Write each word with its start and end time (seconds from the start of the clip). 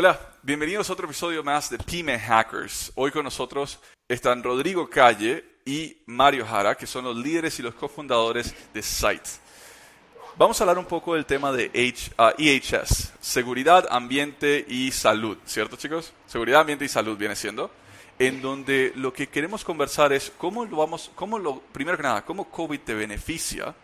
Hola, 0.00 0.16
bienvenidos 0.44 0.88
a 0.88 0.92
otro 0.92 1.06
episodio 1.06 1.42
más 1.42 1.70
de 1.70 1.76
Pyme 1.76 2.16
Hackers. 2.20 2.92
Hoy 2.94 3.10
con 3.10 3.24
nosotros 3.24 3.80
están 4.06 4.44
Rodrigo 4.44 4.88
Calle 4.88 5.44
y 5.66 5.96
Mario 6.06 6.46
Jara, 6.46 6.76
que 6.76 6.86
son 6.86 7.06
los 7.06 7.16
líderes 7.16 7.58
y 7.58 7.64
los 7.64 7.74
cofundadores 7.74 8.54
de 8.72 8.80
Site. 8.80 9.28
Vamos 10.36 10.60
a 10.60 10.62
hablar 10.62 10.78
un 10.78 10.84
poco 10.84 11.14
del 11.14 11.26
tema 11.26 11.50
de 11.50 11.72
EHS, 11.74 13.12
seguridad, 13.20 13.88
ambiente 13.90 14.64
y 14.68 14.92
salud, 14.92 15.36
¿cierto 15.44 15.74
chicos? 15.74 16.12
Seguridad, 16.28 16.60
ambiente 16.60 16.84
y 16.84 16.88
salud 16.88 17.18
viene 17.18 17.34
siendo, 17.34 17.68
en 18.20 18.40
donde 18.40 18.92
lo 18.94 19.12
que 19.12 19.26
queremos 19.26 19.64
conversar 19.64 20.12
es 20.12 20.30
cómo 20.38 20.64
lo 20.64 20.76
vamos, 20.76 21.10
cómo 21.16 21.40
lo, 21.40 21.58
primero 21.72 21.96
que 21.96 22.04
nada, 22.04 22.24
cómo 22.24 22.48
COVID 22.48 22.78
te 22.82 22.94
beneficia 22.94 23.74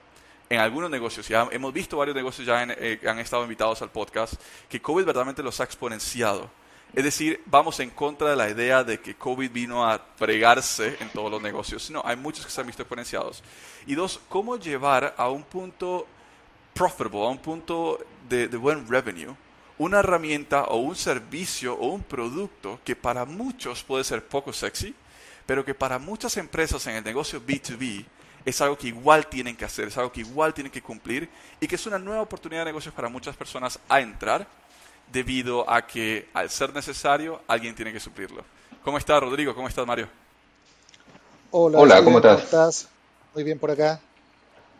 en 0.48 0.60
algunos 0.60 0.90
negocios, 0.90 1.26
ya 1.28 1.48
hemos 1.50 1.72
visto 1.72 1.96
varios 1.96 2.16
negocios 2.16 2.46
ya 2.46 2.62
eh, 2.64 3.00
han 3.06 3.18
estado 3.18 3.42
invitados 3.42 3.80
al 3.82 3.90
podcast, 3.90 4.34
que 4.68 4.80
COVID 4.80 5.04
verdaderamente 5.04 5.42
los 5.42 5.60
ha 5.60 5.64
exponenciado. 5.64 6.50
Es 6.94 7.02
decir, 7.02 7.42
vamos 7.46 7.80
en 7.80 7.90
contra 7.90 8.30
de 8.30 8.36
la 8.36 8.48
idea 8.48 8.84
de 8.84 9.00
que 9.00 9.16
COVID 9.16 9.50
vino 9.50 9.84
a 9.84 10.00
fregarse 10.16 10.96
en 11.00 11.08
todos 11.08 11.28
los 11.28 11.42
negocios. 11.42 11.90
No, 11.90 12.02
hay 12.04 12.16
muchos 12.16 12.46
que 12.46 12.52
se 12.52 12.60
han 12.60 12.68
visto 12.68 12.82
exponenciados. 12.82 13.42
Y 13.86 13.96
dos, 13.96 14.20
cómo 14.28 14.56
llevar 14.56 15.12
a 15.16 15.28
un 15.28 15.42
punto 15.42 16.06
profitable, 16.72 17.24
a 17.24 17.30
un 17.30 17.38
punto 17.38 17.98
de, 18.28 18.46
de 18.46 18.56
buen 18.56 18.88
revenue, 18.88 19.34
una 19.78 20.00
herramienta 20.00 20.64
o 20.64 20.76
un 20.76 20.94
servicio 20.94 21.74
o 21.74 21.88
un 21.88 22.02
producto 22.02 22.78
que 22.84 22.94
para 22.94 23.24
muchos 23.24 23.82
puede 23.82 24.04
ser 24.04 24.24
poco 24.24 24.52
sexy, 24.52 24.94
pero 25.46 25.64
que 25.64 25.74
para 25.74 25.98
muchas 25.98 26.36
empresas 26.36 26.86
en 26.86 26.96
el 26.96 27.04
negocio 27.04 27.40
B2B 27.44 28.04
es 28.44 28.60
algo 28.60 28.76
que 28.76 28.88
igual 28.88 29.26
tienen 29.26 29.56
que 29.56 29.64
hacer, 29.64 29.88
es 29.88 29.96
algo 29.96 30.12
que 30.12 30.20
igual 30.20 30.52
tienen 30.52 30.70
que 30.70 30.82
cumplir 30.82 31.28
y 31.60 31.66
que 31.66 31.76
es 31.76 31.86
una 31.86 31.98
nueva 31.98 32.22
oportunidad 32.22 32.62
de 32.62 32.66
negocios 32.66 32.94
para 32.94 33.08
muchas 33.08 33.36
personas 33.36 33.78
a 33.88 34.00
entrar 34.00 34.46
debido 35.10 35.68
a 35.68 35.86
que 35.86 36.28
al 36.34 36.50
ser 36.50 36.74
necesario 36.74 37.40
alguien 37.46 37.74
tiene 37.74 37.92
que 37.92 38.00
suplirlo. 38.00 38.44
¿Cómo 38.82 38.98
estás, 38.98 39.20
Rodrigo? 39.20 39.54
¿Cómo 39.54 39.68
estás, 39.68 39.86
Mario? 39.86 40.08
Hola, 41.50 41.78
Hola 41.78 42.04
¿cómo 42.04 42.18
estás? 42.18 42.88
Muy 43.34 43.44
bien 43.44 43.58
por 43.58 43.70
acá. 43.70 44.00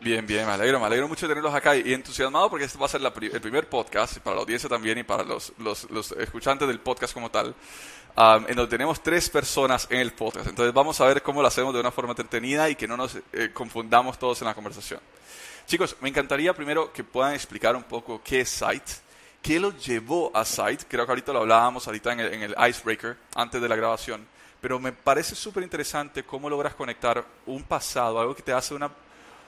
Bien, 0.01 0.25
bien, 0.27 0.45
me 0.45 0.51
alegro, 0.51 0.79
me 0.79 0.85
alegro 0.85 1.07
mucho 1.07 1.25
de 1.25 1.31
tenerlos 1.31 1.53
acá 1.53 1.75
y 1.75 1.93
entusiasmado 1.93 2.49
porque 2.49 2.65
este 2.65 2.77
va 2.77 2.85
a 2.85 2.89
ser 2.89 3.01
el 3.01 3.41
primer 3.41 3.67
podcast 3.67 4.19
para 4.19 4.35
la 4.35 4.41
audiencia 4.41 4.69
también 4.69 4.97
y 4.97 5.03
para 5.03 5.23
los, 5.23 5.53
los, 5.57 5.89
los 5.89 6.11
escuchantes 6.11 6.67
del 6.67 6.79
podcast 6.79 7.13
como 7.13 7.31
tal, 7.31 7.55
en 8.15 8.55
donde 8.55 8.67
tenemos 8.67 9.01
tres 9.01 9.29
personas 9.29 9.87
en 9.89 9.99
el 9.99 10.13
podcast. 10.13 10.47
Entonces 10.47 10.73
vamos 10.73 10.99
a 11.01 11.05
ver 11.05 11.23
cómo 11.23 11.41
lo 11.41 11.47
hacemos 11.47 11.73
de 11.73 11.79
una 11.79 11.91
forma 11.91 12.11
entretenida 12.11 12.69
y 12.69 12.75
que 12.75 12.87
no 12.87 12.97
nos 12.97 13.15
eh, 13.15 13.49
confundamos 13.53 14.19
todos 14.19 14.39
en 14.41 14.47
la 14.47 14.53
conversación. 14.53 14.99
Chicos, 15.65 15.95
me 16.01 16.09
encantaría 16.09 16.53
primero 16.53 16.93
que 16.93 17.03
puedan 17.03 17.33
explicar 17.33 17.75
un 17.75 17.83
poco 17.83 18.21
qué 18.23 18.41
es 18.41 18.49
Site, 18.49 18.91
qué 19.41 19.59
los 19.59 19.83
llevó 19.83 20.29
a 20.35 20.45
Site. 20.45 20.85
Creo 20.87 21.05
que 21.05 21.11
ahorita 21.13 21.33
lo 21.33 21.39
hablábamos 21.39 21.87
ahorita 21.87 22.13
en 22.13 22.19
el, 22.19 22.33
en 22.33 22.43
el 22.43 22.55
Icebreaker, 22.69 23.17
antes 23.33 23.59
de 23.59 23.67
la 23.67 23.75
grabación. 23.75 24.27
Pero 24.61 24.79
me 24.79 24.91
parece 24.91 25.33
súper 25.33 25.63
interesante 25.63 26.23
cómo 26.23 26.47
logras 26.49 26.75
conectar 26.75 27.25
un 27.47 27.63
pasado, 27.63 28.19
algo 28.19 28.35
que 28.35 28.43
te 28.43 28.53
hace 28.53 28.75
una 28.75 28.91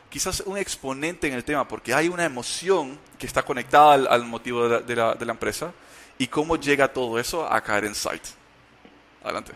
quizás 0.10 0.42
un 0.46 0.58
exponente 0.58 1.28
en 1.28 1.34
el 1.34 1.44
tema, 1.44 1.68
porque 1.68 1.94
hay 1.94 2.08
una 2.08 2.26
emoción 2.26 2.98
que 3.18 3.28
está 3.28 3.44
conectada 3.44 3.94
al, 3.94 4.26
motivo 4.26 4.68
de 4.68 4.96
la, 4.96 5.18
empresa 5.20 5.74
y 6.18 6.28
cómo 6.28 6.56
llega 6.56 6.92
todo 6.92 7.20
eso 7.20 7.46
a 7.52 7.62
caer 7.62 7.86
en 7.86 7.96
Site. 7.96 8.30
Adelante. 9.24 9.54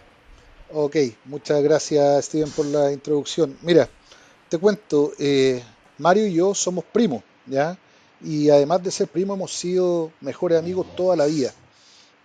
Ok, 0.73 0.95
muchas 1.25 1.62
gracias 1.62 2.25
Steven 2.25 2.50
por 2.51 2.66
la 2.66 2.91
introducción. 2.91 3.57
Mira, 3.62 3.89
te 4.50 4.57
cuento, 4.57 5.13
eh, 5.19 5.62
Mario 5.97 6.28
y 6.28 6.34
yo 6.34 6.53
somos 6.53 6.83
primos, 6.85 7.23
¿ya? 7.45 7.78
Y 8.23 8.50
además 8.50 8.83
de 8.83 8.91
ser 8.91 9.07
primos 9.07 9.38
hemos 9.38 9.53
sido 9.53 10.12
mejores 10.22 10.59
amigos 10.59 10.88
toda 10.95 11.16
la 11.16 11.25
vida, 11.25 11.53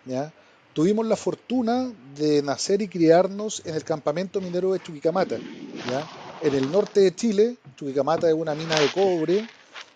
¿ya? 0.05 0.33
Tuvimos 0.73 1.07
la 1.07 1.17
fortuna 1.17 1.91
de 2.17 2.43
nacer 2.43 2.83
y 2.83 2.89
criarnos 2.89 3.63
en 3.65 3.75
el 3.75 3.85
campamento 3.85 4.41
minero 4.41 4.73
de 4.73 4.81
Chuquicamata, 4.81 5.39
¿ya? 5.39 6.07
En 6.43 6.55
el 6.55 6.71
norte 6.71 7.01
de 7.01 7.15
Chile, 7.15 7.57
Chuquicamata 7.77 8.27
es 8.29 8.35
una 8.35 8.55
mina 8.55 8.79
de 8.81 8.91
cobre, 8.91 9.47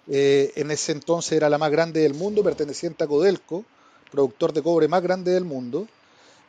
eh, 0.06 0.52
en 0.56 0.70
ese 0.70 0.92
entonces 0.92 1.32
era 1.32 1.48
la 1.48 1.56
más 1.56 1.70
grande 1.70 2.00
del 2.00 2.14
mundo, 2.14 2.42
perteneciente 2.42 3.04
a 3.04 3.06
Codelco, 3.06 3.64
productor 4.10 4.52
de 4.52 4.62
cobre 4.62 4.86
más 4.86 5.02
grande 5.02 5.32
del 5.32 5.44
mundo, 5.44 5.88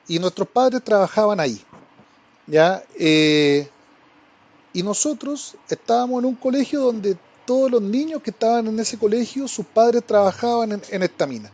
y 0.08 0.20
nuestros 0.20 0.50
padres 0.50 0.84
trabajaban 0.84 1.40
ahí. 1.40 1.64
¿ya? 2.48 2.84
Eh, 3.00 3.70
y 4.74 4.84
nosotros 4.84 5.56
estábamos 5.70 6.20
en 6.20 6.26
un 6.26 6.36
colegio 6.36 6.82
donde 6.82 7.18
todos 7.46 7.72
los 7.72 7.82
niños 7.82 8.22
que 8.22 8.32
estaban 8.32 8.68
en 8.68 8.80
ese 8.80 8.98
colegio, 8.98 9.48
sus 9.48 9.66
padres 9.66 10.06
trabajaban 10.06 10.82
en, 10.90 11.04
esta 11.04 11.28
mina. 11.28 11.50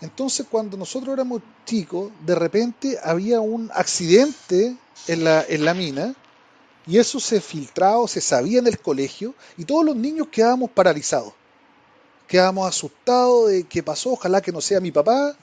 Entonces, 0.00 0.46
cuando 0.50 0.76
nosotros 0.76 1.14
éramos 1.14 1.42
chicos, 1.64 2.10
de 2.26 2.34
repente 2.34 2.98
había 3.02 3.40
un 3.40 3.70
accidente 3.72 4.76
en 5.06 5.24
la, 5.24 5.44
en 5.48 5.64
la 5.64 5.74
mina 5.74 6.14
y 6.86 6.98
eso 6.98 7.20
se 7.20 7.40
filtraba, 7.40 8.06
se 8.08 8.20
sabía 8.20 8.58
en 8.58 8.66
el 8.66 8.78
colegio 8.78 9.34
y 9.56 9.64
todos 9.64 9.84
los 9.84 9.96
niños 9.96 10.28
quedábamos 10.30 10.70
paralizados. 10.70 11.32
Quedábamos 12.26 12.68
asustados 12.68 13.50
de 13.50 13.64
qué 13.64 13.82
pasó, 13.82 14.12
ojalá 14.12 14.40
que 14.40 14.52
no 14.52 14.60
sea 14.60 14.80
mi 14.80 14.90
papá. 14.90 15.36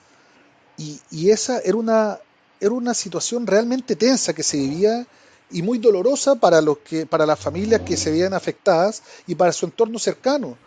Y, 0.77 1.29
esa 1.29 1.59
era 1.59 1.75
una, 1.75 2.19
era 2.59 2.71
una 2.71 2.93
situación 2.93 3.45
realmente 3.45 3.95
tensa 3.95 4.33
que 4.33 4.43
se 4.43 4.57
vivía 4.57 5.05
y 5.51 5.61
muy 5.61 5.77
dolorosa 5.77 6.35
para, 6.35 6.61
los 6.61 6.77
que, 6.79 7.05
para 7.05 7.25
las 7.25 7.39
familias 7.39 7.81
que 7.81 7.97
se 7.97 8.11
veían 8.11 8.33
afectadas 8.33 9.03
y 9.27 9.35
para 9.35 9.51
su 9.51 9.65
entorno 9.65 9.99
cercano. 9.99 10.57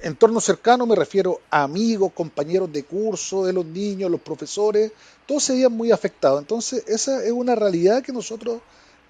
Entorno 0.00 0.40
cercano 0.40 0.86
me 0.86 0.94
refiero 0.94 1.40
a 1.50 1.64
amigos, 1.64 2.12
compañeros 2.14 2.72
de 2.72 2.84
curso, 2.84 3.44
de 3.44 3.52
los 3.52 3.66
niños, 3.66 4.10
los 4.10 4.20
profesores, 4.20 4.92
todos 5.26 5.44
se 5.44 5.54
veían 5.54 5.72
muy 5.72 5.90
afectados. 5.90 6.40
Entonces 6.40 6.84
esa 6.86 7.22
es 7.24 7.32
una 7.32 7.54
realidad 7.54 8.02
que 8.02 8.12
nosotros 8.12 8.60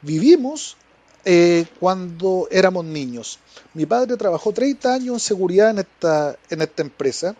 vivimos 0.02 0.76
eh, 1.30 1.66
cuando 1.78 2.48
éramos 2.50 2.86
niños. 2.86 3.38
Mi 3.74 3.84
padre 3.84 4.16
trabajó 4.16 4.50
30 4.50 4.94
años 4.94 5.12
en 5.12 5.20
seguridad 5.20 5.68
en 5.68 5.80
esta, 5.80 6.34
en 6.48 6.62
esta 6.62 6.80
empresa. 6.80 7.36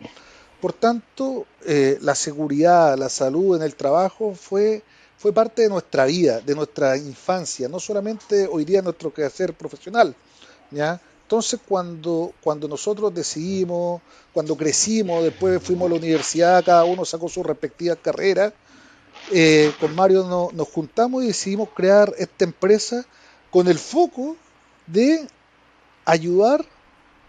Por 0.61 0.75
tanto, 0.75 1.47
eh, 1.65 1.97
la 2.03 2.15
seguridad, 2.15 2.99
la 2.99 3.09
salud 3.09 3.57
en 3.57 3.63
el 3.63 3.75
trabajo 3.77 4.35
fue, 4.35 4.83
fue 5.17 5.33
parte 5.33 5.63
de 5.63 5.71
nuestra 5.71 6.05
vida, 6.05 6.41
de 6.41 6.55
nuestra 6.55 6.99
infancia, 6.99 7.67
no 7.67 7.81
solamente 7.81 8.47
hoy 8.47 8.67
día 8.67 8.83
nuestro 8.83 9.11
quehacer 9.15 9.55
profesional. 9.55 10.15
¿ya? 10.71 11.01
Entonces, 11.23 11.59
cuando, 11.67 12.35
cuando 12.43 12.69
nosotros 12.69 13.15
decidimos, 13.15 14.03
cuando 14.35 14.55
crecimos, 14.55 15.25
después 15.25 15.63
fuimos 15.63 15.87
a 15.87 15.95
la 15.95 15.97
universidad, 15.97 16.63
cada 16.63 16.85
uno 16.85 17.07
sacó 17.07 17.31
sus 17.31 17.47
respectivas 17.47 17.97
carreras, 18.03 18.53
eh, 19.33 19.73
con 19.81 19.95
Mario 19.95 20.51
nos 20.53 20.69
juntamos 20.69 21.25
y 21.25 21.29
decidimos 21.29 21.71
crear 21.75 22.13
esta 22.19 22.45
empresa 22.45 23.07
con 23.51 23.69
el 23.69 23.79
foco 23.79 24.37
de 24.87 25.27
ayudar 26.05 26.65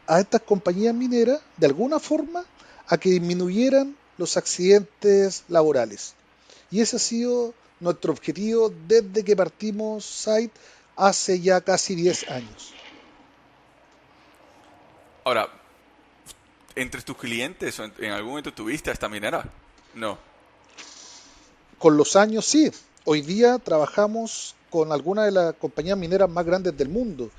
a 0.08 0.20
estas 0.20 0.42
compañías 0.42 0.94
mineras 0.94 1.42
de 1.58 1.68
alguna 1.68 2.00
forma 2.00 2.44
a 2.88 2.98
que 2.98 3.10
disminuyeran 3.10 3.96
los 4.18 4.38
accidentes 4.38 5.44
laborales. 5.48 6.16
Y 6.72 6.82
ese 6.82 6.98
ha 6.98 7.00
sido 7.00 7.54
nuestro 7.80 8.12
objetivo 8.12 8.74
desde 8.88 9.24
que 9.24 9.36
partimos 9.36 10.06
Site 10.06 10.54
hace 10.96 11.40
ya 11.40 11.62
casi 11.62 11.96
10 11.96 12.30
años. 12.30 12.74
Ahora, 15.24 15.48
entre 16.76 17.02
tus 17.02 17.18
clientes, 17.18 17.80
¿en 17.80 18.12
algún 18.12 18.32
momento 18.32 18.54
tuviste 18.54 18.90
a 18.90 18.94
esta 18.94 19.08
minera? 19.08 19.46
No. 19.94 20.18
Con 21.78 21.98
los 21.98 22.16
años 22.16 22.46
sí. 22.46 22.72
Hoy 23.06 23.22
día 23.22 23.58
trabajamos 23.60 24.56
con 24.70 24.92
algunas 24.92 25.26
de 25.26 25.32
las 25.32 25.54
compañías 25.56 25.98
mineras 25.98 26.30
más 26.30 26.46
grandes 26.46 26.78
del 26.78 26.90
mundo. 26.90 27.30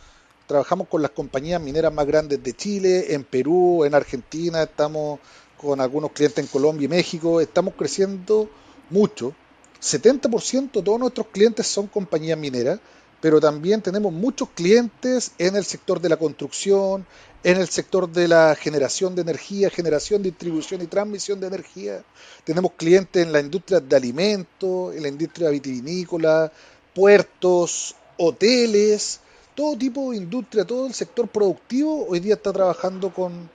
Trabajamos 0.46 0.88
con 0.88 1.00
las 1.00 1.12
compañías 1.12 1.60
mineras 1.60 1.92
más 1.92 2.06
grandes 2.06 2.42
de 2.42 2.52
Chile, 2.54 3.14
en 3.14 3.24
Perú, 3.24 3.84
en 3.84 3.94
Argentina, 3.94 4.62
estamos 4.62 5.20
con 5.56 5.80
algunos 5.80 6.12
clientes 6.12 6.38
en 6.38 6.48
Colombia 6.48 6.86
y 6.86 6.88
México, 6.88 7.40
estamos 7.40 7.74
creciendo 7.76 8.48
mucho. 8.88 9.34
70% 9.80 10.72
de 10.72 10.82
todos 10.82 10.98
nuestros 10.98 11.28
clientes 11.28 11.66
son 11.66 11.86
compañías 11.86 12.38
mineras, 12.38 12.80
pero 13.20 13.40
también 13.40 13.82
tenemos 13.82 14.12
muchos 14.12 14.48
clientes 14.50 15.32
en 15.38 15.56
el 15.56 15.64
sector 15.64 16.00
de 16.00 16.08
la 16.08 16.16
construcción, 16.16 17.06
en 17.42 17.58
el 17.58 17.68
sector 17.68 18.10
de 18.10 18.28
la 18.28 18.54
generación 18.54 19.14
de 19.14 19.22
energía, 19.22 19.70
generación, 19.70 20.22
distribución 20.22 20.82
y 20.82 20.86
transmisión 20.86 21.40
de 21.40 21.46
energía. 21.46 22.02
Tenemos 22.44 22.72
clientes 22.72 23.24
en 23.24 23.32
la 23.32 23.40
industria 23.40 23.80
de 23.80 23.96
alimentos, 23.96 24.94
en 24.94 25.02
la 25.02 25.08
industria 25.08 25.50
vitivinícola, 25.50 26.50
puertos, 26.94 27.94
hoteles, 28.16 29.20
todo 29.54 29.76
tipo 29.76 30.10
de 30.10 30.18
industria, 30.18 30.64
todo 30.64 30.86
el 30.86 30.94
sector 30.94 31.28
productivo 31.28 32.06
hoy 32.08 32.20
día 32.20 32.34
está 32.34 32.52
trabajando 32.52 33.12
con, 33.12 33.50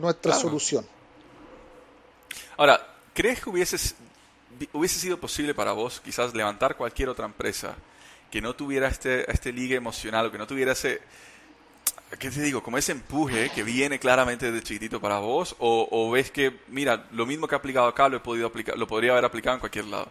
nuestra 0.00 0.34
solución. 0.34 0.86
Ahora, 2.56 2.86
¿crees 3.14 3.40
que 3.40 3.48
hubiese, 3.48 3.94
hubiese 4.72 4.98
sido 4.98 5.18
posible 5.18 5.54
para 5.54 5.72
vos 5.72 6.00
quizás 6.00 6.34
levantar 6.34 6.76
cualquier 6.76 7.08
otra 7.08 7.24
empresa 7.24 7.74
que 8.30 8.42
no 8.42 8.54
tuviera 8.54 8.88
este, 8.88 9.30
este 9.30 9.52
liga 9.52 9.76
emocional 9.76 10.26
o 10.26 10.32
que 10.32 10.38
no 10.38 10.46
tuviera 10.46 10.72
ese, 10.72 11.00
¿qué 12.18 12.30
te 12.30 12.42
digo? 12.42 12.62
Como 12.62 12.78
ese 12.78 12.92
empuje 12.92 13.50
que 13.50 13.62
viene 13.62 13.98
claramente 13.98 14.50
desde 14.50 14.66
chiquitito 14.66 15.00
para 15.00 15.18
vos 15.18 15.56
o, 15.58 16.10
ves 16.10 16.30
que, 16.30 16.60
mira, 16.68 17.06
lo 17.12 17.26
mismo 17.26 17.46
que 17.46 17.54
he 17.54 17.58
aplicado 17.58 17.86
acá 17.86 18.08
lo, 18.08 18.16
he 18.16 18.20
podido 18.20 18.46
aplicar, 18.46 18.76
lo 18.76 18.86
podría 18.86 19.12
haber 19.12 19.24
aplicado 19.24 19.54
en 19.54 19.60
cualquier 19.60 19.86
lado? 19.86 20.08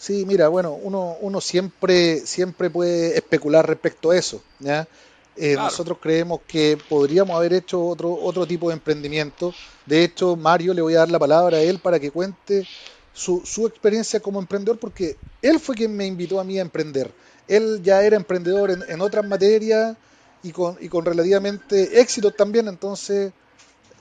Sí, 0.00 0.24
mira, 0.24 0.48
bueno, 0.48 0.72
uno, 0.72 1.18
uno 1.20 1.42
siempre, 1.42 2.20
siempre 2.26 2.70
puede 2.70 3.18
especular 3.18 3.66
respecto 3.66 4.10
a 4.10 4.16
eso. 4.16 4.42
¿ya? 4.58 4.88
Eh, 5.36 5.56
nosotros 5.56 5.98
creemos 6.00 6.40
que 6.48 6.78
podríamos 6.88 7.36
haber 7.36 7.52
hecho 7.52 7.86
otro, 7.86 8.14
otro 8.14 8.46
tipo 8.46 8.68
de 8.68 8.74
emprendimiento. 8.76 9.52
De 9.84 10.02
hecho, 10.02 10.36
Mario, 10.36 10.72
le 10.72 10.80
voy 10.80 10.94
a 10.94 11.00
dar 11.00 11.10
la 11.10 11.18
palabra 11.18 11.58
a 11.58 11.60
él 11.60 11.80
para 11.80 12.00
que 12.00 12.10
cuente 12.10 12.66
su, 13.12 13.42
su 13.44 13.66
experiencia 13.66 14.20
como 14.20 14.40
emprendedor, 14.40 14.78
porque 14.78 15.18
él 15.42 15.60
fue 15.60 15.74
quien 15.74 15.94
me 15.94 16.06
invitó 16.06 16.40
a 16.40 16.44
mí 16.44 16.58
a 16.58 16.62
emprender. 16.62 17.12
Él 17.46 17.82
ya 17.82 18.02
era 18.02 18.16
emprendedor 18.16 18.70
en, 18.70 18.82
en 18.88 19.02
otras 19.02 19.26
materias 19.26 19.98
y 20.42 20.52
con, 20.52 20.78
y 20.80 20.88
con 20.88 21.04
relativamente 21.04 22.00
éxito 22.00 22.30
también, 22.30 22.68
entonces 22.68 23.32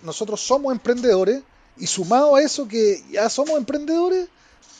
nosotros 0.01 0.39
somos 0.39 0.71
emprendedores 0.71 1.41
y 1.75 1.87
sumado 1.87 2.37
a 2.37 2.41
eso 2.41 2.69
que 2.69 3.03
ya 3.11 3.29
somos 3.29 3.57
emprendedores, 3.57 4.29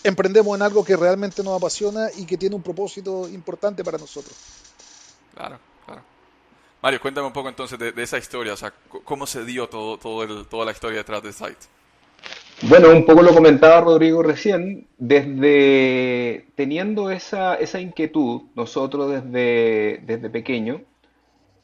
emprendemos 0.04 0.56
en 0.56 0.62
algo 0.62 0.84
que 0.84 0.96
realmente 0.96 1.44
nos 1.44 1.58
apasiona 1.58 2.08
y 2.18 2.26
que 2.26 2.38
tiene 2.38 2.56
un 2.56 2.64
propósito 2.64 3.28
importante 3.30 3.84
para 3.84 3.98
nosotros. 3.98 4.36
Claro, 5.36 5.60
claro. 5.86 6.02
Mario, 6.82 7.02
cuéntame 7.02 7.28
un 7.28 7.34
poco 7.34 7.50
entonces 7.50 7.78
de, 7.78 7.94
esa 8.02 8.18
historia, 8.18 8.54
o 8.54 8.58
sea, 8.58 8.74
cómo 9.04 9.26
se 9.28 9.44
dio 9.46 9.68
todo, 9.68 9.98
todo 9.98 10.24
el, 10.24 10.48
toda 10.48 10.66
la 10.66 10.72
historia 10.72 11.00
detrás 11.00 11.24
de 11.24 11.34
Site. 11.34 11.68
Bueno, 12.64 12.90
un 12.90 13.06
poco 13.06 13.22
lo 13.22 13.34
comentaba 13.34 13.80
Rodrigo 13.80 14.22
recién, 14.22 14.88
desde 14.98 16.48
teniendo 16.56 17.10
esa, 17.10 17.56
esa 17.56 17.80
inquietud, 17.80 18.42
nosotros 18.54 19.10
desde, 19.12 20.02
desde 20.06 20.30
pequeño, 20.30 20.82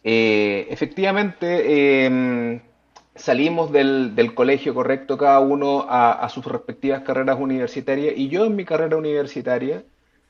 eh, 0.03 0.67
efectivamente, 0.69 2.05
em, 2.05 2.61
salimos 3.15 3.71
del, 3.71 4.33
colegio 4.35 4.73
correcto 4.73 5.17
cada 5.17 5.39
uno 5.39 5.85
a, 5.89 6.27
sus 6.29 6.45
respectivas 6.45 7.01
carreras 7.01 7.39
universitarias. 7.39 8.13
Y 8.17 8.27
yo 8.27 8.45
en 8.45 8.55
mi 8.55 8.65
carrera 8.65 8.97
universitaria, 8.97 9.83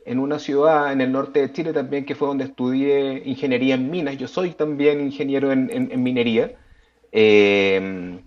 en 0.06 0.20
una 0.20 0.40
ciudad 0.40 0.92
en 0.94 1.02
el 1.02 1.12
norte 1.12 1.42
de 1.42 1.52
Chile 1.52 1.74
también, 1.74 2.06
que 2.06 2.16
fue 2.16 2.28
donde 2.28 2.46
estudié 2.46 3.24
ingeniería 3.26 3.76
en 3.76 3.90
minas, 3.90 4.18
yo 4.18 4.28
soy 4.28 4.52
también 4.52 5.02
ingeniero 5.02 5.52
en, 5.52 6.04
minería, 6.04 6.54
eh, 7.12 8.20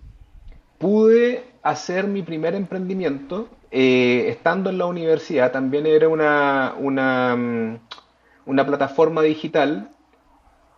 pude 0.77 1.43
hacer 1.63 2.07
mi 2.07 2.21
primer 2.21 2.55
emprendimiento 2.55 3.47
eh, 3.71 4.25
estando 4.29 4.69
en 4.69 4.77
la 4.77 4.87
universidad, 4.87 5.51
también 5.51 5.85
era 5.85 6.09
una, 6.09 6.75
una, 6.77 7.35
mm, 7.35 7.79
una 8.45 8.65
plataforma 8.65 9.21
digital 9.21 9.91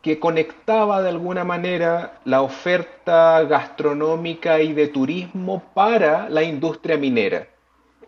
que 0.01 0.19
conectaba 0.19 1.01
de 1.01 1.09
alguna 1.09 1.43
manera 1.43 2.19
la 2.25 2.41
oferta 2.41 3.43
gastronómica 3.43 4.61
y 4.61 4.73
de 4.73 4.87
turismo 4.87 5.63
para 5.73 6.27
la 6.29 6.43
industria 6.43 6.97
minera. 6.97 7.47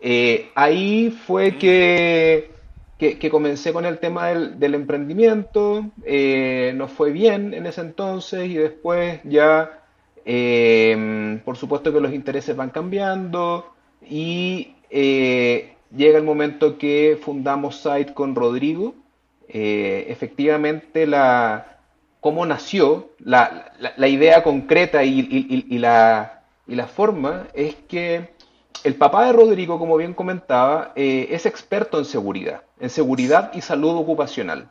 Eh, 0.00 0.50
ahí 0.54 1.10
fue 1.10 1.56
que, 1.56 2.50
que, 2.98 3.30
comencé 3.30 3.72
con 3.72 3.86
el 3.86 3.98
tema 3.98 4.28
del, 4.28 4.74
emprendimiento, 4.74 5.86
eh, 6.04 6.72
nos 6.74 6.90
fue 6.90 7.10
bien 7.12 7.54
en 7.54 7.66
ese 7.66 7.82
entonces 7.82 8.48
y 8.48 8.54
después 8.54 9.20
ya, 9.24 9.82
eh, 10.24 11.40
por 11.44 11.56
supuesto 11.56 11.92
que 11.92 12.00
los 12.00 12.12
intereses 12.12 12.56
van 12.56 12.70
cambiando 12.70 13.72
y 14.06 14.74
llega 14.90 16.18
el 16.18 16.24
momento 16.24 16.76
que 16.76 17.18
fundamos 17.20 17.76
Site 17.76 18.14
con 18.14 18.34
Rodrigo. 18.34 18.94
efectivamente 19.48 21.06
la, 21.06 21.73
cómo 22.24 22.46
nació, 22.46 23.10
la, 23.18 24.08
idea 24.08 24.42
concreta 24.42 25.04
y, 25.04 25.78
la, 25.78 26.40
forma 26.96 27.48
es 27.52 27.74
que 27.86 28.30
el 28.82 28.94
papá 28.94 29.26
de 29.26 29.34
Rodrigo, 29.34 29.78
como 29.78 29.98
bien 29.98 30.14
comentaba, 30.14 30.92
eh, 30.96 31.28
es 31.32 31.44
experto 31.44 31.98
en 31.98 32.06
seguridad, 32.06 32.62
en 32.80 32.88
seguridad 32.88 33.52
y 33.52 33.60
salud 33.60 33.94
ocupacional. 33.98 34.70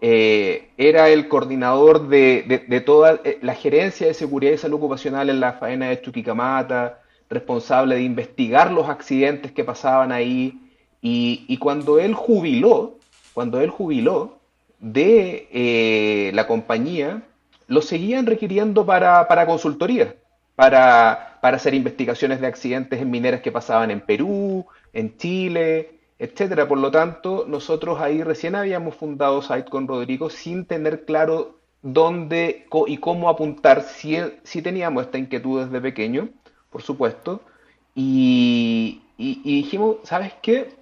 Eh, 0.00 0.70
era 0.76 1.08
el 1.08 1.28
coordinador 1.28 2.08
de, 2.08 2.82
toda 2.84 3.20
eh, 3.22 3.38
la 3.42 3.54
gerencia 3.54 4.08
de 4.08 4.14
seguridad 4.14 4.54
y 4.54 4.58
salud 4.58 4.78
ocupacional 4.78 5.30
en 5.30 5.38
la 5.38 5.52
faena 5.52 5.90
de 5.90 6.02
Chuquicamata, 6.02 7.00
responsable 7.30 7.94
de 7.94 8.02
investigar 8.02 8.72
los 8.72 8.88
accidentes 8.88 9.52
que 9.52 9.62
pasaban 9.62 10.10
ahí. 10.10 10.60
Y, 11.00 11.44
y 11.46 11.58
cuando 11.58 12.00
él 12.00 12.14
jubiló, 12.14 12.98
cuando 13.34 13.60
él 13.60 13.70
jubiló, 13.70 14.37
de 14.80 15.48
eh, 15.52 16.30
la 16.34 16.46
compañía 16.46 17.22
lo 17.66 17.82
seguían 17.82 18.26
requiriendo 18.26 18.86
para, 18.86 19.28
para 19.28 19.46
consultoría, 19.46 20.14
para, 20.56 21.38
para, 21.42 21.56
hacer 21.56 21.74
investigaciones 21.74 22.40
de 22.40 22.46
accidentes 22.46 23.00
en 23.00 23.10
mineras 23.10 23.42
que 23.42 23.52
pasaban 23.52 23.90
en 23.90 24.00
Perú, 24.00 24.66
en 24.92 25.16
Chile, 25.16 25.98
etcétera. 26.18 26.66
Por 26.66 26.78
lo 26.78 26.90
tanto, 26.90 27.44
nosotros 27.46 28.00
ahí 28.00 28.22
recién 28.22 28.54
habíamos 28.54 28.96
fundado 28.96 29.42
Site 29.42 29.68
con 29.70 29.86
Rodrigo 29.86 30.30
sin 30.30 30.64
tener 30.64 31.04
claro 31.04 31.58
dónde 31.82 32.66
y 32.86 32.96
cómo 32.96 33.28
apuntar, 33.28 33.82
si, 33.82 34.16
si 34.42 34.62
teníamos 34.62 35.04
esta 35.04 35.18
inquietud 35.18 35.64
desde 35.64 35.80
pequeño, 35.80 36.30
por 36.70 36.82
supuesto, 36.82 37.42
y, 37.94 39.02
y 39.16 39.62
dijimos, 39.62 39.96
¿sabes 40.04 40.32
qué? 40.40 40.77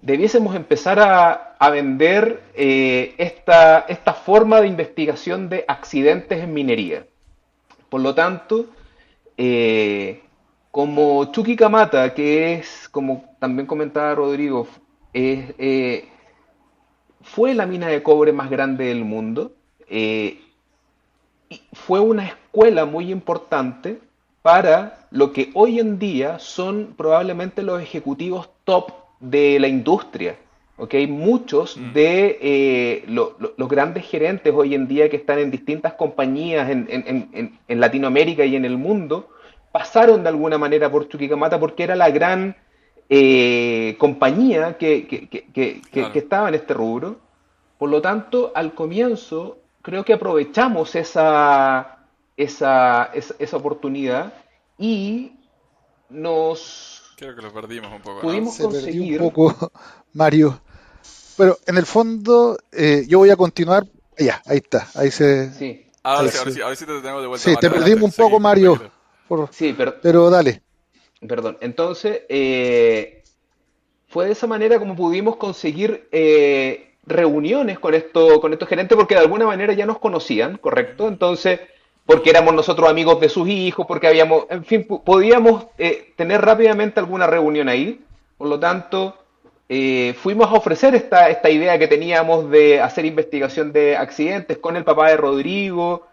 Debiésemos 0.00 0.54
empezar 0.54 0.98
a, 1.00 1.70
vender 1.70 2.42
eh, 2.54 3.14
esta, 3.18 4.14
forma 4.14 4.60
de 4.60 4.68
investigación 4.68 5.48
de 5.48 5.64
accidentes 5.66 6.42
en 6.42 6.54
minería. 6.54 7.04
Por 7.88 8.00
lo 8.00 8.14
tanto, 8.14 8.66
eh, 9.36 10.22
como 10.70 11.32
Chuquicamata, 11.32 12.14
que 12.14 12.54
es, 12.54 12.88
como 12.90 13.24
también 13.38 13.66
comentaba 13.66 14.14
Rodrigo, 14.14 14.68
eh, 15.14 16.08
fue 17.22 17.54
la 17.54 17.66
mina 17.66 17.88
de 17.88 18.02
cobre 18.02 18.32
más 18.32 18.50
grande 18.50 18.84
del 18.86 19.04
mundo, 19.04 19.52
fue 21.72 22.00
una 22.00 22.26
escuela 22.26 22.84
muy 22.84 23.10
importante 23.10 23.98
para 24.42 25.06
lo 25.10 25.32
que 25.32 25.50
hoy 25.54 25.80
en 25.80 25.98
día 25.98 26.38
son 26.38 26.94
probablemente 26.96 27.62
los 27.62 27.82
ejecutivos 27.82 28.50
top 28.64 28.92
de 29.20 29.58
la 29.58 29.68
industria. 29.68 30.36
¿okay? 30.76 31.06
Muchos 31.06 31.76
mm. 31.76 31.92
de 31.92 32.38
eh, 32.40 33.04
los 33.08 33.68
grandes 33.68 34.06
gerentes 34.06 34.52
hoy 34.54 34.74
en 34.74 34.88
día 34.88 35.10
que 35.10 35.16
están 35.16 35.38
en 35.38 35.50
distintas 35.50 35.94
compañías 35.94 36.70
en, 36.70 37.58
Latinoamérica 37.68 38.44
y 38.44 38.56
en 38.56 38.64
el 38.64 38.78
mundo 38.78 39.30
pasaron 39.72 40.22
de 40.22 40.30
alguna 40.30 40.56
manera 40.56 40.90
por 40.90 41.08
Chuquicamata 41.08 41.60
porque 41.60 41.84
era 41.84 41.94
la 41.94 42.10
gran 42.10 42.56
eh, 43.10 43.96
compañía 43.98 44.76
que, 44.78 45.28
estaba 46.14 46.48
en 46.48 46.54
este 46.54 46.74
rubro. 46.74 47.16
Por 47.76 47.90
lo 47.90 48.00
tanto, 48.00 48.52
al 48.54 48.74
comienzo 48.74 49.58
creo 49.82 50.04
que 50.04 50.12
aprovechamos 50.12 50.94
esa, 50.94 51.98
esa, 52.36 53.10
esa 53.12 53.56
oportunidad 53.56 54.32
y 54.78 55.32
nos 56.08 56.97
Creo 57.18 57.34
que 57.34 57.42
lo 57.42 57.52
perdimos 57.52 57.92
un 57.92 58.00
poco. 58.00 58.20
Pudimos 58.20 58.54
Se 58.54 58.62
conseguir... 58.62 59.20
un 59.20 59.30
poco, 59.32 59.72
Mario. 60.12 60.60
Pero 61.36 61.58
en 61.66 61.76
el 61.76 61.84
fondo, 61.84 62.56
eh, 62.70 63.06
yo 63.08 63.18
voy 63.18 63.30
a 63.30 63.36
continuar. 63.36 63.84
Ya, 64.16 64.40
ahí 64.46 64.58
está. 64.58 64.88
Ahí 64.94 65.10
se. 65.10 65.52
Sí. 65.52 65.84
Ahora, 66.04 66.30
sí, 66.30 66.60
ahora, 66.60 66.76
sí, 66.76 66.86
te 66.86 67.00
tengo 67.00 67.20
de 67.20 67.26
vuelta. 67.26 67.50
Sí, 67.50 67.56
te 67.60 67.70
perdimos 67.70 68.04
un 68.04 68.12
poco, 68.12 68.38
Mario. 68.38 68.80
sí, 69.50 69.74
pero, 69.76 70.00
pero 70.00 70.30
dale. 70.30 70.62
Perdón. 71.26 71.58
Entonces, 71.60 72.22
eh, 72.28 73.24
fue 74.06 74.26
de 74.26 74.32
esa 74.32 74.46
manera 74.46 74.78
como 74.78 74.94
pudimos 74.94 75.36
conseguir 75.36 76.08
eh, 76.12 76.94
reuniones 77.04 77.80
con, 77.80 77.94
esto, 77.94 78.40
con 78.40 78.52
estos 78.52 78.68
gerentes 78.68 78.96
porque 78.96 79.16
de 79.16 79.22
alguna 79.22 79.44
manera 79.44 79.72
ya 79.72 79.86
nos 79.86 79.98
conocían, 79.98 80.56
¿correcto? 80.58 81.08
Entonces, 81.08 81.60
porque 82.08 82.30
éramos 82.30 82.54
nosotros 82.54 82.88
amigos 82.88 83.20
de 83.20 83.28
sus 83.28 83.46
hijos, 83.50 83.84
porque 83.86 84.06
habíamos, 84.06 84.46
en 84.48 84.64
fin, 84.64 84.86
podíamos 85.04 85.66
eh, 85.76 86.14
tener 86.16 86.40
rápidamente 86.40 86.98
alguna 87.00 87.26
reunión 87.26 87.68
ahí. 87.68 88.00
Por 88.38 88.48
lo 88.48 88.58
tanto, 88.58 89.14
eh, 89.68 90.14
fuimos 90.18 90.48
a 90.48 90.54
ofrecer 90.54 90.94
esta, 90.94 91.28
esta 91.28 91.50
idea 91.50 91.78
que 91.78 91.86
teníamos 91.86 92.50
de 92.50 92.80
hacer 92.80 93.04
investigación 93.04 93.74
de 93.74 93.94
accidentes 93.94 94.56
con 94.56 94.76
el 94.76 94.84
papá 94.84 95.10
de 95.10 95.18
Rodrigo 95.18 96.06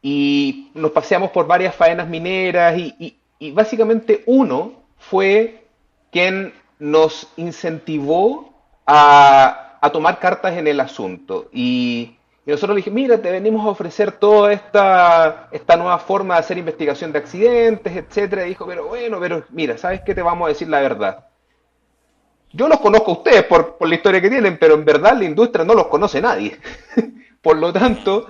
y 0.00 0.70
nos 0.74 0.92
paseamos 0.92 1.32
por 1.32 1.48
varias 1.48 1.74
faenas 1.74 2.08
mineras 2.08 2.78
y, 2.78 3.16
y 3.40 3.50
básicamente 3.50 4.22
uno 4.26 4.74
fue 4.96 5.64
quien 6.12 6.54
nos 6.78 7.26
incentivó 7.36 8.54
a, 8.86 9.76
a 9.80 9.90
tomar 9.90 10.20
cartas 10.20 10.56
en 10.56 10.68
el 10.68 10.78
asunto. 10.78 11.48
Y, 11.52 12.12
y 12.44 12.50
nosotros 12.50 12.74
le 12.74 12.80
dijimos, 12.80 12.96
mira, 12.96 13.22
te 13.22 13.30
venimos 13.30 13.64
a 13.64 13.68
ofrecer 13.68 14.12
toda 14.12 14.52
esta, 14.52 15.48
esta 15.52 15.76
nueva 15.76 15.98
forma 15.98 16.34
de 16.34 16.40
hacer 16.40 16.58
investigación 16.58 17.12
de 17.12 17.18
accidentes, 17.18 17.96
etcétera. 17.96 18.44
Y 18.44 18.50
dijo, 18.50 18.66
pero 18.66 18.88
bueno, 18.88 19.20
pero 19.20 19.44
mira, 19.50 19.78
¿sabes 19.78 20.00
qué? 20.04 20.12
Te 20.12 20.22
vamos 20.22 20.46
a 20.46 20.48
decir 20.48 20.68
la 20.68 20.80
verdad. 20.80 21.26
Yo 22.52 22.66
los 22.66 22.80
conozco 22.80 23.12
a 23.12 23.14
ustedes 23.14 23.44
por, 23.44 23.76
por 23.76 23.88
la 23.88 23.94
historia 23.94 24.20
que 24.20 24.28
tienen, 24.28 24.58
pero 24.58 24.74
en 24.74 24.84
verdad 24.84 25.16
la 25.16 25.24
industria 25.24 25.64
no 25.64 25.74
los 25.74 25.86
conoce 25.86 26.20
nadie. 26.20 26.58
por 27.42 27.58
lo 27.58 27.72
tanto, 27.72 28.26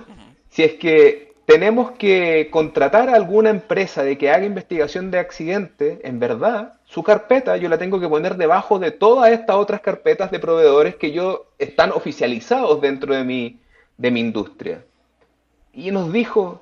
si 0.49 0.61
es 0.63 0.73
que 0.73 1.33
tenemos 1.45 1.91
que 1.91 2.49
contratar 2.51 3.09
a 3.09 3.15
alguna 3.15 3.49
empresa 3.49 4.03
de 4.03 4.19
que 4.19 4.29
haga 4.29 4.45
investigación 4.45 5.09
de 5.09 5.19
accidente, 5.19 5.99
en 6.03 6.19
verdad, 6.19 6.73
su 6.85 7.01
carpeta 7.01 7.57
yo 7.57 7.67
la 7.67 7.79
tengo 7.79 7.99
que 7.99 8.07
poner 8.07 8.37
debajo 8.37 8.77
de 8.77 8.91
todas 8.91 9.31
estas 9.31 9.55
otras 9.55 9.81
carpetas 9.81 10.29
de 10.29 10.39
proveedores 10.39 10.95
que 10.97 11.11
yo 11.11 11.47
están 11.57 11.91
oficializados 11.91 12.79
dentro 12.79 13.13
de 13.13 13.23
mi, 13.23 13.59
de 13.97 14.11
mi 14.11 14.19
industria. 14.19 14.83
Y 15.73 15.91
nos 15.91 16.11
dijo, 16.11 16.61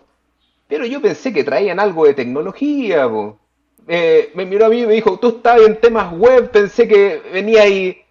pero 0.67 0.85
yo 0.85 1.01
pensé 1.01 1.33
que 1.33 1.43
traían 1.43 1.79
algo 1.79 2.05
de 2.05 2.13
tecnología. 2.13 3.09
Eh, 3.87 4.31
me 4.35 4.45
miró 4.45 4.65
a 4.65 4.69
mí 4.69 4.81
y 4.81 4.87
me 4.87 4.93
dijo, 4.93 5.19
tú 5.19 5.29
estás 5.29 5.61
en 5.61 5.79
temas 5.79 6.13
web, 6.13 6.49
pensé 6.51 6.87
que 6.87 7.21
venía 7.31 7.63
ahí 7.63 8.01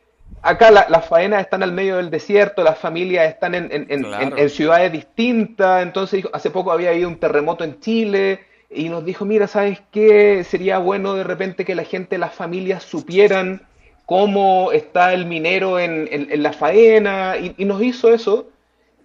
acá 0.43 0.71
las 0.71 1.09
faenas 1.09 1.43
están 1.43 1.62
al 1.62 1.73
medio 1.73 1.97
del 1.97 2.11
desierto, 2.11 2.62
las 2.62 2.79
familias 2.79 3.29
están 3.29 3.55
en, 3.55 4.50
ciudades 4.50 4.93
distintas, 4.93 5.83
entonces 5.83 6.27
hace 6.33 6.50
poco 6.50 6.73
había 6.73 6.91
habido 6.91 7.09
un 7.09 7.19
terremoto 7.19 7.65
en 7.65 7.81
Chile 7.81 8.41
y 8.71 8.89
nos 8.89 9.05
dijo, 9.05 9.25
mira, 9.25 9.47
¿sabes 9.47 9.83
qué? 9.91 10.45
Sería 10.45 10.79
bueno 10.79 11.15
de 11.15 11.25
repente 11.25 11.65
que 11.65 11.75
la 11.75 11.85
gente, 11.85 12.19
las 12.19 12.35
familias 12.35 12.83
supieran 12.83 13.62
cómo 14.07 14.73
está 14.73 15.12
el 15.12 15.27
minero 15.27 15.79
en, 15.79 16.09
la 16.43 16.53
faena 16.53 17.37
y, 17.37 17.65
nos 17.65 17.83
hizo 17.83 18.12
eso. 18.12 18.49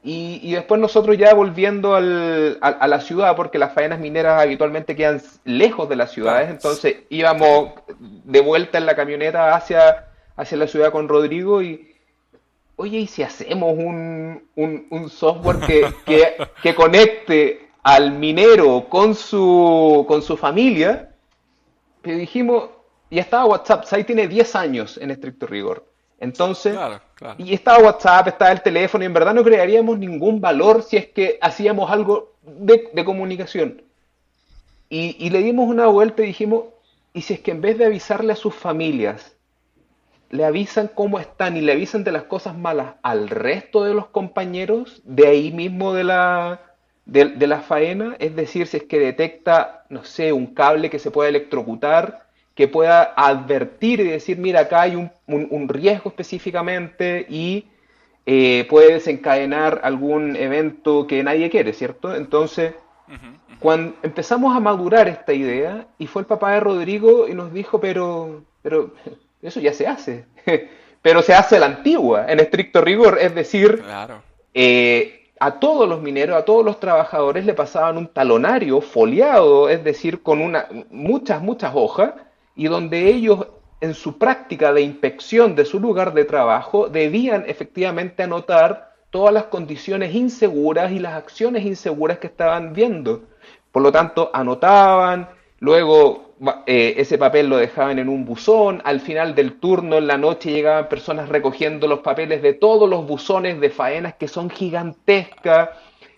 Y, 0.08 0.54
después 0.54 0.80
nosotros 0.80 1.18
ya 1.18 1.34
volviendo 1.34 1.96
al, 1.96 2.60
a, 2.62 2.88
la 2.88 3.02
ciudad, 3.02 3.36
porque 3.36 3.58
las 3.58 3.74
faenas 3.74 4.00
mineras 4.00 4.40
habitualmente 4.40 4.96
quedan 4.96 5.20
lejos 5.46 5.90
de 5.90 5.96
las 5.96 6.12
ciudades, 6.12 6.52
entonces 6.52 6.98
íbamos 7.10 7.72
de 7.98 8.40
vuelta 8.40 8.78
en 8.78 8.86
la 8.86 8.96
camioneta 8.96 9.56
hacia 9.56 10.06
hacia 10.36 10.58
la 10.58 10.68
ciudad 10.68 10.92
con 10.92 11.08
Rodrigo 11.08 11.62
y, 11.62 11.96
oye, 12.76 13.00
¿y 13.00 13.08
si 13.08 13.24
hacemos 13.24 13.74
un, 13.78 14.44
un, 14.56 15.10
software 15.10 15.60
que, 16.06 16.36
que, 16.64 16.76
conecte 16.76 17.70
al 17.84 18.12
minero 18.12 18.88
con 18.90 19.16
su, 19.16 20.06
con 20.08 20.22
su 20.22 20.38
familia? 20.38 21.12
Y 22.04 22.12
dijimos, 22.12 22.70
y 23.10 23.20
estaba 23.20 23.46
WhatsApp, 23.46 23.86
ahí 23.92 24.04
tiene 24.04 24.28
10 24.28 24.56
años 24.56 24.98
en 24.98 25.12
estricto 25.12 25.48
rigor. 25.48 25.86
Entonces, 26.20 26.78
y 27.38 27.54
estaba 27.54 27.84
WhatsApp, 27.84 28.28
estaba 28.28 28.52
el 28.52 28.62
teléfono, 28.62 29.04
y 29.04 29.08
en 29.08 29.14
verdad 29.14 29.34
no 29.34 29.44
crearíamos 29.44 30.00
ningún 30.00 30.40
valor 30.40 30.82
si 30.82 30.98
es 30.98 31.08
que 31.08 31.38
hacíamos 31.42 31.92
algo 31.92 32.36
de, 32.44 32.90
de 32.94 33.06
comunicación. 33.06 33.82
Y, 34.90 35.16
y, 35.20 35.30
le 35.30 35.40
dimos 35.40 35.68
una 35.68 35.88
vuelta 35.88 36.24
y 36.24 36.28
dijimos, 36.28 36.66
¿y 37.14 37.22
si 37.24 37.34
es 37.34 37.40
que 37.40 37.52
en 37.52 37.62
vez 37.62 37.78
de 37.78 37.86
avisarle 37.86 38.34
a 38.34 38.36
sus 38.36 38.54
familias, 38.56 39.36
le 40.30 40.46
avisan 40.46 40.90
cómo 40.94 41.20
están 41.20 41.58
y 41.58 41.62
le 41.62 41.72
avisan 41.72 42.04
de 42.04 42.12
las 42.12 42.24
cosas 42.24 42.58
malas 42.58 42.96
al 43.04 43.30
resto 43.30 43.84
de 43.84 43.94
los 43.94 44.08
compañeros 44.08 45.02
de 45.06 45.28
ahí 45.28 45.52
mismo 45.52 45.94
de 45.94 46.04
la, 46.04 46.62
de, 47.06 47.48
la 47.48 47.62
faena, 47.62 48.16
es 48.20 48.36
decir, 48.36 48.68
si 48.68 48.78
es 48.78 48.84
que 48.84 49.00
detecta, 49.00 49.86
no 49.90 50.04
sé, 50.04 50.34
un 50.34 50.48
cable 50.48 50.90
que 50.90 51.00
se 51.00 51.12
pueda 51.12 51.30
electrocutar, 51.30 52.25
que 52.56 52.68
pueda 52.70 53.14
advertir 53.16 54.00
y 54.00 54.06
decir, 54.06 54.38
mira, 54.38 54.62
acá 54.62 54.82
hay 54.82 54.96
un, 54.96 55.12
un, 55.28 55.68
riesgo 55.68 56.10
específicamente 56.10 57.26
y 57.30 57.68
eh, 58.26 58.66
puede 58.70 58.94
desencadenar 58.94 59.82
algún 59.84 60.38
evento 60.38 61.06
que 61.06 61.22
nadie 61.22 61.50
quiere, 61.50 61.74
¿cierto? 61.74 62.16
Entonces, 62.16 62.74
cuando 63.60 63.96
empezamos 64.04 64.56
a 64.56 64.60
madurar 64.60 65.08
esta 65.08 65.34
idea, 65.34 65.88
y 65.98 66.08
fue 66.08 66.22
el 66.22 66.26
papá 66.28 66.54
de 66.54 66.62
Rodrigo 66.62 67.28
y 67.28 67.34
nos 67.34 67.54
dijo, 67.54 67.80
pero, 67.80 68.44
pero 68.62 68.94
eso 69.42 69.60
ya 69.60 69.74
se 69.74 69.88
hace. 69.88 70.26
Pero 71.02 71.22
se 71.22 71.36
hace 71.36 71.60
la 71.60 71.68
antigua, 71.68 72.26
en 72.28 72.40
estricto 72.40 72.82
rigor. 72.82 73.20
Es 73.22 73.36
decir, 73.36 73.84
eh, 74.56 75.30
a 75.40 75.60
todos 75.60 75.88
los 75.88 76.02
mineros, 76.02 76.36
a 76.36 76.46
todos 76.46 76.66
los 76.66 76.80
trabajadores 76.80 77.46
le 77.46 77.54
pasaban 77.54 77.98
un 77.98 78.08
talonario 78.08 78.82
foliado, 78.82 79.70
es 79.70 79.84
decir, 79.84 80.24
con 80.24 80.42
una, 80.42 80.68
muchas, 80.90 81.44
muchas 81.44 81.74
hojas, 81.76 82.14
y 82.56 82.68
donde 82.68 83.08
ellos 83.10 83.48
en 83.82 83.94
su 83.94 84.18
práctica 84.18 84.74
de 84.74 84.82
inspección 84.82 85.56
de 85.56 85.66
su 85.66 85.80
lugar 85.80 86.14
de 86.14 86.26
trabajo 86.26 86.88
debían 86.88 87.44
efectivamente 87.48 88.24
anotar 88.24 88.96
todas 89.10 89.34
las 89.34 89.46
condiciones 89.46 90.14
inseguras 90.14 90.92
y 90.92 91.00
las 91.00 91.14
acciones 91.14 91.66
inseguras 91.66 92.20
que 92.20 92.28
estaban 92.28 92.74
viendo. 92.74 93.24
Por 93.72 93.84
lo 93.84 93.92
tanto, 93.92 94.30
anotaban, 94.34 95.30
luego 95.60 96.34
eh, 96.66 96.96
ese 96.98 97.18
papel 97.18 97.48
lo 97.48 97.58
dejaban 97.58 98.00
en 98.00 98.10
un 98.10 98.26
buzón, 98.26 98.82
al 98.84 99.00
final 99.00 99.36
del 99.36 99.60
turno, 99.60 99.98
en 99.98 100.08
la 100.08 100.18
noche, 100.18 100.52
llegaban 100.52 100.90
personas 100.90 101.30
recogiendo 101.30 101.88
los 101.88 102.00
papeles 102.00 102.42
de 102.42 102.54
todos 102.54 102.90
los 102.90 103.08
buzones 103.08 103.60
de 103.62 103.70
faenas 103.70 104.16
que 104.16 104.28
son 104.28 104.50
gigantescas, 104.50 105.70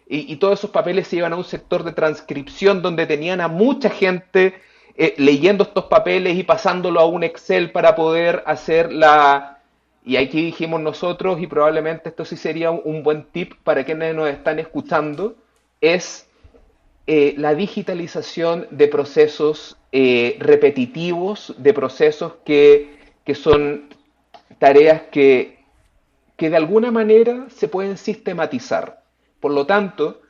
y, 0.09 0.37
todos 0.37 0.59
esos 0.59 0.71
papeles 0.71 1.07
se 1.07 1.17
iban 1.17 1.33
a 1.33 1.35
un 1.35 1.43
sector 1.43 1.83
de 1.83 1.91
transcripción 1.91 2.81
donde 2.81 3.05
tenían 3.05 3.41
a 3.41 3.49
mucha 3.49 3.89
gente 3.89 4.53
eh, 4.99 5.13
leyendo 5.17 5.63
estos 5.63 5.85
papeles 5.85 6.35
y 6.35 6.43
pasándolo 6.43 6.99
a 6.99 7.05
un 7.05 7.23
Excel 7.23 7.71
para 7.71 7.95
poder 7.95 8.43
hacer 8.47 8.91
la... 8.91 9.59
Y 10.03 10.17
aquí 10.17 10.41
dijimos 10.41 10.81
nosotros, 10.81 11.39
y 11.39 11.47
probablemente 11.47 12.09
esto 12.09 12.25
sí 12.25 12.35
sería 12.35 12.71
un 12.71 13.03
buen 13.03 13.25
tip 13.25 13.53
para 13.63 13.83
quienes 13.83 14.15
nos 14.15 14.29
están 14.29 14.57
escuchando, 14.57 15.35
es 15.81 16.27
eh, 17.05 17.35
la 17.37 17.53
digitalización 17.53 18.67
de 18.71 18.87
procesos 18.87 19.77
eh, 19.91 20.37
repetitivos, 20.39 21.53
de 21.57 21.73
procesos 21.73 22.33
que, 22.43 22.97
son 23.35 23.89
tareas 24.57 25.03
que, 25.11 25.59
que 26.37 26.49
de 26.49 26.57
alguna 26.57 26.89
manera 26.89 27.47
se 27.49 27.67
pueden 27.67 27.97
sistematizar. 27.97 29.03
Por 29.41 29.51
lo 29.51 29.65
tanto, 29.65 30.21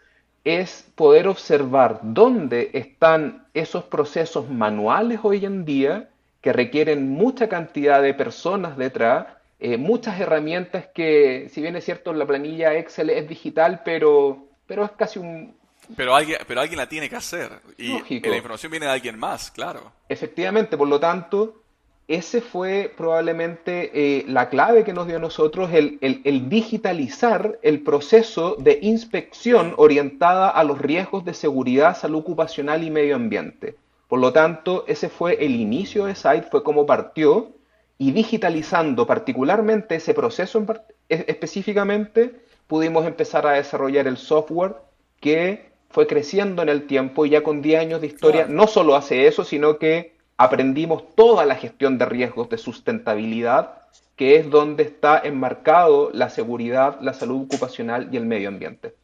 es 0.47 0.89
poder 0.95 1.27
observar 1.27 1.99
dónde 2.01 2.69
están 2.73 3.47
esos 3.53 3.83
procesos 3.83 4.49
manuales 4.49 5.19
hoy 5.23 5.45
en 5.45 5.65
día 5.65 6.09
que 6.41 6.53
requieren 6.53 7.09
mucha 7.09 7.49
cantidad 7.49 8.01
de 8.01 8.13
personas 8.13 8.77
detrás, 8.77 9.27
eh, 9.59 9.75
muchas 9.75 10.19
herramientas 10.21 10.87
que, 10.93 11.49
si 11.51 11.61
bien 11.61 11.75
es 11.75 11.83
cierto, 11.83 12.13
la 12.13 12.25
planilla 12.25 12.75
Excel 12.75 13.09
es 13.09 13.27
digital, 13.27 13.81
pero, 13.83 14.47
pero 14.65 14.85
es 14.85 14.91
casi 14.91 15.19
un, 15.19 15.57
pero 15.95 16.15
alguien, 16.15 16.39
pero 16.47 16.61
alguien 16.61 16.77
la 16.77 16.89
tiene 16.89 17.09
que 17.09 17.15
hacer. 17.15 17.51
Y 17.77 18.19
la 18.19 18.37
información 18.37 18.71
viene 18.71 18.85
de 18.85 18.91
alguien 18.91 19.17
más, 19.17 19.51
claro. 19.51 19.91
Efectivamente, 20.09 20.77
por 20.77 20.87
lo 20.87 20.99
tanto, 20.99 21.63
ese 22.07 22.39
fue 22.39 22.93
probablemente 22.95 23.91
eh, 23.93 24.25
la 24.27 24.49
clave 24.49 24.85
que 24.85 24.93
nos 24.93 25.07
dio 25.07 25.17
a 25.17 25.19
nosotros 25.19 25.71
el, 25.73 25.99
el, 26.01 26.49
digitalizar 26.49 27.59
el 27.61 27.81
proceso 27.81 28.55
de 28.55 28.79
inspección 28.81 29.73
orientada 29.75 30.49
a 30.49 30.63
los 30.63 30.79
riesgos 30.79 31.25
de 31.25 31.33
seguridad, 31.33 31.97
salud 31.97 32.19
ocupacional 32.19 32.83
y 32.83 32.91
medio 32.91 33.15
ambiente. 33.15 33.75
Por 34.07 34.19
lo 34.19 34.31
tanto, 34.31 34.85
ese 34.87 35.09
fue 35.09 35.43
el 35.43 35.55
inicio 35.55 36.05
de 36.05 36.15
Site, 36.15 36.47
fue 36.49 36.63
como 36.63 36.85
partió, 36.85 37.51
y 37.97 38.11
digitalizando 38.11 39.05
particularmente 39.05 39.95
ese 39.95 40.13
proceso 40.13 40.65
e, 41.09 41.25
específicamente, 41.27 42.35
pudimos 42.67 43.05
empezar 43.05 43.45
a 43.47 43.53
desarrollar 43.53 44.07
el 44.07 44.17
software 44.17 44.75
que 45.19 45.71
fue 45.89 46.07
creciendo 46.07 46.61
en 46.61 46.69
el 46.69 46.85
tiempo 46.85 47.25
y 47.25 47.31
ya 47.31 47.43
con 47.43 47.61
10 47.61 47.81
años 47.81 48.01
de 48.01 48.07
historia 48.07 48.45
no 48.47 48.67
solo 48.67 48.95
hace 48.95 49.27
eso, 49.27 49.43
sino 49.43 49.77
que 49.77 50.16
aprendimos 50.38 51.15
toda 51.15 51.46
la 51.46 51.56
gestión 51.56 51.98
de 51.98 52.06
riesgos 52.06 52.50
de 52.50 52.58
sustentabilidad, 52.58 53.82
que 54.15 54.38
es 54.38 54.50
donde 54.50 54.84
está 54.84 55.20
enmarcado 55.20 56.12
la 56.13 56.29
seguridad, 56.29 57.00
la 57.01 57.13
salud 57.13 57.44
ocupacional 57.44 58.10
y 58.12 58.17
el 58.17 58.25
medio 58.25 58.50
ambiente. 58.50 58.96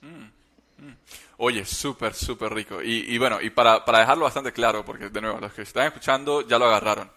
Mm, 0.00 0.86
mm. 0.86 0.96
Oye, 1.38 1.64
súper, 1.64 2.14
súper 2.14 2.52
rico. 2.52 2.80
Y, 2.82 3.16
bueno, 3.18 3.40
y 3.40 3.50
para, 3.50 3.84
para, 3.84 4.00
dejarlo 4.00 4.24
bastante 4.24 4.52
claro, 4.52 4.84
porque 4.84 5.08
de 5.08 5.20
nuevo, 5.20 5.38
los 5.40 5.52
que 5.52 5.62
están 5.62 5.86
escuchando 5.86 6.46
ya 6.46 6.58
lo 6.58 6.66
agarraron, 6.66 7.10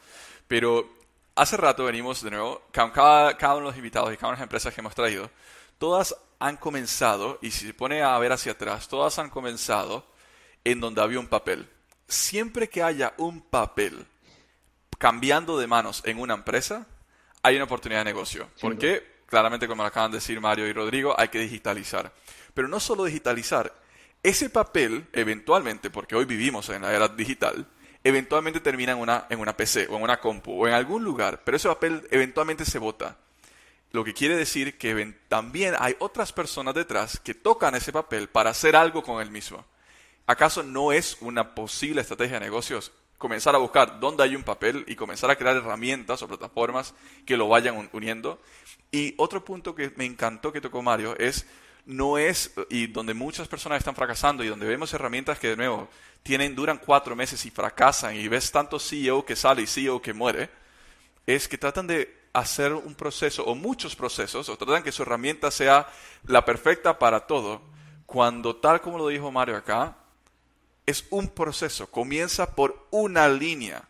pero 0.48 0.88
hace 1.36 1.58
rato 1.58 1.86
venimos 1.86 2.22
de 2.24 2.32
nuevo, 2.32 2.64
cada, 2.72 3.38
cada 3.38 3.56
uno 3.56 3.66
de 3.66 3.72
los 3.72 3.78
invitados 3.78 4.14
y 4.14 4.18
cada 4.18 4.30
una 4.30 4.38
de 4.38 4.42
las 4.42 4.46
empresas 4.46 4.74
que 4.74 4.82
hemos 4.82 4.96
traído, 4.96 5.30
todas 5.78 6.16
han 6.40 6.58
comenzado, 6.58 7.40
y 7.42 7.52
si 7.52 7.66
se 7.66 7.74
pone 7.74 8.02
a 8.02 8.18
ver 8.20 8.34
hacia 8.34 8.52
atrás, 8.52 8.88
todas 8.88 9.18
han 9.18 9.30
comenzado 9.30 10.06
en 10.64 10.80
donde 10.80 11.02
había 11.02 11.20
un 11.20 11.28
papel. 11.28 11.70
Siempre 12.08 12.70
que 12.70 12.84
haya 12.84 13.14
un 13.18 13.42
papel 13.42 14.06
cambiando 14.98 15.58
de 15.58 15.68
manos 15.68 16.02
en 16.06 16.20
una 16.20 16.34
empresa, 16.34 16.88
hay 17.42 17.56
una 17.56 17.66
oportunidad 17.66 18.02
de 18.02 18.06
negocio. 18.06 18.50
Porque, 18.62 19.22
claramente, 19.26 19.68
como 19.68 19.84
acaban 19.84 20.12
de 20.12 20.18
decir 20.18 20.40
Mario 20.40 20.68
y 20.68 20.74
Rodrigo, 20.74 21.14
hay 21.18 21.28
que 21.28 21.40
digitalizar. 21.40 22.14
Pero 22.54 22.68
no 22.68 22.80
solo 22.80 23.04
digitalizar, 23.04 23.74
ese 24.24 24.50
papel, 24.50 25.06
eventualmente, 25.12 25.90
porque 25.90 26.16
hoy 26.16 26.24
vivimos 26.24 26.70
en 26.70 26.84
la 26.84 26.94
era 26.94 27.10
digital, 27.10 27.68
eventualmente 28.04 28.62
termina 28.62 28.94
en 28.94 29.00
una, 29.00 29.26
en 29.30 29.40
una 29.40 29.56
PC 29.56 29.88
o 29.90 29.98
en 29.98 30.04
una 30.04 30.20
compu 30.20 30.64
o 30.64 30.68
en 30.68 30.74
algún 30.74 31.04
lugar, 31.04 31.42
pero 31.44 31.58
ese 31.58 31.68
papel 31.68 32.08
eventualmente 32.10 32.64
se 32.64 32.80
bota. 32.80 33.18
Lo 33.92 34.04
que 34.04 34.14
quiere 34.14 34.36
decir 34.36 34.78
que 34.78 35.16
también 35.28 35.76
hay 35.78 35.96
otras 36.00 36.34
personas 36.34 36.74
detrás 36.74 37.20
que 37.20 37.34
tocan 37.34 37.76
ese 37.76 37.92
papel 37.92 38.28
para 38.30 38.50
hacer 38.50 38.76
algo 38.76 39.04
con 39.04 39.22
el 39.22 39.30
mismo. 39.30 39.66
¿Acaso 40.26 40.64
no 40.64 40.92
es 40.92 41.18
una 41.20 41.54
posible 41.54 42.02
estrategia 42.02 42.40
de 42.40 42.46
negocios 42.46 42.92
comenzar 43.18 43.56
a 43.56 43.60
buscar 43.60 44.00
dónde 44.00 44.24
hay 44.24 44.36
un 44.36 44.44
papel 44.44 44.84
y 44.88 44.96
comenzar 44.96 45.30
a 45.30 45.36
crear 45.36 45.56
herramientas 45.56 46.22
o 46.22 46.28
plataformas 46.28 46.94
que 47.26 47.38
lo 47.38 47.50
vayan 47.50 47.90
uniendo? 47.92 48.42
Y 48.92 49.16
otro 49.18 49.44
punto 49.44 49.76
que 49.76 49.92
me 49.96 50.06
encantó 50.06 50.52
que 50.54 50.62
tocó 50.62 50.82
Mario 50.82 51.16
es 51.18 51.46
no 51.86 52.18
es, 52.18 52.54
y 52.70 52.88
donde 52.88 53.14
muchas 53.14 53.48
personas 53.48 53.80
están 53.80 53.96
fracasando 53.96 54.44
y 54.44 54.48
donde 54.48 54.66
vemos 54.66 54.94
herramientas 54.94 55.38
que 55.38 55.50
de 55.50 55.58
nuevo 55.58 55.90
tienen, 56.22 56.56
duran 56.56 56.78
cuatro 56.78 57.16
meses 57.16 57.46
y 57.46 57.52
fracasan 57.52 58.16
y 58.16 58.28
ves 58.30 58.52
tanto 58.52 58.80
CEO 58.80 59.26
que 59.26 59.36
sale 59.36 59.64
y 59.64 59.68
CEO 59.68 60.02
que 60.02 60.14
muere, 60.14 60.50
es 61.26 61.48
que 61.50 61.58
tratan 61.58 61.88
de 61.88 62.24
hacer 62.32 62.74
un 62.74 62.96
proceso 62.96 63.44
o 63.44 63.56
muchos 63.56 63.96
procesos 63.96 64.48
o 64.48 64.58
tratan 64.58 64.84
que 64.84 64.92
su 64.92 65.04
herramienta 65.04 65.52
sea 65.52 65.88
la 66.26 66.46
perfecta 66.46 66.98
para 66.98 67.28
todo, 67.28 67.62
cuando 68.06 68.56
tal 68.56 68.80
como 68.80 68.98
lo 68.98 69.10
dijo 69.10 69.32
Mario 69.32 69.58
acá, 69.58 69.98
es 70.86 71.06
un 71.10 71.30
proceso, 71.30 71.88
comienza 71.88 72.56
por 72.56 72.88
una 72.92 73.30
línea, 73.30 73.84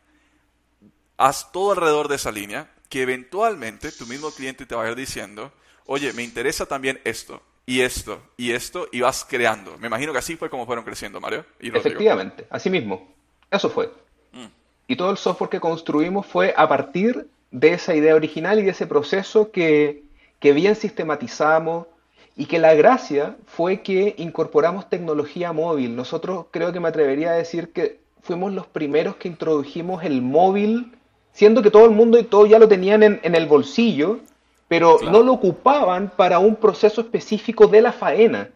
haz 1.17 1.51
todo 1.51 1.71
alrededor 1.71 2.07
de 2.07 2.15
esa 2.15 2.31
línea, 2.31 2.69
que 2.89 3.01
eventualmente 3.01 3.91
tu 3.91 4.05
mismo 4.05 4.31
cliente 4.31 4.65
te 4.65 4.75
va 4.75 4.83
a 4.85 4.89
ir 4.89 4.95
diciendo, 4.95 5.51
oye, 5.85 6.13
me 6.13 6.23
interesa 6.23 6.65
también 6.65 6.99
esto, 7.03 7.41
y 7.65 7.81
esto, 7.81 8.21
y 8.37 8.51
esto, 8.51 8.87
y 8.91 9.01
vas 9.01 9.25
creando. 9.27 9.77
Me 9.77 9.87
imagino 9.87 10.11
que 10.11 10.19
así 10.19 10.35
fue 10.35 10.49
como 10.49 10.65
fueron 10.65 10.83
creciendo, 10.83 11.19
Mario. 11.19 11.45
Efectivamente, 11.59 12.45
así 12.49 12.69
mismo. 12.69 13.13
Eso 13.49 13.69
fue. 13.69 13.87
Mm. 14.31 14.47
Y 14.87 14.95
todo 14.95 15.11
el 15.11 15.17
software 15.17 15.49
que 15.49 15.59
construimos 15.59 16.25
fue 16.27 16.53
a 16.55 16.67
partir 16.67 17.27
de 17.51 17.73
esa 17.73 17.95
idea 17.95 18.15
original 18.15 18.59
y 18.59 18.63
de 18.63 18.71
ese 18.71 18.85
proceso 18.85 19.51
que, 19.51 20.03
que 20.39 20.53
bien 20.53 20.75
sistematizamos, 20.75 21.87
y 22.35 22.45
que 22.45 22.59
la 22.59 22.73
gracia 22.73 23.37
fue 23.45 23.81
que 23.81 24.15
incorporamos 24.17 24.89
tecnología 24.89 25.53
móvil. 25.53 25.95
Nosotros 25.95 26.47
creo 26.51 26.71
que 26.73 26.79
me 26.79 26.89
atrevería 26.89 27.31
a 27.31 27.35
decir 27.35 27.71
que 27.71 27.99
fuimos 28.21 28.53
los 28.53 28.65
primeros 28.65 29.17
que 29.17 29.27
introdujimos 29.27 30.03
el 30.03 30.21
móvil, 30.21 30.93
siendo 31.31 31.61
que 31.61 31.69
todo 31.69 31.85
el 31.85 31.91
mundo 31.91 32.17
y 32.17 32.23
todo 32.23 32.45
ya 32.45 32.57
lo 32.57 32.67
tenían 32.67 33.03
en, 33.03 33.35
el 33.35 33.45
bolsillo, 33.45 34.19
pero 34.67 34.97
no 35.11 35.21
lo 35.21 35.33
ocupaban 35.33 36.11
para 36.15 36.39
un 36.39 36.55
proceso 36.55 37.01
específico 37.01 37.67
de 37.67 37.81
la 37.81 37.91
faena. 37.91 38.49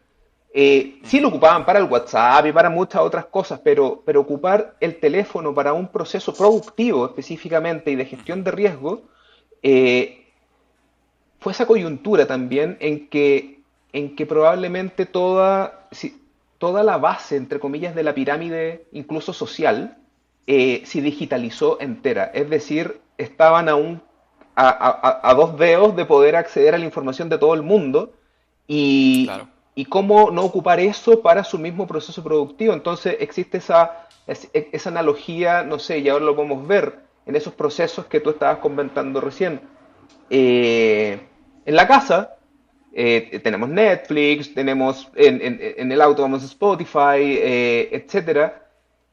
Eh, 0.53 1.00
sí 1.03 1.19
lo 1.19 1.27
ocupaban 1.27 1.65
para 1.65 1.77
el 1.77 1.86
WhatsApp 1.86 2.48
y 2.48 2.51
para 2.51 2.72
muchas 2.72 3.01
otras 3.01 3.25
cosas, 3.25 3.60
pero, 3.63 4.01
pero 4.03 4.22
ocupar 4.22 4.75
el 4.79 5.00
teléfono 5.00 5.53
para 5.53 5.74
un 5.74 5.88
proceso 5.89 6.34
productivo 6.34 7.05
específicamente 7.05 7.91
y 7.91 7.96
de 7.96 8.05
gestión 8.05 8.43
de 8.43 8.51
riesgo, 8.51 9.03
eh, 9.62 10.25
fue 11.39 11.51
esa 11.51 11.67
coyuntura 11.67 12.25
también 12.25 12.77
en 12.79 13.07
que 13.10 13.57
en 13.94 14.15
que 14.15 14.25
probablemente 14.25 15.05
toda, 15.05 15.88
toda 16.57 16.83
la 16.83 16.98
base, 16.98 17.35
entre 17.35 17.59
comillas, 17.59 17.96
de 17.96 18.03
la 18.03 18.14
pirámide, 18.14 18.85
incluso 18.92 19.33
social, 19.33 19.98
eh, 20.46 20.83
se 20.85 21.01
digitalizó 21.01 21.79
entera. 21.79 22.25
Es 22.33 22.50
decir, 22.50 23.01
estaban 23.18 23.70
aún 23.70 24.01
a, 24.55 25.33
dos 25.35 25.57
dedos 25.57 25.96
de 25.96 26.05
poder 26.05 26.35
acceder 26.35 26.74
a 26.74 26.79
la 26.79 26.85
información 26.85 27.29
de 27.29 27.38
todo 27.38 27.53
el 27.53 27.62
mundo 27.62 28.14
y, 28.66 29.29
y 29.75 29.85
cómo 29.85 30.31
no 30.31 30.44
ocupar 30.44 30.79
eso 30.79 31.22
para 31.22 31.44
su 31.44 31.59
mismo 31.59 31.85
proceso 31.85 32.24
productivo. 32.24 32.74
Entonces 32.74 33.18
existe 33.20 33.59
esa, 33.59 34.07
esa 34.25 34.90
analogía, 34.90 35.64
no 35.64 35.79
sé, 35.79 36.00
y 36.00 36.09
ahora 36.09 36.25
lo 36.25 36.35
podemos 36.35 36.68
ver 36.68 37.00
en 37.25 37.35
esos 37.35 37.53
procesos 37.53 38.05
que 38.05 38.20
tú 38.20 38.31
estabas 38.31 38.57
comentando 38.57 39.22
recién. 39.22 39.62
Eh, 40.29 41.22
en 41.66 41.75
la 41.75 41.88
casa, 41.88 42.37
eh, 43.00 43.40
tenemos 43.44 43.70
Netflix, 43.70 44.55
tenemos 44.55 45.07
en, 45.14 45.92
el 45.92 46.01
auto 46.01 46.24
vamos 46.24 46.42
a 46.42 46.48
Spotify, 46.48 47.20
eh, 47.20 47.90
etc. 47.92 48.53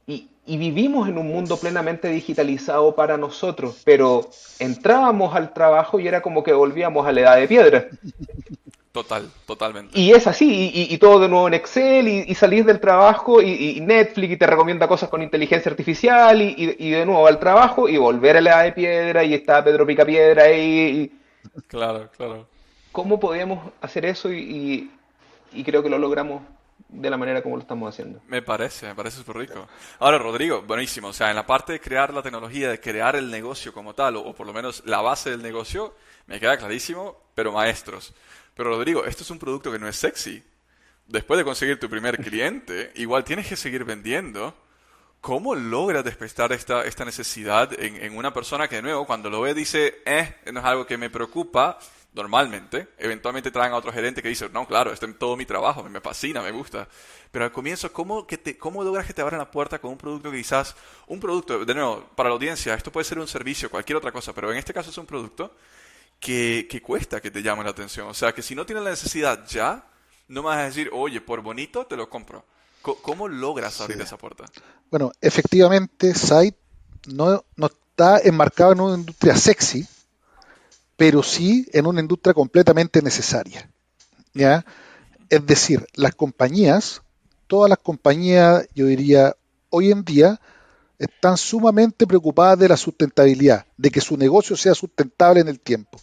Y, 0.07 0.57
vivimos 0.57 1.07
en 1.07 1.18
un 1.18 1.29
mundo 1.29 1.59
plenamente 1.59 2.09
digitalizado 2.09 2.94
para 2.94 3.18
nosotros, 3.18 3.83
pero 3.85 4.31
entrábamos 4.59 5.35
al 5.35 5.53
trabajo 5.53 6.01
y 6.01 6.09
era 6.09 6.23
como 6.23 6.42
que 6.42 6.55
volvíamos 6.55 7.07
a 7.07 7.12
la 7.12 7.20
edad 7.20 7.37
de 7.37 7.47
piedra. 7.47 7.88
Total, 8.90 9.29
totalmente. 9.47 9.99
Y 9.99 10.12
es 10.12 10.27
así, 10.27 10.70
y, 10.73 10.97
todo 10.97 11.20
de 11.20 11.29
nuevo 11.29 11.49
en 11.49 11.55
Excel, 11.55 12.09
y, 12.09 12.35
salir 12.35 12.64
del 12.64 12.81
trabajo, 12.81 13.42
y, 13.42 13.81
Netflix 13.83 14.33
y 14.33 14.37
te 14.38 14.47
recomienda 14.47 14.88
cosas 14.88 15.11
con 15.11 15.20
inteligencia 15.20 15.70
artificial, 15.70 16.40
y, 16.40 16.90
de 16.90 17.05
nuevo 17.05 17.27
al 17.27 17.38
trabajo, 17.38 17.87
y 17.87 17.99
volver 17.99 18.38
a 18.38 18.40
la 18.40 18.51
edad 18.51 18.64
de 18.64 18.73
piedra, 18.73 19.25
y 19.25 19.35
está 19.35 19.62
Pedro 19.62 19.87
Pica 19.87 20.07
Piedra 20.07 20.44
ahí. 20.44 21.12
Claro, 21.68 22.09
claro 22.16 22.54
cómo 22.94 23.18
podíamos 23.18 23.72
hacer 23.80 24.04
eso 24.04 24.33
y, 24.33 24.88
creo 25.64 25.83
que 25.83 25.88
lo 25.90 25.98
logramos 25.98 26.42
de 26.88 27.11
la 27.11 27.16
manera 27.16 27.42
como 27.42 27.57
lo 27.57 27.62
estamos 27.62 27.92
haciendo. 27.92 28.20
Me 28.28 28.40
parece, 28.40 28.87
me 28.87 28.94
parece 28.94 29.16
súper 29.16 29.37
rico. 29.37 29.66
Ahora, 29.98 30.16
Rodrigo, 30.16 30.62
buenísimo. 30.62 31.09
O 31.09 31.12
sea, 31.12 31.28
en 31.28 31.35
la 31.35 31.44
parte 31.44 31.72
de 31.72 31.80
crear 31.80 32.14
la 32.14 32.22
tecnología, 32.22 32.70
de 32.70 32.78
crear 32.78 33.16
el 33.16 33.33
negocio 33.33 33.72
como 33.72 33.94
tal, 33.94 34.14
o, 34.14 34.33
por 34.33 34.46
lo 34.46 34.52
menos 34.52 34.85
la 34.87 35.00
base 35.00 35.30
del 35.30 35.42
negocio, 35.42 35.96
me 36.28 36.38
queda 36.38 36.57
clarísimo, 36.57 37.20
pero 37.35 37.50
maestros. 37.50 38.14
Pero 38.54 38.70
Rodrigo, 38.70 39.04
esto 39.04 39.24
es 39.24 39.30
un 39.30 39.40
producto 39.40 39.72
que 39.72 39.78
no 39.80 39.88
es 39.88 39.96
sexy. 39.96 40.40
Después 41.09 41.37
de 41.37 41.44
conseguir 41.44 41.80
tu 41.80 41.90
primer 41.90 42.16
cliente, 42.18 42.92
igual 42.94 43.24
tienes 43.24 43.48
que 43.48 43.57
seguir 43.57 43.85
vendiendo. 43.85 44.54
¿Cómo 45.20 45.57
logras 45.57 46.04
despertar 46.04 46.52
esta, 46.52 46.85
esta 46.85 47.04
necesidad 47.04 47.72
en, 47.76 47.96
en, 47.96 48.16
una 48.16 48.33
persona 48.33 48.68
que 48.68 48.76
de 48.76 48.83
nuevo 48.83 49.04
cuando 49.04 49.30
lo 49.30 49.40
ve 49.40 49.52
dice, 49.52 49.96
eh, 50.07 50.37
no 50.52 50.61
es 50.61 50.66
algo 50.66 50.87
que 50.87 50.96
me 50.96 51.11
preocupa, 51.11 51.78
normalmente, 52.14 52.88
eventualmente 52.96 53.50
traen 53.50 53.72
a 53.72 53.77
otro 53.77 53.92
gerente 53.92 54.22
que 54.22 54.29
dice, 54.29 54.48
no, 54.50 54.66
claro, 54.66 54.92
este 54.92 55.07
es 55.07 55.18
todo 55.18 55.37
mi 55.37 55.44
trabajo, 55.44 55.83
me 55.83 56.00
fascina, 56.00 56.40
me 56.40 56.53
gusta. 56.53 56.88
Pero 57.31 57.44
al 57.44 57.53
comienzo, 57.53 57.92
¿cómo, 57.92 58.27
que 58.27 58.38
te, 58.38 58.57
¿cómo 58.57 58.85
logras 58.85 59.07
que 59.07 59.12
te 59.12 59.20
abran 59.20 59.38
la 59.38 59.50
puerta 59.50 59.81
con 59.81 59.90
un 59.90 59.98
producto 59.98 60.31
que 60.31 60.38
quizás, 60.38 60.77
un 61.09 61.18
producto, 61.18 61.64
de 61.64 61.74
nuevo, 61.74 62.09
para 62.14 62.29
la 62.29 62.35
audiencia, 62.37 62.74
esto 62.74 62.92
puede 62.92 63.05
ser 63.05 63.18
un 63.18 63.27
servicio, 63.27 63.68
cualquier 63.68 63.96
otra 63.96 64.12
cosa, 64.12 64.33
pero 64.33 64.53
en 64.53 64.59
este 64.59 64.72
caso 64.72 64.90
es 64.90 64.98
un 64.98 65.07
producto 65.07 65.57
que, 66.20 66.68
que 66.70 66.81
cuesta 66.81 67.20
que 67.20 67.33
te 67.33 67.42
llame 67.42 67.64
la 67.64 67.70
atención. 67.70 68.09
O 68.09 68.14
sea, 68.14 68.33
que 68.33 68.42
si 68.42 68.55
no 68.55 68.64
tienes 68.64 68.85
la 68.85 68.90
necesidad 68.90 69.44
ya, 69.48 69.85
no 70.29 70.42
me 70.42 70.48
vas 70.48 70.59
a 70.59 70.64
decir, 70.64 70.90
oye, 70.92 71.20
por 71.20 71.42
bonito 71.42 71.85
te 71.87 71.96
lo 71.96 72.09
compro. 72.09 72.44
¿Cómo, 72.81 73.29
logras 73.29 73.81
abrir 73.81 74.00
esa 74.03 74.18
puerta? 74.18 74.44
Bueno, 74.90 75.11
efectivamente, 75.22 76.14
Site 76.14 76.59
no, 77.07 77.42
no 77.57 77.66
está 77.66 78.18
enmarcado 78.18 78.72
en 78.72 78.81
una 78.81 78.98
industria 78.98 79.37
sexy, 79.37 79.88
pero 80.96 81.22
sí 81.22 81.66
en 81.72 81.87
una 81.87 82.00
industria 82.00 82.35
completamente 82.35 83.02
necesaria. 83.02 83.70
¿ya? 84.33 84.64
Es 85.28 85.44
decir, 85.46 85.87
las 85.94 86.14
compañías, 86.14 87.02
todas 87.46 87.68
las 87.68 87.78
compañías, 87.78 88.66
yo 88.74 88.87
diría, 88.87 89.35
hoy 89.70 89.90
en 89.90 90.04
día, 90.04 90.40
están 90.98 91.37
sumamente 91.37 92.07
preocupadas 92.07 92.59
de 92.59 92.68
la 92.68 92.76
sustentabilidad, 92.76 93.66
de 93.76 93.90
que 93.90 94.00
su 94.00 94.16
negocio 94.16 94.57
sea 94.57 94.74
sustentable 94.74 95.40
en 95.40 95.48
el 95.48 95.61
tiempo. 95.61 95.98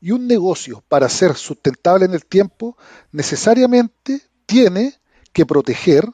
Y 0.00 0.10
un 0.10 0.26
negocio, 0.26 0.84
para 0.88 1.08
ser 1.08 1.34
sustentable 1.36 2.04
en 2.04 2.12
el 2.12 2.24
tiempo, 2.26 2.76
necesariamente 3.12 4.20
tiene 4.44 4.94
que 5.32 5.46
proteger 5.46 6.04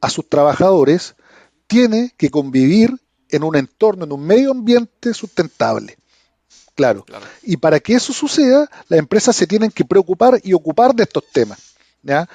a 0.00 0.10
sus 0.10 0.28
trabajadores, 0.28 1.16
tiene 1.66 2.12
que 2.16 2.30
convivir 2.30 2.90
en 3.28 3.44
un 3.44 3.56
entorno, 3.56 4.04
en 4.04 4.12
un 4.12 4.24
medio 4.24 4.52
ambiente 4.52 5.14
sustentable. 5.14 5.96
Claro. 6.74 7.04
Y 7.42 7.56
para 7.56 7.80
que 7.80 7.94
eso 7.94 8.12
suceda, 8.12 8.68
las 8.88 8.98
empresas 8.98 9.36
se 9.36 9.46
tienen 9.46 9.70
que 9.70 9.84
preocupar 9.84 10.40
y 10.42 10.52
ocupar 10.54 10.94
de 10.94 11.02
estos 11.02 11.24
temas. 11.32 11.58
¿ya? 12.02 12.28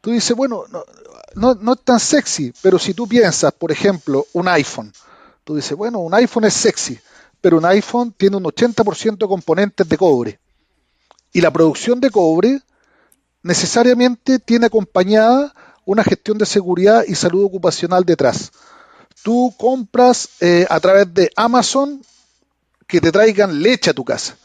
Tú 0.00 0.10
dices, 0.10 0.36
bueno, 0.36 0.64
no, 1.34 1.54
no, 1.54 1.72
es 1.72 1.80
tan 1.82 2.00
sexy, 2.00 2.52
pero 2.62 2.78
si 2.78 2.94
tú 2.94 3.06
piensas, 3.06 3.52
por 3.52 3.72
ejemplo, 3.72 4.26
un 4.32 4.48
iPhone, 4.48 4.92
tú 5.44 5.56
dices, 5.56 5.76
bueno, 5.76 6.00
un 6.00 6.14
iPhone 6.14 6.44
es 6.44 6.54
sexy, 6.54 6.98
pero 7.40 7.58
un 7.58 7.64
iPhone 7.64 8.12
tiene 8.16 8.36
un 8.36 8.44
80% 8.44 9.18
de 9.18 9.26
componentes 9.26 9.88
de 9.88 9.98
cobre. 9.98 10.40
Y 11.32 11.40
la 11.40 11.52
producción 11.52 12.00
de 12.00 12.10
cobre 12.10 12.60
necesariamente 13.42 14.38
tiene 14.38 14.66
acompañada 14.66 15.54
una 15.84 16.04
gestión 16.04 16.38
de 16.38 16.46
seguridad 16.46 17.04
y 17.06 17.14
salud 17.14 17.44
ocupacional 17.44 18.04
detrás. 18.04 18.50
Tú 19.22 19.54
compras 19.58 20.28
eh, 20.40 20.66
a 20.68 20.80
través 20.80 21.12
de 21.12 21.30
Amazon 21.36 22.00
que 22.86 23.00
te 23.00 23.12
traigan 23.12 23.62
leche 23.62 23.90
a 23.90 23.94
tu 23.94 24.04
casa. 24.04 24.36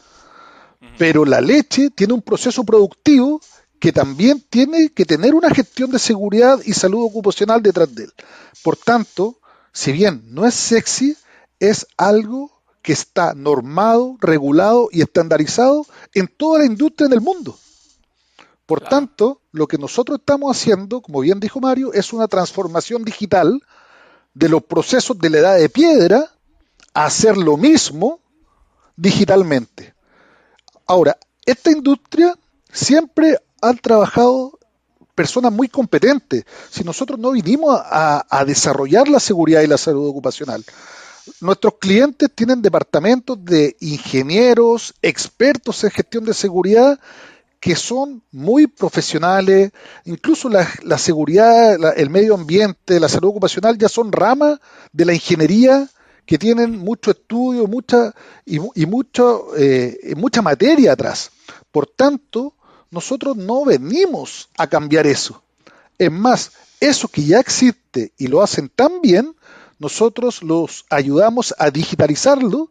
Pero 0.98 1.24
la 1.24 1.40
leche 1.40 1.90
tiene 1.90 2.14
un 2.14 2.22
proceso 2.22 2.64
productivo 2.64 3.40
que 3.78 3.92
también 3.92 4.44
tiene 4.50 4.90
que 4.90 5.04
tener 5.04 5.34
una 5.34 5.50
gestión 5.50 5.90
de 5.90 5.98
seguridad 5.98 6.60
y 6.64 6.74
salud 6.74 7.02
ocupacional 7.02 7.62
detrás 7.62 7.94
de 7.94 8.04
él. 8.04 8.12
Por 8.62 8.76
tanto, 8.76 9.38
si 9.72 9.92
bien 9.92 10.22
no 10.26 10.46
es 10.46 10.54
sexy, 10.54 11.16
es 11.58 11.86
algo 11.96 12.50
que 12.82 12.92
está 12.92 13.34
normado, 13.34 14.16
regulado 14.20 14.88
y 14.90 15.02
estandarizado 15.02 15.86
en 16.14 16.28
toda 16.28 16.60
la 16.60 16.66
industria 16.66 17.06
en 17.06 17.12
el 17.12 17.20
mundo. 17.20 17.58
Por 18.66 18.80
tanto, 18.82 19.40
lo 19.52 19.66
que 19.66 19.78
nosotros 19.78 20.20
estamos 20.20 20.56
haciendo, 20.56 21.00
como 21.00 21.20
bien 21.20 21.40
dijo 21.40 21.60
Mario, 21.60 21.92
es 21.92 22.12
una 22.12 22.28
transformación 22.28 23.04
digital 23.04 23.60
de 24.32 24.48
los 24.48 24.62
procesos 24.62 25.18
de 25.18 25.30
la 25.30 25.38
edad 25.38 25.58
de 25.58 25.68
piedra 25.68 26.30
a 26.94 27.06
hacer 27.06 27.36
lo 27.36 27.56
mismo 27.56 28.20
digitalmente. 29.00 29.94
Ahora, 30.86 31.16
esta 31.46 31.70
industria 31.70 32.36
siempre 32.70 33.38
han 33.62 33.78
trabajado 33.78 34.58
personas 35.14 35.52
muy 35.52 35.68
competentes. 35.68 36.44
Si 36.70 36.84
nosotros 36.84 37.18
no 37.18 37.30
vinimos 37.32 37.80
a, 37.82 38.26
a 38.28 38.44
desarrollar 38.44 39.08
la 39.08 39.20
seguridad 39.20 39.62
y 39.62 39.66
la 39.66 39.78
salud 39.78 40.08
ocupacional, 40.08 40.64
nuestros 41.40 41.74
clientes 41.78 42.30
tienen 42.34 42.62
departamentos 42.62 43.42
de 43.44 43.76
ingenieros, 43.80 44.94
expertos 45.02 45.82
en 45.84 45.90
gestión 45.90 46.24
de 46.24 46.34
seguridad 46.34 46.98
que 47.60 47.76
son 47.76 48.22
muy 48.32 48.66
profesionales, 48.66 49.70
incluso 50.06 50.48
la, 50.48 50.66
seguridad, 50.96 51.76
el 51.96 52.08
medio 52.08 52.34
ambiente, 52.34 52.98
la 52.98 53.08
salud 53.08 53.28
ocupacional 53.28 53.76
ya 53.76 53.88
son 53.88 54.12
ramas 54.12 54.58
de 54.92 55.04
la 55.04 55.12
ingeniería 55.12 55.86
que 56.30 56.38
tienen 56.38 56.78
mucho 56.78 57.10
estudio 57.10 57.66
mucha, 57.66 58.14
y, 58.46 58.60
mucho, 58.86 59.48
eh, 59.56 60.14
mucha 60.16 60.40
materia 60.42 60.92
atrás. 60.92 61.32
Por 61.72 61.88
tanto, 61.88 62.54
nosotros 62.92 63.36
no 63.36 63.64
venimos 63.64 64.48
a 64.56 64.68
cambiar 64.68 65.08
eso. 65.08 65.42
Es 65.98 66.12
más, 66.12 66.52
eso 66.78 67.08
que 67.08 67.24
ya 67.24 67.40
existe 67.40 68.12
y 68.16 68.28
lo 68.28 68.42
hacen 68.42 68.68
tan 68.68 69.00
bien, 69.00 69.34
nosotros 69.80 70.44
los 70.44 70.84
ayudamos 70.88 71.52
a 71.58 71.68
digitalizarlo 71.72 72.70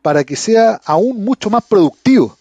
para 0.00 0.24
que 0.24 0.36
sea 0.36 0.80
aún 0.86 1.26
mucho 1.26 1.50
más 1.50 1.62
productivo. 1.64 2.38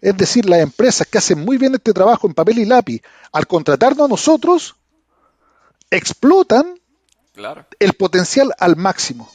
Es 0.00 0.16
decir, 0.16 0.48
las 0.48 0.60
empresas 0.60 1.06
que 1.06 1.18
hacen 1.18 1.44
muy 1.44 1.58
bien 1.58 1.74
este 1.74 1.92
trabajo 1.92 2.26
en 2.26 2.32
papel 2.32 2.60
y 2.60 2.64
lápiz, 2.64 3.02
al 3.32 3.46
contratarnos 3.46 4.06
a 4.06 4.08
nosotros, 4.08 4.76
explotan 5.90 6.80
el 7.80 7.92
potencial 7.92 8.54
al 8.58 8.76
máximo. 8.76 9.30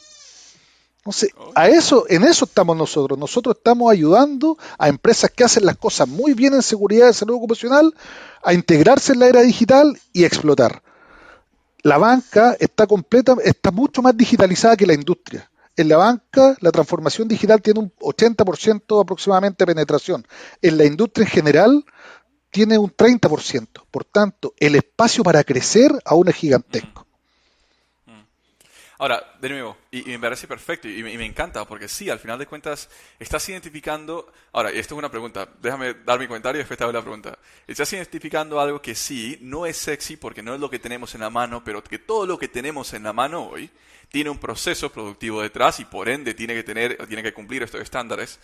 Entonces, 1.01 1.31
a 1.55 1.67
eso, 1.67 2.05
en 2.09 2.23
eso 2.23 2.45
estamos 2.45 2.77
nosotros. 2.77 3.17
Nosotros 3.17 3.55
estamos 3.57 3.91
ayudando 3.91 4.55
a 4.77 4.87
empresas 4.87 5.31
que 5.31 5.43
hacen 5.43 5.65
las 5.65 5.77
cosas 5.77 6.07
muy 6.07 6.35
bien 6.35 6.53
en 6.53 6.61
seguridad 6.61 7.09
y 7.09 7.13
salud 7.13 7.37
ocupacional 7.37 7.95
a 8.43 8.53
integrarse 8.53 9.13
en 9.13 9.19
la 9.19 9.27
era 9.27 9.41
digital 9.41 9.99
y 10.13 10.25
explotar. 10.25 10.83
La 11.81 11.97
banca 11.97 12.55
está 12.59 12.85
completa, 12.85 13.35
está 13.43 13.71
mucho 13.71 14.03
más 14.03 14.15
digitalizada 14.15 14.77
que 14.77 14.85
la 14.85 14.93
industria. 14.93 15.49
En 15.75 15.89
la 15.89 15.97
banca, 15.97 16.55
la 16.59 16.71
transformación 16.71 17.27
digital 17.27 17.63
tiene 17.63 17.79
un 17.79 17.91
80% 17.99 19.01
aproximadamente 19.01 19.63
de 19.63 19.73
penetración. 19.73 20.27
En 20.61 20.77
la 20.77 20.85
industria 20.85 21.25
en 21.25 21.31
general, 21.31 21.85
tiene 22.51 22.77
un 22.77 22.91
30%. 22.91 23.67
Por 23.89 24.05
tanto, 24.05 24.53
el 24.59 24.75
espacio 24.75 25.23
para 25.23 25.43
crecer 25.43 25.91
aún 26.05 26.29
es 26.29 26.35
gigantesco. 26.35 27.07
Ahora, 29.01 29.33
de 29.41 29.49
nuevo, 29.49 29.77
y, 29.89 30.03
me 30.03 30.19
parece 30.19 30.47
perfecto 30.47 30.87
y, 30.87 31.01
me 31.01 31.25
encanta, 31.25 31.65
porque 31.65 31.87
sí, 31.87 32.07
al 32.11 32.19
final 32.19 32.37
de 32.37 32.45
cuentas, 32.45 32.87
estás 33.17 33.49
identificando. 33.49 34.31
Ahora, 34.53 34.69
esto 34.69 34.93
es 34.93 34.99
una 34.99 35.09
pregunta, 35.09 35.49
déjame 35.59 35.95
dar 36.05 36.19
mi 36.19 36.27
comentario 36.27 36.59
y 36.59 36.61
después 36.61 36.77
te 36.77 36.83
hago 36.83 36.93
la 36.93 37.01
pregunta. 37.01 37.35
Estás 37.65 37.91
identificando 37.93 38.59
algo 38.59 38.79
que 38.79 38.93
sí, 38.93 39.39
no 39.41 39.65
es 39.65 39.77
sexy 39.77 40.17
porque 40.17 40.43
no 40.43 40.53
es 40.53 40.59
lo 40.59 40.69
que 40.69 40.77
tenemos 40.77 41.15
en 41.15 41.21
la 41.21 41.31
mano, 41.31 41.63
pero 41.63 41.83
que 41.83 41.97
todo 41.97 42.27
lo 42.27 42.37
que 42.37 42.47
tenemos 42.47 42.93
en 42.93 43.01
la 43.01 43.11
mano 43.11 43.47
hoy 43.47 43.71
tiene 44.09 44.29
un 44.29 44.37
proceso 44.37 44.91
productivo 44.91 45.41
detrás 45.41 45.79
y 45.79 45.85
por 45.85 46.07
ende 46.07 46.35
tiene 46.35 46.53
que, 46.53 46.61
tener, 46.61 47.07
tiene 47.07 47.23
que 47.23 47.33
cumplir 47.33 47.63
estos 47.63 47.81
estándares. 47.81 48.39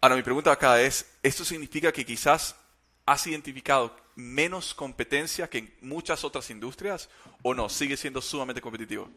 Ahora, 0.00 0.16
mi 0.16 0.24
pregunta 0.24 0.50
acá 0.50 0.82
es: 0.82 1.12
¿esto 1.22 1.44
significa 1.44 1.92
que 1.92 2.04
quizás 2.04 2.56
has 3.04 3.24
identificado 3.28 3.94
menos 4.16 4.74
competencia 4.74 5.48
que 5.48 5.58
en 5.58 5.74
muchas 5.80 6.24
otras 6.24 6.50
industrias 6.50 7.08
o 7.42 7.54
no? 7.54 7.68
¿Sigue 7.68 7.96
siendo 7.96 8.20
sumamente 8.20 8.60
competitivo? 8.60 9.08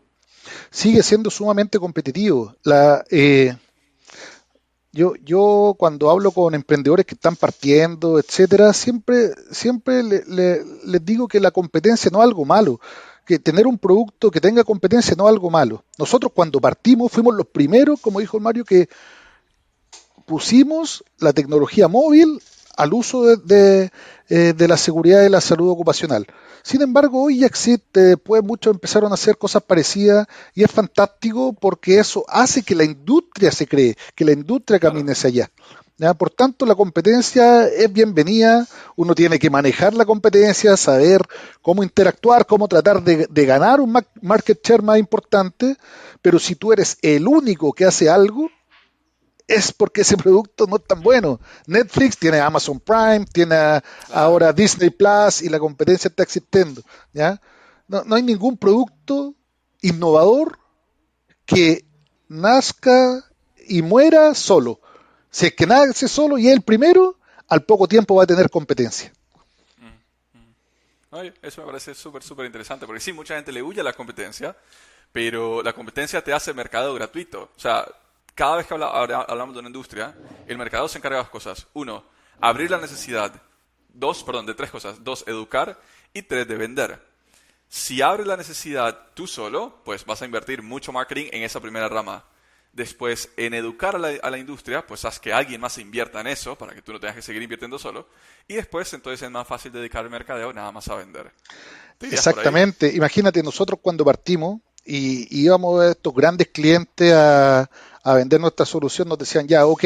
Sigue 0.71 1.03
siendo 1.03 1.29
sumamente 1.29 1.79
competitivo. 1.79 2.55
La, 2.63 3.03
eh, 3.09 3.55
yo, 4.91 5.13
yo 5.23 5.75
cuando 5.77 6.09
hablo 6.09 6.31
con 6.31 6.55
emprendedores 6.55 7.05
que 7.05 7.15
están 7.15 7.35
partiendo, 7.35 8.19
etcétera, 8.19 8.73
siempre, 8.73 9.31
siempre 9.51 10.03
les 10.03 11.05
digo 11.05 11.27
que 11.27 11.39
la 11.39 11.51
competencia 11.51 12.09
no 12.11 12.19
es 12.19 12.23
algo 12.23 12.43
malo, 12.45 12.79
que 13.25 13.37
tener 13.37 13.67
un 13.67 13.77
producto 13.77 14.31
que 14.31 14.41
tenga 14.41 14.63
competencia 14.63 15.15
no 15.15 15.25
es 15.25 15.29
algo 15.29 15.51
malo. 15.51 15.83
Nosotros 15.97 16.31
cuando 16.33 16.59
partimos 16.59 17.11
fuimos 17.11 17.35
los 17.35 17.47
primeros, 17.47 17.99
como 17.99 18.19
dijo 18.19 18.39
Mario, 18.39 18.65
que 18.65 18.89
pusimos 20.25 21.03
la 21.19 21.33
tecnología 21.33 21.87
móvil 21.87 22.41
al 22.79 22.93
uso 22.93 23.35
de, 23.35 23.91
eh, 24.29 24.53
de, 24.55 24.67
la 24.69 24.77
seguridad 24.77 25.25
y 25.25 25.29
la 25.29 25.41
salud 25.41 25.69
ocupacional. 25.69 26.25
Sin 26.63 26.81
embargo, 26.81 27.23
hoy 27.23 27.39
ya 27.39 27.45
existe, 27.45 27.99
después 27.99 28.41
muchos 28.41 28.73
empezaron 28.73 29.11
a 29.11 29.15
hacer 29.15 29.37
cosas 29.37 29.63
parecidas 29.63 30.27
y 30.55 30.63
es 30.63 30.71
fantástico 30.71 31.51
porque 31.51 31.99
eso 31.99 32.23
hace 32.29 32.63
que 32.63 32.75
la 32.75 32.85
industria 32.85 33.51
se 33.51 33.67
cree, 33.67 33.97
que 34.15 34.23
la 34.23 34.31
industria 34.31 34.79
camine 34.79 35.11
hacia 35.11 35.27
allá. 35.27 35.51
Por 36.17 36.29
tanto, 36.29 36.65
la 36.65 36.75
competencia 36.75 37.67
es 37.67 37.91
bienvenida, 37.91 38.65
uno 38.95 39.13
tiene 39.13 39.37
que 39.37 39.49
manejar 39.49 39.93
la 39.93 40.05
competencia, 40.05 40.77
saber 40.77 41.21
cómo 41.61 41.83
interactuar, 41.83 42.45
cómo 42.45 42.69
tratar 42.69 43.03
de, 43.03 43.27
de 43.29 43.45
ganar 43.45 43.81
un 43.81 43.91
market 44.21 44.65
share 44.65 44.81
más 44.81 44.99
importante, 44.99 45.75
pero 46.21 46.39
si 46.39 46.55
tú 46.55 46.71
eres 46.71 46.97
el 47.01 47.27
único 47.27 47.73
que 47.73 47.83
hace 47.83 48.09
algo, 48.09 48.49
es 49.49 49.71
porque 49.71 50.01
ese 50.01 50.15
producto 50.15 50.67
no 50.67 50.77
es 50.77 50.85
tan 50.85 51.01
bueno. 51.01 51.39
Netflix 51.65 52.17
tiene 52.17 52.39
Amazon 52.39 52.79
Prime, 52.79 53.25
tiene 53.33 53.81
ahora 54.13 54.53
Disney 54.53 54.91
Plus 54.91 55.41
y 55.41 55.49
la 55.49 55.57
competencia 55.57 56.07
está 56.07 56.21
existiendo. 56.21 56.83
¿ya? 57.11 57.41
No, 57.87 58.03
no 58.03 58.15
hay 58.15 58.21
ningún 58.21 58.57
producto 58.57 59.33
innovador 59.81 60.59
que 61.47 61.83
nazca 62.27 63.25
y 63.67 63.81
muera 63.81 64.35
solo. 64.35 64.79
Si 65.31 65.47
es 65.47 65.55
que 65.55 65.65
nace 65.65 66.07
solo 66.07 66.37
y 66.37 66.47
es 66.47 66.53
el 66.53 66.61
primero, 66.61 67.17
al 67.47 67.63
poco 67.63 67.87
tiempo 67.87 68.15
va 68.15 68.23
a 68.23 68.27
tener 68.27 68.51
competencia. 68.51 69.11
Mm, 69.77 70.37
mm. 70.37 71.33
eso 71.41 71.61
me 71.61 71.67
parece 71.67 71.95
súper, 71.95 72.21
súper 72.21 72.45
interesante, 72.45 72.85
porque 72.85 73.01
sí, 73.01 73.13
mucha 73.13 73.35
gente 73.35 73.51
le 73.51 73.63
huye 73.63 73.81
a 73.81 73.83
la 73.83 73.93
competencia, 73.93 74.55
pero 75.11 75.63
la 75.63 75.73
competencia 75.73 76.23
te 76.23 76.33
hace 76.33 76.53
mercado 76.53 76.93
gratuito. 76.93 77.49
O 77.55 77.59
sea, 77.59 77.87
cada 78.39 78.55
vez 78.55 78.67
que 78.67 78.73
hablamos 78.73 79.53
de 79.53 79.59
una 79.59 79.67
industria, 79.67 80.15
el 80.47 80.57
mercado 80.57 80.87
se 80.87 80.97
encarga 80.97 81.17
de 81.17 81.23
dos 81.23 81.29
cosas. 81.29 81.67
Uno, 81.73 82.05
abrir 82.39 82.71
la 82.71 82.77
necesidad. 82.77 83.33
Dos, 83.89 84.23
perdón, 84.23 84.45
de 84.45 84.53
tres 84.53 84.71
cosas. 84.71 85.03
Dos, 85.03 85.25
educar. 85.27 85.77
Y 86.13 86.21
tres, 86.21 86.47
de 86.47 86.55
vender. 86.55 87.05
Si 87.67 88.01
abres 88.01 88.25
la 88.25 88.37
necesidad 88.37 89.07
tú 89.13 89.27
solo, 89.27 89.81
pues 89.83 90.05
vas 90.05 90.21
a 90.21 90.25
invertir 90.25 90.61
mucho 90.63 90.93
marketing 90.93 91.25
en 91.33 91.43
esa 91.43 91.59
primera 91.59 91.89
rama. 91.89 92.23
Después, 92.71 93.29
en 93.35 93.55
educar 93.55 93.97
a 93.97 94.29
la, 94.29 94.37
industria, 94.37 94.87
pues 94.87 95.03
haz 95.03 95.19
que 95.19 95.33
alguien 95.33 95.59
más 95.59 95.77
invierta 95.77 96.21
en 96.21 96.27
eso 96.27 96.57
para 96.57 96.73
que 96.73 96.81
tú 96.81 96.93
no 96.93 96.99
tengas 97.01 97.17
que 97.17 97.21
seguir 97.21 97.41
invirtiendo 97.41 97.77
solo. 97.77 98.07
Y 98.47 98.53
después, 98.53 98.93
entonces 98.93 99.21
es 99.21 99.29
más 99.29 99.45
fácil 99.45 99.73
dedicar 99.73 100.05
el 100.05 100.11
mercadeo 100.11 100.53
nada 100.53 100.71
más 100.71 100.87
a 100.87 100.95
vender. 100.95 101.29
Exactamente. 101.99 102.87
Imagínate, 102.95 103.43
nosotros 103.43 103.81
cuando 103.83 104.05
partimos 104.05 104.61
y 104.89 105.27
íbamos 105.43 105.81
a 105.81 105.91
estos 105.91 106.13
grandes 106.13 106.47
clientes 106.47 107.13
a, 107.13 107.69
a 108.03 108.13
vender 108.13 108.39
nuestra 108.39 108.65
solución, 108.65 109.07
nos 109.07 109.17
decían, 109.17 109.47
ya, 109.47 109.65
ok, 109.65 109.83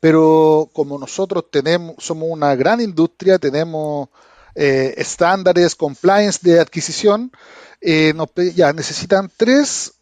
pero 0.00 0.68
como 0.72 0.98
nosotros 0.98 1.44
tenemos, 1.50 1.96
somos 1.98 2.28
una 2.30 2.54
gran 2.54 2.80
industria, 2.80 3.38
tenemos 3.38 4.08
eh, 4.54 4.94
estándares, 4.98 5.74
compliance 5.74 6.38
de 6.42 6.60
adquisición, 6.60 7.32
eh, 7.80 8.12
nos, 8.14 8.28
ya 8.54 8.72
necesitan 8.72 9.30
tres, 9.36 9.94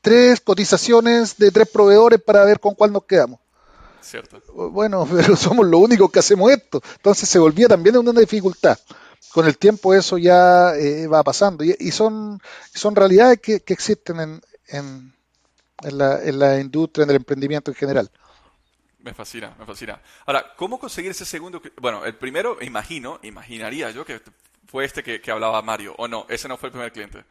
tres 0.00 0.40
cotizaciones 0.40 1.36
de 1.36 1.50
tres 1.50 1.68
proveedores 1.68 2.20
para 2.20 2.44
ver 2.44 2.60
con 2.60 2.74
cuál 2.74 2.92
nos 2.92 3.04
quedamos. 3.04 3.40
Cierto. 4.00 4.40
Bueno, 4.70 5.08
pero 5.12 5.36
somos 5.36 5.66
los 5.66 5.80
únicos 5.80 6.10
que 6.10 6.18
hacemos 6.18 6.50
esto. 6.52 6.82
Entonces 6.96 7.28
se 7.28 7.38
volvía 7.38 7.68
también 7.68 7.96
una 7.96 8.12
dificultad. 8.12 8.78
Con 9.32 9.46
el 9.46 9.58
tiempo 9.58 9.94
eso 9.94 10.18
ya 10.18 10.74
eh, 10.76 11.06
va 11.06 11.22
pasando 11.22 11.62
y, 11.62 11.90
son, 11.90 12.40
son 12.74 12.96
realidades 12.96 13.40
que, 13.40 13.62
existen 13.66 14.40
en, 14.68 15.12
en 15.82 15.98
la, 15.98 16.22
en 16.22 16.38
la 16.38 16.60
industria, 16.60 17.04
en 17.04 17.10
el 17.10 17.16
emprendimiento 17.16 17.70
en 17.70 17.76
general. 17.76 18.10
Me 19.06 19.14
fascina, 19.14 19.54
me 19.56 19.64
fascina. 19.64 20.00
Ahora, 20.24 20.54
¿cómo 20.56 20.80
conseguir 20.80 21.12
ese 21.12 21.24
segundo? 21.24 21.62
Bueno, 21.80 22.04
el 22.04 22.16
primero, 22.16 22.58
imagino, 22.60 23.20
imaginaría 23.22 23.90
yo 23.90 24.04
que 24.04 24.20
fue 24.66 24.84
este 24.84 25.02
que, 25.04 25.30
hablaba 25.30 25.62
Mario, 25.62 25.94
o 25.98 26.08
no, 26.08 26.26
ese 26.28 26.48
no 26.48 26.56
fue 26.56 26.68
el 26.68 26.72
primer 26.72 26.92
cliente. 26.92 27.24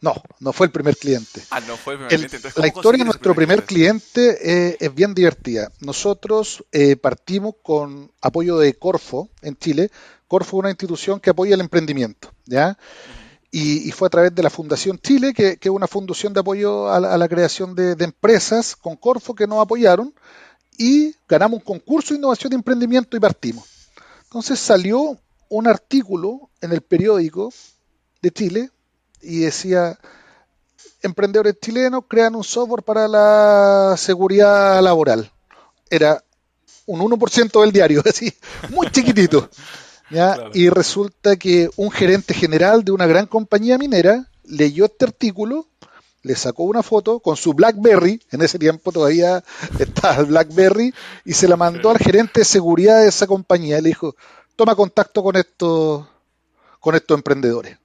No, 0.00 0.14
no 0.38 0.52
fue 0.52 0.66
el 0.66 0.72
primer 0.72 0.96
cliente. 0.96 1.42
Ah, 1.50 1.60
no 1.60 1.76
fue 1.76 1.94
el 1.94 1.98
primer 1.98 2.08
cliente. 2.16 2.36
Entonces, 2.36 2.60
la 2.60 2.68
historia 2.68 2.98
de 2.98 3.04
nuestro 3.04 3.34
primer 3.34 3.64
cliente, 3.64 4.38
eh, 4.42 4.76
es 4.78 4.94
bien 4.94 5.12
divertida. 5.12 5.72
Nosotros 5.80 6.64
eh, 6.70 6.96
partimos 6.96 7.56
con 7.62 8.12
apoyo 8.20 8.58
de 8.58 8.74
Corfo 8.74 9.28
en 9.42 9.56
Chile. 9.56 9.90
Corfo 10.28 10.58
es 10.58 10.60
una 10.60 10.70
institución 10.70 11.18
que 11.18 11.30
apoya 11.30 11.54
el 11.54 11.60
emprendimiento, 11.60 12.32
¿ya? 12.46 12.78
Y, 13.50 13.90
fue 13.92 14.06
a 14.06 14.10
través 14.10 14.34
de 14.34 14.42
la 14.42 14.50
Fundación 14.50 14.98
Chile, 14.98 15.32
que, 15.32 15.58
es 15.60 15.70
una 15.70 15.86
fundación 15.86 16.34
de 16.34 16.40
apoyo 16.40 16.92
a 16.92 17.00
la, 17.00 17.28
creación 17.28 17.74
de, 17.74 17.94
de, 17.94 18.04
empresas 18.04 18.76
con 18.76 18.94
Corfo 18.94 19.34
que 19.34 19.46
nos 19.46 19.58
apoyaron 19.58 20.14
y 20.76 21.14
ganamos 21.26 21.60
un 21.60 21.64
concurso 21.64 22.12
de 22.12 22.18
innovación 22.18 22.52
y 22.52 22.56
emprendimiento 22.56 23.16
y 23.16 23.20
partimos. 23.20 23.64
Entonces 24.24 24.60
salió 24.60 25.18
un 25.48 25.66
artículo 25.66 26.50
en 26.60 26.72
el 26.72 26.82
periódico 26.82 27.50
de 28.20 28.30
Chile 28.30 28.70
y 29.22 29.40
decía, 29.40 29.98
emprendedores 31.02 31.58
chilenos 31.60 32.04
crean 32.08 32.34
un 32.34 32.44
software 32.44 32.82
para 32.82 33.08
la 33.08 33.94
seguridad 33.96 34.82
laboral. 34.82 35.30
Era 35.90 36.22
un 36.86 37.00
1% 37.00 37.60
del 37.60 37.72
diario, 37.72 38.02
así, 38.08 38.32
muy 38.70 38.90
chiquitito. 38.90 39.48
Y 40.54 40.70
resulta 40.70 41.36
que 41.36 41.70
un 41.76 41.90
gerente 41.90 42.32
general 42.32 42.84
de 42.84 42.92
una 42.92 43.06
gran 43.06 43.26
compañía 43.26 43.76
minera 43.76 44.26
leyó 44.44 44.86
este 44.86 45.04
artículo, 45.04 45.66
le 46.22 46.34
sacó 46.34 46.64
una 46.64 46.82
foto 46.82 47.20
con 47.20 47.36
su 47.36 47.52
BlackBerry, 47.52 48.20
en 48.30 48.42
ese 48.42 48.58
tiempo 48.58 48.90
todavía 48.90 49.44
estaba 49.78 50.16
el 50.16 50.26
BlackBerry, 50.26 50.94
y 51.24 51.34
se 51.34 51.48
la 51.48 51.56
mandó 51.56 51.90
al 51.90 51.98
gerente 51.98 52.40
de 52.40 52.44
seguridad 52.44 53.02
de 53.02 53.08
esa 53.08 53.26
compañía. 53.26 53.80
Le 53.80 53.90
dijo, 53.90 54.16
toma 54.56 54.74
contacto 54.74 55.22
con 55.22 55.36
estos, 55.36 56.06
con 56.80 56.94
estos 56.94 57.16
emprendedores 57.16 57.78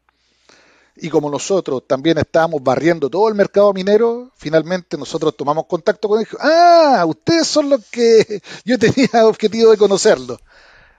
y 0.96 1.10
como 1.10 1.30
nosotros 1.30 1.84
también 1.88 2.18
estábamos 2.18 2.62
barriendo 2.62 3.10
todo 3.10 3.28
el 3.28 3.36
mercado 3.36 3.74
minero, 3.74 4.32
finalmente 4.36 4.98
nosotros 4.98 5.36
tomamos 5.36 5.66
contacto 5.66 6.08
con 6.08 6.20
ellos. 6.20 6.38
Ah, 6.40 7.04
ustedes 7.08 7.48
son 7.48 7.70
los 7.70 7.86
que 7.88 8.42
yo 8.66 8.78
tenía 8.78 9.26
objetivo 9.26 9.72
de 9.72 9.78
conocerlos. 9.78 10.40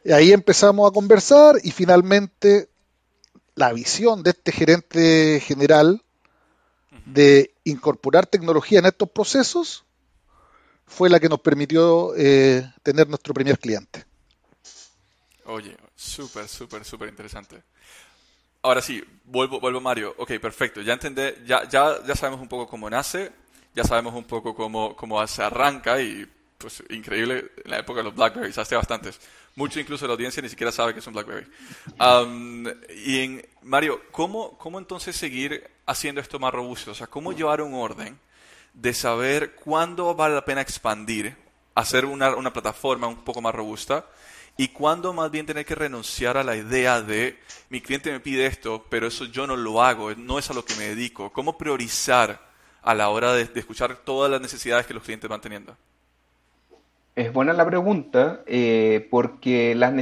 Y 0.05 0.13
ahí 0.13 0.33
empezamos 0.33 0.91
a 0.91 0.93
conversar 0.93 1.57
y 1.63 1.71
finalmente 1.71 2.69
la 3.55 3.73
visión 3.73 4.23
de 4.23 4.31
este 4.31 4.53
gerente 4.53 5.41
general 5.41 6.03
de 7.07 7.55
incorporar 7.65 8.27
tecnología 8.27 8.81
en 8.81 8.87
estos 8.87 9.09
procesos 9.11 9.85
fue 10.87 11.09
la 11.09 11.21
que 11.21 11.29
nos 11.29 11.41
permitió 11.41 12.15
eh, 12.17 12.71
tener 12.83 13.09
nuestro 13.09 13.33
primer 13.33 13.59
cliente. 13.59 14.05
Oye, 15.47 15.77
súper, 15.95 16.49
súper, 16.49 16.85
súper 16.85 17.09
interesante. 17.09 17.63
Ahora 18.65 18.81
sí, 18.81 19.05
vuelvo, 19.25 19.61
vuelvo 19.61 19.79
Mario. 19.79 20.15
Ok, 20.17 20.39
perfecto. 20.41 20.81
Ya 20.81 20.95
entendé, 20.95 21.43
ya, 21.45 21.69
ya, 21.69 22.03
ya 22.03 22.17
sabemos 22.17 22.41
un 22.41 22.49
poco 22.49 22.67
cómo 22.67 22.89
nace, 22.89 23.31
ya 23.75 23.85
sabemos 23.85 24.15
un 24.15 24.25
poco 24.25 24.55
cómo, 24.55 24.97
cómo 24.97 25.25
se 25.27 25.43
arranca 25.43 26.01
y 26.01 26.27
pues 26.57 26.83
increíble 26.89 27.51
en 27.63 27.71
la 27.71 27.81
época 27.81 27.99
de 27.99 28.05
los 28.05 28.15
Blackberries, 28.15 28.57
hace 28.57 28.75
bastantes. 28.75 29.21
Mucho 29.55 29.81
incluso 29.81 30.07
la 30.07 30.15
audiencia 30.15 30.43
ni 30.43 30.49
siquiera 30.49 30.73
sabe 30.73 30.95
que 30.95 31.01
es 31.01 31.07
un 31.07 31.13
Blackberry. 31.13 31.47
y 33.05 33.21
en, 33.21 33.47
Mario, 33.65 34.01
¿cómo, 34.11 34.57
¿cómo 34.57 34.79
entonces 34.79 35.15
seguir 35.15 35.71
haciendo 35.85 36.23
esto 36.23 36.39
más 36.39 36.55
robusto? 36.55 36.93
O 36.93 36.95
sea, 36.95 37.07
¿cómo 37.07 37.35
llevar 37.35 37.61
un 37.61 37.75
orden 37.75 38.19
de 38.73 38.95
saber 38.95 39.57
cuándo 39.57 40.15
vale 40.15 40.37
la 40.37 40.45
pena 40.47 40.63
expandir, 40.63 41.37
hacer 41.75 42.07
una, 42.07 42.35
una 42.35 42.55
plataforma 42.55 43.09
un 43.09 43.25
poco 43.25 43.43
más 43.43 43.55
robusta 43.55 44.07
y 44.57 44.69
cuándo 44.69 45.13
más 45.13 45.31
bien 45.31 45.47
tener 45.47 45.67
que 45.67 45.75
renunciar 45.75 46.37
a 46.37 46.45
la 46.45 46.57
idea 46.57 47.03
de 47.03 47.39
mi 47.71 47.81
cliente 47.81 48.13
me 48.13 48.21
pide 48.21 48.47
esto, 48.47 48.85
pero 48.89 49.09
eso 49.09 49.25
yo 49.25 49.47
no 49.47 49.57
lo 49.57 49.83
hago, 49.83 50.15
no 50.15 50.39
es 50.39 50.51
a 50.51 50.55
lo 50.55 50.65
que 50.65 50.77
me 50.77 50.85
dedico. 50.85 51.33
¿Cómo 51.33 51.59
priorizar 51.59 52.41
a 52.83 52.95
la 52.95 53.09
hora 53.09 53.33
de, 53.33 53.49
escuchar 53.55 53.97
todas 53.97 54.31
las 54.31 54.41
necesidades 54.41 54.87
que 54.87 54.95
los 54.95 55.03
clientes 55.03 55.29
van 55.29 55.41
teniendo? 55.41 55.77
Es 57.17 57.33
buena 57.33 57.53
la 57.53 57.67
pregunta, 57.67 58.43
eh, 58.47 59.07
porque 59.11 59.75
las 59.75 59.93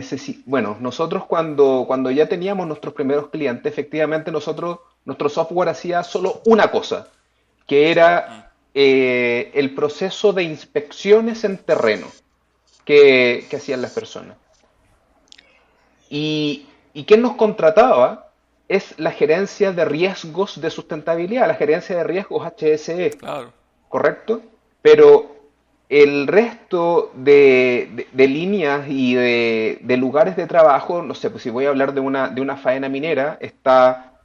bueno, 0.46 0.76
nosotros 0.80 1.24
cuando, 1.26 1.84
cuando 1.86 2.10
ya 2.10 2.28
teníamos 2.28 2.66
nuestros 2.66 2.94
primeros 2.94 3.28
clientes, 3.28 3.70
efectivamente 3.70 4.32
nosotros, 4.32 4.80
nuestro 5.04 5.28
software 5.28 5.68
hacía 5.68 6.02
solo 6.04 6.42
una 6.46 6.70
cosa, 6.70 7.08
que 7.66 7.90
era 7.90 8.52
eh, 8.74 9.50
el 9.54 9.74
proceso 9.74 10.32
de 10.32 10.42
inspecciones 10.42 11.44
en 11.44 11.58
terreno 11.58 12.06
que, 12.84 13.46
que 13.48 13.56
hacían 13.56 13.82
las 13.82 13.92
personas. 13.92 14.41
Y, 16.14 16.66
y 16.92 17.04
quien 17.04 17.22
nos 17.22 17.36
contrataba 17.36 18.28
es 18.68 18.94
la 18.98 19.12
gerencia 19.12 19.72
de 19.72 19.86
riesgos 19.86 20.60
de 20.60 20.68
sustentabilidad, 20.68 21.48
la 21.48 21.54
gerencia 21.54 21.96
de 21.96 22.04
riesgos 22.04 22.46
HSE. 22.46 23.12
Claro. 23.18 23.50
¿Correcto? 23.88 24.42
Pero 24.82 25.32
el 25.88 26.26
resto 26.26 27.12
de, 27.14 28.06
líneas 28.14 28.86
y 28.88 29.14
de, 29.14 29.96
lugares 29.98 30.36
de 30.36 30.46
trabajo, 30.46 31.02
no 31.02 31.14
sé, 31.14 31.30
pues 31.30 31.42
si 31.42 31.50
voy 31.50 31.64
a 31.64 31.70
hablar 31.70 31.94
de 31.94 32.00
una, 32.00 32.28
de 32.28 32.42
una 32.42 32.58
faena 32.58 32.90
minera, 32.90 33.38
está, 33.40 34.20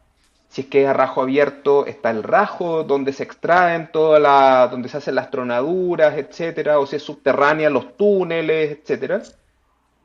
si 0.50 0.62
es 0.62 0.68
que 0.68 0.84
es 0.84 0.88
a 0.90 0.94
rajo 0.94 1.22
abierto, 1.22 1.86
está 1.86 2.10
el 2.10 2.24
rajo 2.24 2.84
donde 2.84 3.14
se 3.14 3.24
extraen 3.24 3.92
toda 3.94 4.20
la, 4.20 4.68
donde 4.70 4.90
se 4.90 4.98
hacen 4.98 5.16
las 5.16 5.32
tronaduras, 5.32 6.18
etcétera, 6.18 6.80
o 6.80 6.86
si 6.86 6.98
es 6.98 7.04
subterránea, 7.04 7.70
los 7.70 7.96
túneles, 7.96 8.72
etcétera. 8.72 9.22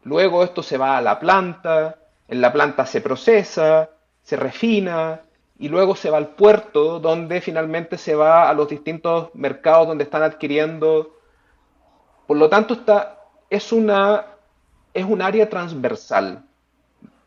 Luego 0.05 0.43
esto 0.43 0.63
se 0.63 0.79
va 0.79 0.97
a 0.97 1.01
la 1.01 1.19
planta, 1.19 1.97
en 2.29 2.41
la 2.41 2.53
planta 2.53 2.87
se 2.87 3.01
procesa, 3.01 3.91
se 4.23 4.37
refina 4.37 5.21
y 5.59 5.69
luego 5.69 5.95
se 5.95 6.11
va 6.11 6.19
al 6.19 6.29
puerto 6.29 6.99
donde 6.99 7.41
finalmente 7.41 7.99
se 7.99 8.15
va 8.15 8.49
a 8.49 8.55
los 8.55 8.69
distintos 8.69 9.31
mercados 9.35 9.89
donde 9.89 10.05
están 10.05 10.23
adquiriendo. 10.23 11.15
Por 12.27 12.37
lo 12.37 12.49
tanto, 12.49 12.75
está, 12.75 13.21
es, 13.49 13.73
una, 13.73 14.27
es 14.93 15.05
un 15.05 15.23
área 15.23 15.49
transversal 15.49 16.45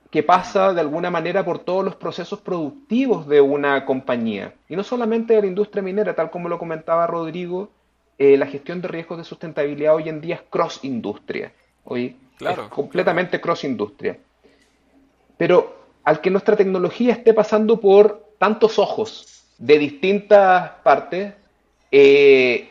que 0.09 0.23
pasa 0.23 0.73
de 0.73 0.81
alguna 0.81 1.11
manera 1.11 1.43
por 1.43 1.59
todos 1.59 1.83
los 1.83 1.95
procesos 1.95 2.39
productivos 2.39 3.27
de 3.27 3.41
una 3.41 3.85
compañía. 3.85 4.53
Y 4.69 4.75
no 4.75 4.83
solamente 4.83 5.33
de 5.33 5.41
la 5.41 5.47
industria 5.47 5.83
minera, 5.83 6.15
tal 6.15 6.29
como 6.29 6.49
lo 6.49 6.57
comentaba 6.57 7.05
Rodrigo, 7.05 7.69
eh, 8.17 8.37
la 8.37 8.47
gestión 8.47 8.81
de 8.81 8.87
riesgos 8.87 9.17
de 9.17 9.25
sustentabilidad 9.25 9.95
hoy 9.95 10.07
en 10.07 10.21
día 10.21 10.35
es 10.35 10.41
cross-industria. 10.49 11.51
Hoy 11.83 12.17
Claro, 12.37 12.69
completamente 12.69 13.39
cross-industria. 13.39 14.17
Pero 15.37 15.75
al 16.03 16.21
que 16.21 16.29
nuestra 16.29 16.55
tecnología 16.55 17.13
esté 17.13 17.33
pasando 17.33 17.79
por 17.79 18.29
tantos 18.37 18.77
ojos 18.79 19.45
de 19.57 19.79
distintas 19.79 20.71
partes, 20.83 21.33
eh, 21.91 22.69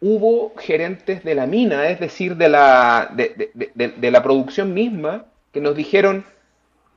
hubo 0.00 0.52
gerentes 0.58 1.22
de 1.22 1.34
la 1.34 1.46
mina, 1.46 1.88
es 1.88 2.00
decir, 2.00 2.36
de 2.36 2.48
la, 2.48 3.10
de, 3.14 4.10
la 4.10 4.22
producción 4.22 4.74
misma, 4.74 5.26
que 5.52 5.60
nos 5.60 5.76
dijeron, 5.76 6.24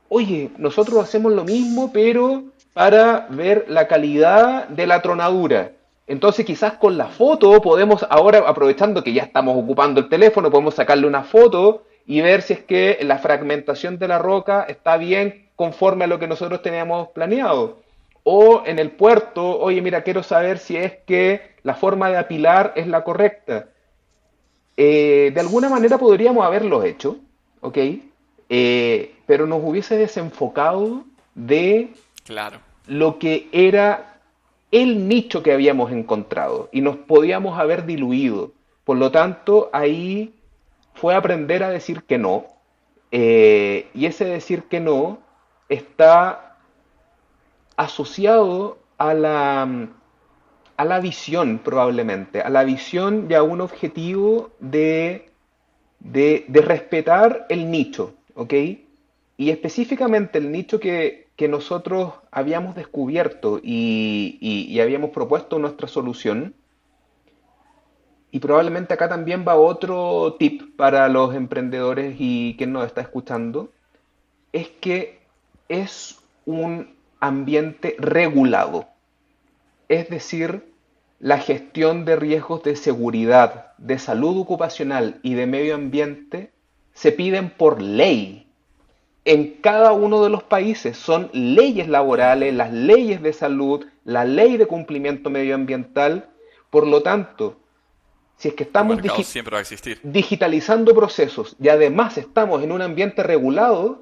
oye, 0.08 0.50
nosotros 0.58 1.02
hacemos 1.02 1.32
lo 1.32 1.44
mismo, 1.44 1.92
pero 1.92 2.44
para 2.72 3.28
ver 3.30 3.66
la 3.68 3.86
calidad 3.86 4.68
de 4.68 4.86
la 4.86 5.02
tronadura. 5.02 5.72
Entonces 6.08 6.44
quizás 6.44 6.74
con 6.74 6.96
la 6.96 7.06
foto 7.06 7.60
podemos, 7.60 8.04
ahora 8.08 8.44
aprovechando 8.46 9.02
que 9.02 9.12
ya 9.12 9.24
estamos 9.24 9.56
ocupando 9.56 10.00
el 10.00 10.08
teléfono, 10.08 10.50
podemos 10.50 10.74
sacarle 10.74 11.06
una 11.06 11.22
foto 11.24 11.84
y 12.06 12.20
ver 12.20 12.42
si 12.42 12.52
es 12.54 12.60
que 12.60 12.98
la 13.02 13.18
fragmentación 13.18 13.98
de 13.98 14.08
la 14.08 14.18
roca 14.18 14.64
está 14.68 14.96
bien 14.96 15.48
conforme 15.56 16.04
a 16.04 16.06
lo 16.06 16.18
que 16.18 16.28
nosotros 16.28 16.62
teníamos 16.62 17.08
planeado. 17.08 17.78
O 18.22 18.62
en 18.64 18.78
el 18.78 18.90
puerto, 18.90 19.58
oye, 19.58 19.80
mira, 19.82 20.02
quiero 20.02 20.22
saber 20.22 20.58
si 20.58 20.76
es 20.76 20.94
que 21.06 21.40
la 21.62 21.74
forma 21.74 22.08
de 22.10 22.16
apilar 22.16 22.72
es 22.76 22.86
la 22.86 23.02
correcta. 23.02 23.68
Eh, 24.76 25.32
de 25.34 25.40
alguna 25.40 25.68
manera 25.68 25.98
podríamos 25.98 26.44
haberlo 26.44 26.82
hecho, 26.84 27.16
¿ok? 27.60 27.78
Eh, 28.48 29.14
pero 29.26 29.46
nos 29.46 29.60
hubiese 29.64 29.96
desenfocado 29.96 31.04
de 31.34 31.88
claro. 32.24 32.60
lo 32.86 33.18
que 33.18 33.48
era 33.52 34.20
el 34.70 35.08
nicho 35.08 35.42
que 35.42 35.52
habíamos 35.52 35.90
encontrado 35.90 36.68
y 36.72 36.82
nos 36.82 36.96
podíamos 36.96 37.58
haber 37.58 37.86
diluido. 37.86 38.52
Por 38.84 38.98
lo 38.98 39.10
tanto, 39.10 39.70
ahí 39.72 40.35
fue 40.96 41.14
aprender 41.14 41.62
a 41.62 41.70
decir 41.70 42.02
que 42.02 42.18
no. 42.18 42.46
Eh, 43.12 43.88
y 43.94 44.06
ese 44.06 44.24
decir 44.24 44.64
que 44.64 44.80
no 44.80 45.18
está 45.68 46.56
asociado 47.76 48.78
a 48.98 49.14
la, 49.14 49.88
a 50.76 50.84
la 50.84 51.00
visión 51.00 51.60
probablemente, 51.62 52.40
a 52.40 52.50
la 52.50 52.64
visión 52.64 53.26
y 53.30 53.34
a 53.34 53.42
un 53.42 53.60
objetivo 53.60 54.50
de, 54.58 55.30
de, 56.00 56.44
respetar 56.48 57.46
el 57.48 57.70
nicho, 57.70 58.14
¿ok? 58.34 58.54
Y 59.36 59.50
específicamente 59.50 60.38
el 60.38 60.50
nicho 60.50 60.80
que, 60.80 61.26
nosotros 61.50 62.14
habíamos 62.30 62.74
descubierto 62.74 63.60
y, 63.62 64.38
y 64.40 64.80
habíamos 64.80 65.10
propuesto 65.10 65.58
nuestra 65.58 65.86
solución 65.86 66.54
y 68.36 68.38
probablemente 68.38 68.92
acá 68.92 69.08
también 69.08 69.46
va 69.48 69.54
otro 69.54 70.36
tip 70.38 70.76
para 70.76 71.08
los 71.08 71.34
emprendedores 71.34 72.16
y 72.18 72.54
quien 72.58 72.70
nos 72.70 72.84
está 72.84 73.00
escuchando, 73.00 73.70
es 74.52 74.68
que 74.68 75.20
es 75.70 76.18
un 76.44 76.94
ambiente 77.18 77.96
regulado. 77.98 78.88
es 79.88 80.10
decir, 80.10 80.70
la 81.18 81.38
gestión 81.38 82.04
de 82.04 82.16
riesgos 82.16 82.62
de 82.62 82.76
seguridad, 82.76 83.72
de 83.78 83.98
salud 83.98 84.38
ocupacional 84.38 85.18
y 85.22 85.32
de 85.32 85.46
medio 85.46 85.74
ambiente, 85.74 86.50
se 86.92 87.12
piden 87.12 87.48
por 87.48 87.80
ley. 87.80 88.46
En 89.24 89.54
cada 89.62 89.92
uno 89.92 90.22
de 90.22 90.28
los 90.28 90.42
países 90.42 90.98
son 90.98 91.30
leyes 91.32 91.88
laborales, 91.88 92.52
las 92.52 92.70
leyes 92.70 93.22
de 93.22 93.32
salud, 93.32 93.86
la 94.04 94.26
ley 94.26 94.58
de 94.58 94.66
cumplimiento 94.66 95.30
medioambiental. 95.30 96.28
Por 96.68 96.86
lo 96.86 97.02
tanto, 97.02 97.56
si 98.36 98.48
es 98.48 98.54
que 98.54 98.64
estamos 98.64 98.98
digitalizando 100.02 100.94
procesos 100.94 101.56
y 101.60 101.68
además 101.68 102.18
estamos 102.18 102.62
en 102.62 102.72
un 102.72 102.82
ambiente 102.82 103.22
regulado, 103.22 104.00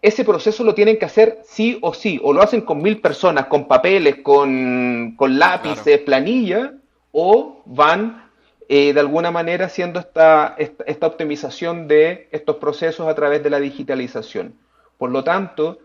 ese 0.00 0.24
proceso 0.24 0.64
lo 0.64 0.74
tienen 0.74 0.98
que 0.98 1.04
hacer 1.04 1.40
sí 1.44 1.78
o 1.80 1.92
sí, 1.94 2.20
o 2.22 2.32
lo 2.32 2.42
hacen 2.42 2.62
con 2.62 2.82
mil 2.82 3.00
personas, 3.00 3.46
con 3.46 3.66
papeles, 3.66 4.16
con, 4.22 5.16
lápices, 5.18 6.00
planilla, 6.00 6.74
o 7.12 7.62
van 7.66 8.30
eh, 8.68 8.92
de 8.92 9.00
alguna 9.00 9.30
manera 9.30 9.66
haciendo 9.66 10.00
esta, 10.00 10.56
esta, 10.58 11.06
optimización 11.06 11.88
de 11.88 12.28
estos 12.32 12.56
procesos 12.56 13.06
a 13.06 13.14
través 13.14 13.42
de 13.42 13.50
la 13.50 13.60
digitalización. 13.60 14.54
Por 14.96 15.10
lo 15.10 15.22
tanto, 15.24 15.78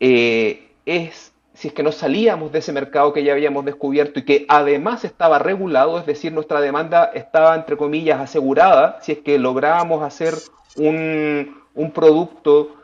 eh, 0.00 0.70
es 0.86 1.31
si 1.62 1.68
es 1.68 1.74
que 1.74 1.84
no 1.84 1.92
salíamos 1.92 2.50
de 2.50 2.58
ese 2.58 2.72
mercado 2.72 3.12
que 3.12 3.22
ya 3.22 3.34
habíamos 3.34 3.64
descubierto 3.64 4.18
y 4.18 4.24
que 4.24 4.46
además 4.48 5.04
estaba 5.04 5.38
regulado, 5.38 5.96
es 5.96 6.04
decir, 6.06 6.32
nuestra 6.32 6.60
demanda 6.60 7.12
estaba, 7.14 7.54
entre 7.54 7.76
comillas, 7.76 8.20
asegurada, 8.20 8.98
si 9.00 9.12
es 9.12 9.18
que 9.18 9.38
lográbamos 9.38 10.02
hacer 10.02 10.34
un, 10.74 11.62
un 11.76 11.92
producto 11.92 12.74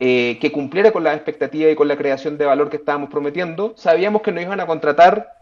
eh, 0.00 0.38
que 0.40 0.50
cumpliera 0.50 0.90
con 0.90 1.04
las 1.04 1.14
expectativas 1.14 1.70
y 1.70 1.76
con 1.76 1.86
la 1.86 1.96
creación 1.96 2.36
de 2.36 2.44
valor 2.44 2.70
que 2.70 2.78
estábamos 2.78 3.08
prometiendo, 3.08 3.72
sabíamos 3.76 4.22
que 4.22 4.32
nos 4.32 4.42
iban 4.42 4.58
a 4.58 4.66
contratar 4.66 5.34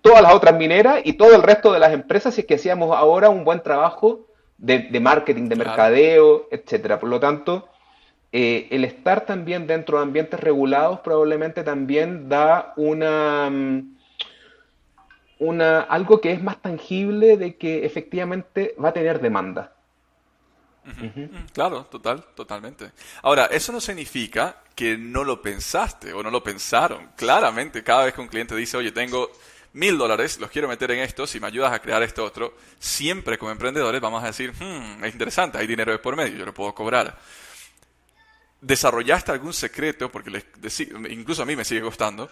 todas 0.00 0.22
las 0.22 0.32
otras 0.32 0.54
mineras 0.54 1.00
y 1.02 1.14
todo 1.14 1.34
el 1.34 1.42
resto 1.42 1.72
de 1.72 1.80
las 1.80 1.92
empresas 1.92 2.36
si 2.36 2.42
es 2.42 2.46
que 2.46 2.54
hacíamos 2.54 2.96
ahora 2.96 3.30
un 3.30 3.42
buen 3.42 3.64
trabajo 3.64 4.28
de, 4.58 5.00
marketing, 5.00 5.48
de 5.48 5.56
mercadeo, 5.56 6.46
etcétera. 6.52 7.00
Por 7.00 7.08
lo 7.08 7.18
tanto, 7.18 7.68
eh, 8.32 8.68
el 8.70 8.84
estar 8.84 9.26
también 9.26 9.66
dentro 9.66 9.98
de 9.98 10.04
ambientes 10.04 10.38
regulados 10.38 11.00
probablemente 11.00 11.64
también 11.64 12.28
da 12.28 12.72
una, 12.76 13.50
mm, 13.50 13.96
una 15.40 15.80
algo 15.80 16.20
que 16.20 16.32
es 16.32 16.42
más 16.42 16.62
tangible 16.62 17.36
de 17.36 17.56
que 17.56 17.84
efectivamente 17.84 18.74
va 18.82 18.90
a 18.90 18.92
tener 18.92 19.20
demanda. 19.20 19.72
Claro, 21.52 21.84
total, 21.84 22.24
totalmente. 22.34 22.92
Ahora, 23.22 23.46
eso 23.46 23.70
no 23.70 23.80
significa 23.80 24.56
que 24.74 24.96
no 24.96 25.24
lo 25.24 25.42
pensaste 25.42 26.12
o 26.12 26.22
no 26.22 26.30
lo 26.30 26.42
pensaron. 26.42 27.10
Claramente, 27.16 27.84
cada 27.84 28.04
vez 28.04 28.14
que 28.14 28.20
un 28.20 28.28
cliente 28.28 28.56
dice, 28.56 28.76
oye, 28.76 28.90
tengo 28.90 29.30
mil 29.72 29.98
dólares, 29.98 30.38
los 30.40 30.50
quiero 30.50 30.68
meter 30.68 30.90
en 30.92 31.00
esto, 31.00 31.26
si 31.26 31.38
me 31.38 31.46
ayudas 31.46 31.72
a 31.72 31.80
crear 31.80 32.02
esto 32.02 32.24
otro, 32.24 32.54
siempre 32.78 33.38
como 33.38 33.52
emprendedores 33.52 34.00
vamos 34.00 34.22
a 34.24 34.28
decir, 34.28 34.52
hmm, 34.52 35.04
es 35.04 35.12
interesante, 35.12 35.58
hay 35.58 35.66
dinero 35.66 35.92
de 35.92 35.98
por 35.98 36.16
medio, 36.16 36.38
yo 36.38 36.46
lo 36.46 36.54
puedo 36.54 36.74
cobrar. 36.74 37.16
¿Desarrollaste 38.60 39.32
algún 39.32 39.52
secreto? 39.52 40.10
Porque 40.10 40.44
incluso 41.10 41.42
a 41.42 41.46
mí 41.46 41.56
me 41.56 41.64
sigue 41.64 41.80
costando 41.80 42.30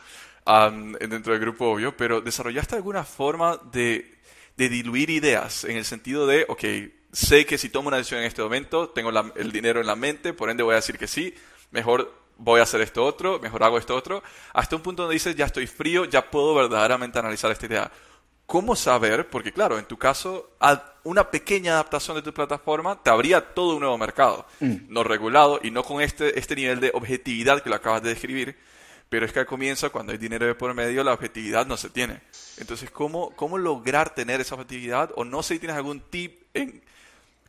dentro 1.00 1.32
del 1.32 1.40
grupo 1.40 1.72
obvio, 1.72 1.96
pero 1.96 2.20
¿desarrollaste 2.20 2.76
alguna 2.76 3.04
forma 3.04 3.58
de, 3.72 4.16
diluir 4.56 5.10
ideas 5.10 5.64
en 5.64 5.76
el 5.76 5.84
sentido 5.84 6.26
de, 6.26 6.44
ok, 6.48 6.64
sé 7.12 7.46
que 7.46 7.58
si 7.58 7.68
tomo 7.68 7.88
una 7.88 7.96
decisión 7.96 8.20
en 8.20 8.26
este 8.26 8.42
momento, 8.42 8.90
tengo 8.90 9.10
el 9.36 9.52
dinero 9.52 9.80
en 9.80 9.86
la 9.86 9.96
mente, 9.96 10.32
por 10.32 10.50
ende 10.50 10.62
voy 10.62 10.72
a 10.72 10.76
decir 10.76 10.98
que 10.98 11.06
sí, 11.06 11.34
mejor 11.70 12.12
voy 12.38 12.60
a 12.60 12.62
hacer 12.62 12.80
esto 12.80 13.04
otro, 13.04 13.38
mejor 13.40 13.62
hago 13.62 13.78
esto 13.78 13.94
otro, 13.94 14.22
hasta 14.52 14.76
un 14.76 14.82
punto 14.82 15.02
donde 15.02 15.14
dices, 15.14 15.36
ya 15.36 15.46
estoy 15.46 15.66
frío, 15.66 16.04
ya 16.04 16.30
puedo 16.30 16.54
verdaderamente 16.54 17.18
analizar 17.18 17.50
esta 17.50 17.66
idea. 17.66 17.92
¿Cómo 18.48 18.74
saber? 18.76 19.28
Porque 19.28 19.52
claro, 19.52 19.78
en 19.78 19.84
tu 19.84 19.98
caso, 19.98 20.52
una 21.04 21.30
pequeña 21.30 21.74
adaptación 21.74 22.16
de 22.16 22.22
tu 22.22 22.32
plataforma 22.32 22.98
te 23.02 23.10
abría 23.10 23.52
todo 23.52 23.74
un 23.74 23.80
nuevo 23.80 23.98
mercado, 23.98 24.46
mm. 24.60 24.76
no 24.88 25.04
regulado 25.04 25.60
y 25.62 25.70
no 25.70 25.82
con 25.82 26.00
este, 26.00 26.38
este 26.38 26.56
nivel 26.56 26.80
de 26.80 26.90
objetividad 26.94 27.62
que 27.62 27.68
lo 27.68 27.76
acabas 27.76 28.02
de 28.02 28.08
describir, 28.08 28.56
pero 29.10 29.26
es 29.26 29.34
que 29.34 29.40
al 29.40 29.44
comienzo, 29.44 29.92
cuando 29.92 30.12
hay 30.12 30.18
dinero 30.18 30.46
de 30.46 30.54
por 30.54 30.72
medio, 30.72 31.04
la 31.04 31.12
objetividad 31.12 31.66
no 31.66 31.76
se 31.76 31.90
tiene. 31.90 32.22
Entonces, 32.56 32.90
¿cómo, 32.90 33.36
cómo 33.36 33.58
lograr 33.58 34.14
tener 34.14 34.40
esa 34.40 34.54
objetividad? 34.54 35.10
O 35.16 35.26
no 35.26 35.42
sé 35.42 35.52
si 35.52 35.60
tienes 35.60 35.76
algún 35.76 36.00
tip 36.00 36.40
en 36.54 36.82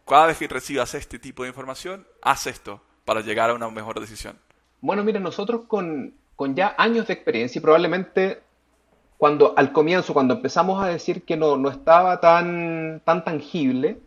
cada 0.06 0.28
vez 0.28 0.38
que 0.38 0.50
recibas 0.50 0.94
este 0.96 1.18
tipo 1.18 1.44
de 1.44 1.50
información, 1.50 2.06
haz 2.22 2.46
esto 2.46 2.82
para 3.06 3.22
llegar 3.22 3.50
a 3.50 3.54
una 3.54 3.70
mejor 3.70 4.02
decisión. 4.02 4.38
Bueno, 4.82 5.06
mira, 5.06 5.22
nosotros 5.22 5.62
con, 5.66 6.14
ya 6.56 6.76
años 6.78 7.08
de 7.08 7.14
experiencia 7.14 7.60
y 7.60 7.62
probablemente 7.62 8.42
cuando 9.20 9.54
al 9.58 9.72
comienzo, 9.74 10.14
cuando 10.14 10.36
empezamos 10.36 10.82
a 10.82 10.88
decir 10.88 11.24
que 11.26 11.38
no, 11.38 11.58
no 11.58 11.70
estaba 11.70 12.20
tan, 12.22 13.02
tan 13.04 13.24
tangible, 13.24 13.98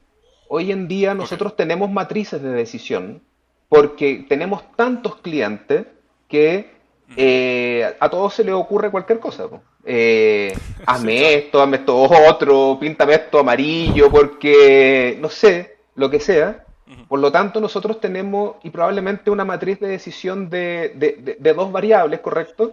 hoy 0.49 0.73
en 0.73 0.89
día 0.89 1.15
nosotros 1.15 1.55
tenemos 1.55 1.91
matrices 1.91 2.43
de 2.43 2.49
decisión 2.49 3.23
porque 3.69 4.25
tenemos 4.29 4.63
tantos 4.75 5.17
clientes 5.17 5.87
que 6.29 6.73
eh, 7.17 7.95
a 8.01 8.09
todos 8.09 8.33
se 8.33 8.43
les 8.43 8.55
ocurre 8.55 8.91
cualquier 8.91 9.21
cosa. 9.21 9.45
Eh, 9.85 10.57
hazme 10.87 11.35
esto, 11.35 11.63
hazme 11.63 11.77
esto 11.77 11.97
otro, 11.97 12.79
píntame 12.81 13.15
esto 13.15 13.39
amarillo, 13.39 14.11
porque 14.11 15.19
no 15.21 15.29
sé, 15.29 15.77
lo 15.95 16.11
que 16.11 16.21
sea. 16.21 16.65
Por 17.09 17.21
lo 17.21 17.31
tanto, 17.31 17.61
nosotros 17.61 18.01
tenemos 18.01 18.57
y 18.63 18.71
probablemente 18.71 19.31
una 19.31 19.45
matriz 19.45 19.79
de 19.81 19.89
decisión 19.89 20.49
de, 20.49 21.37
dos 21.55 21.71
variables, 21.71 22.21
¿correcto? 22.21 22.73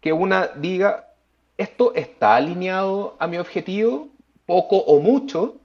Que 0.00 0.14
una 0.14 0.48
diga, 0.48 1.08
esto 1.56 1.94
está 1.94 2.36
alineado 2.36 3.16
a 3.18 3.26
mi 3.26 3.38
objetivo, 3.38 4.08
poco 4.46 4.76
o 4.78 5.00
mucho, 5.00 5.56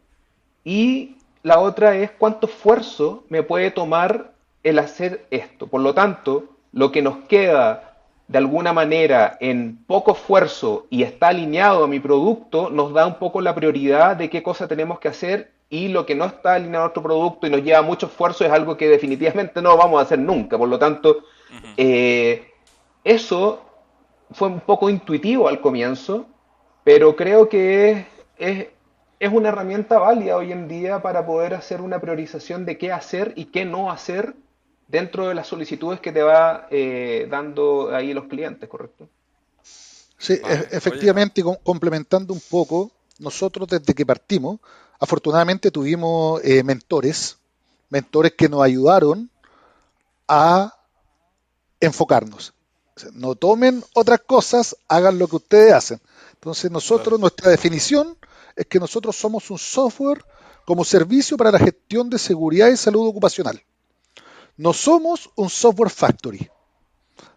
y 0.63 1.15
la 1.43 1.60
otra 1.60 1.95
es 1.95 2.12
cuánto 2.12 2.47
esfuerzo 2.47 3.23
me 3.30 3.43
puede 3.43 3.71
tomar 3.71 4.34
el 4.63 4.80
hacer 4.80 5.25
esto. 5.32 5.67
Por 5.67 5.82
lo 5.82 5.93
tanto, 5.93 6.45
lo 6.71 6.91
que 6.91 7.02
nos 7.02 7.17
queda 7.28 7.97
de 8.28 8.38
alguna 8.38 8.73
manera 8.73 9.38
en 9.39 9.84
poco 9.88 10.12
esfuerzo 10.12 10.86
y 10.91 11.02
está 11.02 11.30
alineado 11.30 11.84
a 11.84 11.88
mi 11.88 11.99
producto, 11.99 12.69
nos 12.69 12.93
da 12.93 13.08
un 13.08 13.15
poco 13.15 13.41
la 13.41 13.56
prioridad 13.56 14.15
de 14.15 14.30
qué 14.30 14.43
cosa 14.43 14.67
tenemos 14.67 14.99
que 14.99 15.08
hacer 15.08 15.52
y 15.69 15.88
lo 15.88 16.06
que 16.06 16.13
no 16.13 16.25
está 16.25 16.54
alineado 16.54 16.84
a 16.84 16.88
nuestro 16.88 17.04
producto 17.04 17.47
y 17.47 17.49
nos 17.49 17.63
lleva 17.63 17.82
mucho 17.82 18.06
esfuerzo 18.06 18.45
es 18.45 18.52
algo 18.52 18.78
que 18.78 18.88
definitivamente 18.88 19.62
no 19.62 19.75
vamos 19.78 19.99
a 19.99 20.04
hacer 20.04 20.19
nunca. 20.19 20.58
Por 20.58 20.69
lo 20.69 20.78
tanto, 20.78 21.23
eh, 21.78 22.52
eso 23.04 23.69
fue 24.32 24.48
un 24.48 24.62
poco 24.62 24.89
intuitivo 24.89 25.48
al 25.48 25.62
comienzo, 25.62 26.28
pero 26.84 27.15
creo 27.15 27.50
que 27.50 28.06
es, 28.38 28.68
es, 29.20 29.32
una 29.32 29.50
herramienta 29.50 30.00
válida 30.00 30.38
hoy 30.38 30.52
en 30.52 30.68
día 30.68 31.02
para 31.02 31.26
poder 31.26 31.54
hacer 31.54 31.82
una 31.82 32.00
priorización 32.00 32.65
de 32.65 32.78
qué 32.78 32.92
hacer 32.92 33.34
y 33.36 33.46
qué 33.46 33.65
no 33.65 33.92
hacer 33.92 34.36
dentro 34.88 35.28
de 35.28 35.36
las 35.36 35.48
solicitudes 35.48 36.00
que 36.00 36.12
te 36.12 36.24
va 36.24 36.68
eh, 36.72 37.28
dando 37.30 37.94
ahí 37.96 38.13
los 38.13 38.26
clientes, 38.26 38.68
¿correcto? 38.68 39.08
Sí, 40.18 40.34
e-, 40.34 40.68
efectivamente, 40.72 41.44
complementando 41.63 42.34
un 42.34 42.42
poco, 42.50 42.92
nosotros 43.20 43.68
desde 43.68 43.94
que 43.94 44.06
partimos, 44.06 44.60
afortunadamente 45.00 45.72
tuvimos 45.72 46.42
eh, 46.44 46.63
mentores, 46.63 47.38
mentores 47.89 48.34
que 48.34 48.50
nos 48.50 48.62
ayudaron 48.62 49.30
a 50.28 50.74
enfocarnos. 51.80 52.54
No 53.14 53.36
tomen 53.36 53.84
otras 53.94 54.22
cosas, 54.22 54.76
hagan 54.88 55.20
lo 55.20 55.28
que 55.28 55.38
ustedes 55.38 55.74
hacen. 55.74 56.02
Entonces 56.34 56.72
nosotros, 56.72 57.20
nuestra 57.20 57.50
definición 57.50 58.18
es 58.56 58.66
que 58.66 58.80
nosotros 58.80 59.16
somos 59.16 59.50
un 59.52 59.58
software 59.58 60.24
como 60.66 60.84
servicio 60.86 61.38
para 61.38 61.52
la 61.52 61.60
gestión 61.60 62.10
de 62.10 62.20
seguridad 62.20 62.70
y 62.70 62.78
salud 62.78 63.08
ocupacional. 63.08 63.62
No 64.58 64.74
somos 64.74 65.30
un 65.36 65.50
software 65.50 65.90
factory. 65.90 66.50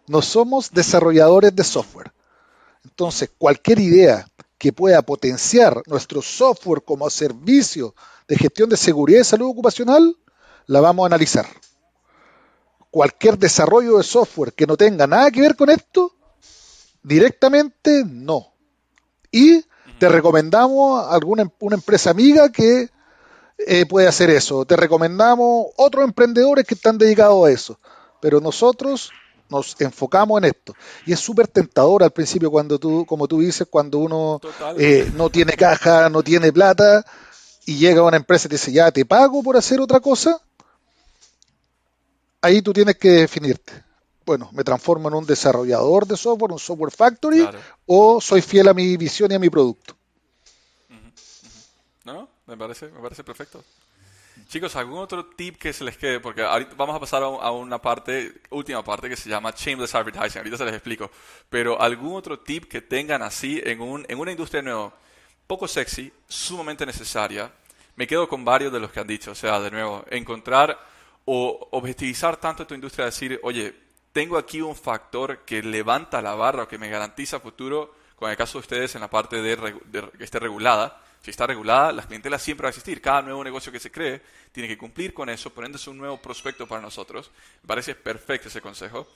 No 0.07 0.21
somos 0.21 0.71
desarrolladores 0.71 1.55
de 1.55 1.63
software. 1.63 2.13
Entonces, 2.83 3.31
cualquier 3.37 3.79
idea 3.79 4.27
que 4.57 4.73
pueda 4.73 5.01
potenciar 5.01 5.81
nuestro 5.87 6.21
software 6.21 6.83
como 6.83 7.09
servicio 7.09 7.95
de 8.27 8.37
gestión 8.37 8.69
de 8.69 8.77
seguridad 8.77 9.21
y 9.21 9.23
salud 9.23 9.49
ocupacional, 9.49 10.17
la 10.67 10.81
vamos 10.81 11.03
a 11.03 11.07
analizar. 11.07 11.47
Cualquier 12.93 13.39
desarrollo 13.39 13.97
de 13.97 14.03
software 14.03 14.53
que 14.53 14.67
no 14.67 14.77
tenga 14.77 15.07
nada 15.07 15.31
que 15.31 15.41
ver 15.41 15.55
con 15.55 15.71
esto, 15.71 16.13
directamente 17.01 18.03
no. 18.05 18.53
Y 19.31 19.65
te 19.97 20.09
recomendamos 20.09 21.11
alguna 21.11 21.51
una 21.59 21.75
empresa 21.75 22.11
amiga 22.11 22.51
que 22.51 22.91
eh, 23.57 23.87
puede 23.87 24.07
hacer 24.07 24.29
eso. 24.29 24.63
Te 24.65 24.75
recomendamos 24.75 25.69
otros 25.75 26.05
emprendedores 26.05 26.67
que 26.67 26.75
están 26.75 26.99
dedicados 26.99 27.47
a 27.47 27.49
eso. 27.49 27.79
Pero 28.21 28.39
nosotros 28.39 29.09
nos 29.49 29.75
enfocamos 29.81 30.37
en 30.37 30.45
esto. 30.45 30.75
Y 31.07 31.13
es 31.13 31.19
súper 31.19 31.47
tentador 31.47 32.03
al 32.03 32.11
principio 32.11 32.51
cuando 32.51 32.77
tú, 32.77 33.07
como 33.07 33.27
tú 33.27 33.39
dices, 33.39 33.67
cuando 33.67 33.97
uno 33.97 34.39
eh, 34.77 35.11
no 35.15 35.31
tiene 35.31 35.53
caja, 35.53 36.09
no 36.09 36.21
tiene 36.21 36.53
plata 36.53 37.03
y 37.65 37.77
llega 37.77 38.01
a 38.01 38.05
una 38.05 38.17
empresa 38.17 38.47
y 38.47 38.49
te 38.49 38.55
dice, 38.55 38.71
ya 38.71 38.91
te 38.91 39.03
pago 39.03 39.41
por 39.41 39.57
hacer 39.57 39.81
otra 39.81 39.99
cosa. 39.99 40.39
Ahí 42.43 42.61
tú 42.61 42.73
tienes 42.73 42.97
que 42.97 43.09
definirte. 43.09 43.71
bueno, 44.25 44.49
me 44.51 44.65
transformo 44.65 45.07
en 45.07 45.15
un 45.15 45.25
desarrollador 45.25 46.05
de 46.05 46.17
software, 46.17 46.51
un 46.51 46.59
software 46.59 46.91
factory, 46.91 47.47
o 47.85 48.19
soy 48.19 48.41
fiel 48.41 48.67
a 48.67 48.73
mi 48.73 48.97
visión 48.97 49.31
y 49.31 49.35
a 49.35 49.39
mi 49.39 49.49
producto. 49.49 49.95
No, 52.03 52.27
me 52.45 52.57
parece, 52.57 52.87
me 52.89 52.99
parece 52.99 53.23
perfecto. 53.23 53.63
Chicos, 54.49 54.75
¿algún 54.75 54.99
otro 54.99 55.25
tip 55.25 55.57
que 55.57 55.71
se 55.71 55.85
les 55.85 55.95
quede? 55.95 56.19
Porque 56.19 56.41
ahorita 56.41 56.75
vamos 56.75 56.97
a 56.97 56.99
pasar 56.99 57.23
a 57.23 57.51
una 57.51 57.81
parte, 57.81 58.41
última 58.49 58.83
parte, 58.83 59.07
que 59.07 59.15
se 59.15 59.29
llama 59.29 59.53
Shameless 59.55 59.95
Advertising. 59.95 60.39
Ahorita 60.39 60.57
se 60.57 60.65
les 60.65 60.73
explico. 60.73 61.09
Pero 61.49 61.81
¿algún 61.81 62.17
otro 62.17 62.39
tip 62.39 62.65
que 62.65 62.81
tengan 62.81 63.21
así 63.21 63.61
en, 63.63 63.79
un, 63.79 64.05
en 64.09 64.19
una 64.19 64.31
industria 64.31 64.61
nueva, 64.61 64.93
poco 65.47 65.65
sexy, 65.65 66.11
sumamente 66.27 66.85
necesaria? 66.85 67.53
Me 67.95 68.05
quedo 68.05 68.27
con 68.27 68.43
varios 68.43 68.73
de 68.73 68.81
los 68.81 68.91
que 68.91 68.99
han 68.99 69.07
dicho. 69.07 69.31
O 69.31 69.35
sea, 69.35 69.61
de 69.61 69.71
nuevo, 69.71 70.03
encontrar 70.09 70.77
o 71.25 71.69
objetivizar 71.71 72.37
tanto 72.37 72.67
tu 72.67 72.73
industria, 72.73 73.05
decir, 73.05 73.39
oye, 73.43 73.73
tengo 74.11 74.37
aquí 74.37 74.61
un 74.61 74.75
factor 74.75 75.39
que 75.45 75.63
levanta 75.63 76.21
la 76.21 76.35
barra 76.35 76.63
o 76.63 76.67
que 76.67 76.77
me 76.77 76.89
garantiza 76.89 77.39
futuro, 77.39 77.95
con 78.15 78.29
el 78.29 78.37
caso 78.37 78.57
de 78.57 78.61
ustedes 78.61 78.95
en 78.95 79.01
la 79.01 79.09
parte 79.09 79.41
de, 79.41 79.75
que 80.17 80.23
esté 80.23 80.39
regulada 80.39 81.01
si 81.23 81.31
está 81.31 81.47
regulada, 81.47 81.93
la 81.93 82.03
clientela 82.03 82.37
siempre 82.37 82.65
va 82.65 82.67
a 82.67 82.71
existir. 82.71 83.01
Cada 83.01 83.21
nuevo 83.21 83.45
negocio 83.45 83.71
que 83.71 83.79
se 83.79 83.89
cree 83.89 84.21
tiene 84.51 84.67
que 84.67 84.77
cumplir 84.77 85.13
con 85.13 85.29
eso, 85.29 85.53
poniéndose 85.53 85.89
un 85.89 85.97
nuevo 85.97 86.21
prospecto 86.21 86.67
para 86.67 86.81
nosotros. 86.81 87.31
Me 87.61 87.67
parece 87.67 87.95
perfecto 87.95 88.49
ese 88.49 88.59
consejo. 88.59 89.07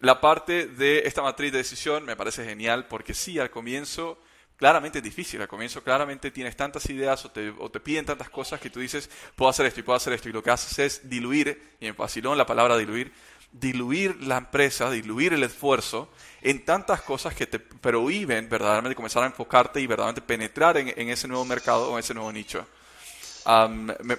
La 0.00 0.20
parte 0.20 0.66
de 0.66 1.02
esta 1.06 1.22
matriz 1.22 1.52
de 1.52 1.58
decisión 1.58 2.04
me 2.04 2.16
parece 2.16 2.44
genial 2.44 2.88
porque 2.88 3.14
sí, 3.14 3.38
al 3.38 3.50
comienzo 3.50 4.18
claramente 4.56 4.98
es 4.98 5.04
difícil. 5.04 5.40
Al 5.40 5.48
comienzo 5.48 5.82
claramente 5.82 6.30
tienes 6.30 6.56
tantas 6.56 6.88
ideas 6.90 7.24
o 7.24 7.30
te, 7.30 7.80
piden 7.80 8.04
tantas 8.04 8.30
cosas 8.30 8.60
que 8.60 8.70
tú 8.70 8.80
dices, 8.80 9.10
puedo 9.34 9.50
hacer 9.50 9.66
esto 9.66 9.80
y 9.80 9.82
puedo 9.82 9.96
hacer 9.96 10.12
esto. 10.12 10.28
Y 10.28 10.32
lo 10.32 10.42
que 10.42 10.50
haces 10.50 10.78
es 10.78 11.08
diluir, 11.08 11.76
y 11.80 11.86
en 11.86 11.94
facilón 11.94 12.38
la 12.38 12.46
palabra 12.46 12.76
diluir, 12.76 13.12
diluir 13.54 14.20
la 14.22 14.36
empresa, 14.36 14.90
diluir 14.90 15.32
el 15.32 15.44
esfuerzo 15.44 16.10
en 16.42 16.64
tantas 16.64 17.02
cosas 17.02 17.34
que 17.34 17.46
te 17.46 17.60
prohíben 17.60 18.48
verdaderamente 18.48 18.96
comenzar 18.96 19.22
a 19.22 19.26
enfocarte 19.26 19.80
y 19.80 19.86
verdaderamente 19.86 20.26
penetrar 20.26 20.76
en, 20.76 21.08
ese 21.08 21.28
nuevo 21.28 21.44
mercado 21.44 21.90
o 21.90 21.94
en 21.94 22.00
ese 22.00 22.14
nuevo 22.14 22.32
nicho. 22.32 22.66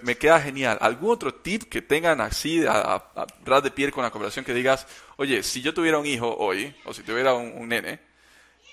me, 0.02 0.18
queda 0.18 0.40
genial. 0.40 0.78
¿Algún 0.80 1.12
otro 1.12 1.34
tip 1.34 1.64
que 1.64 1.82
tengan 1.82 2.22
así 2.22 2.64
a, 2.66 3.04
ras 3.44 3.62
de 3.62 3.72
piel 3.72 3.92
con 3.92 4.04
la 4.04 4.10
conversación 4.10 4.46
que 4.46 4.54
digas, 4.54 4.88
oye, 5.18 5.44
si 5.44 5.62
yo 5.62 5.74
tuviera 5.74 5.98
un 5.98 6.06
hijo 6.06 6.34
hoy, 6.38 6.74
o 6.86 6.94
si 6.94 7.04
tuviera 7.04 7.34
un, 7.34 7.68
nene, 7.68 8.00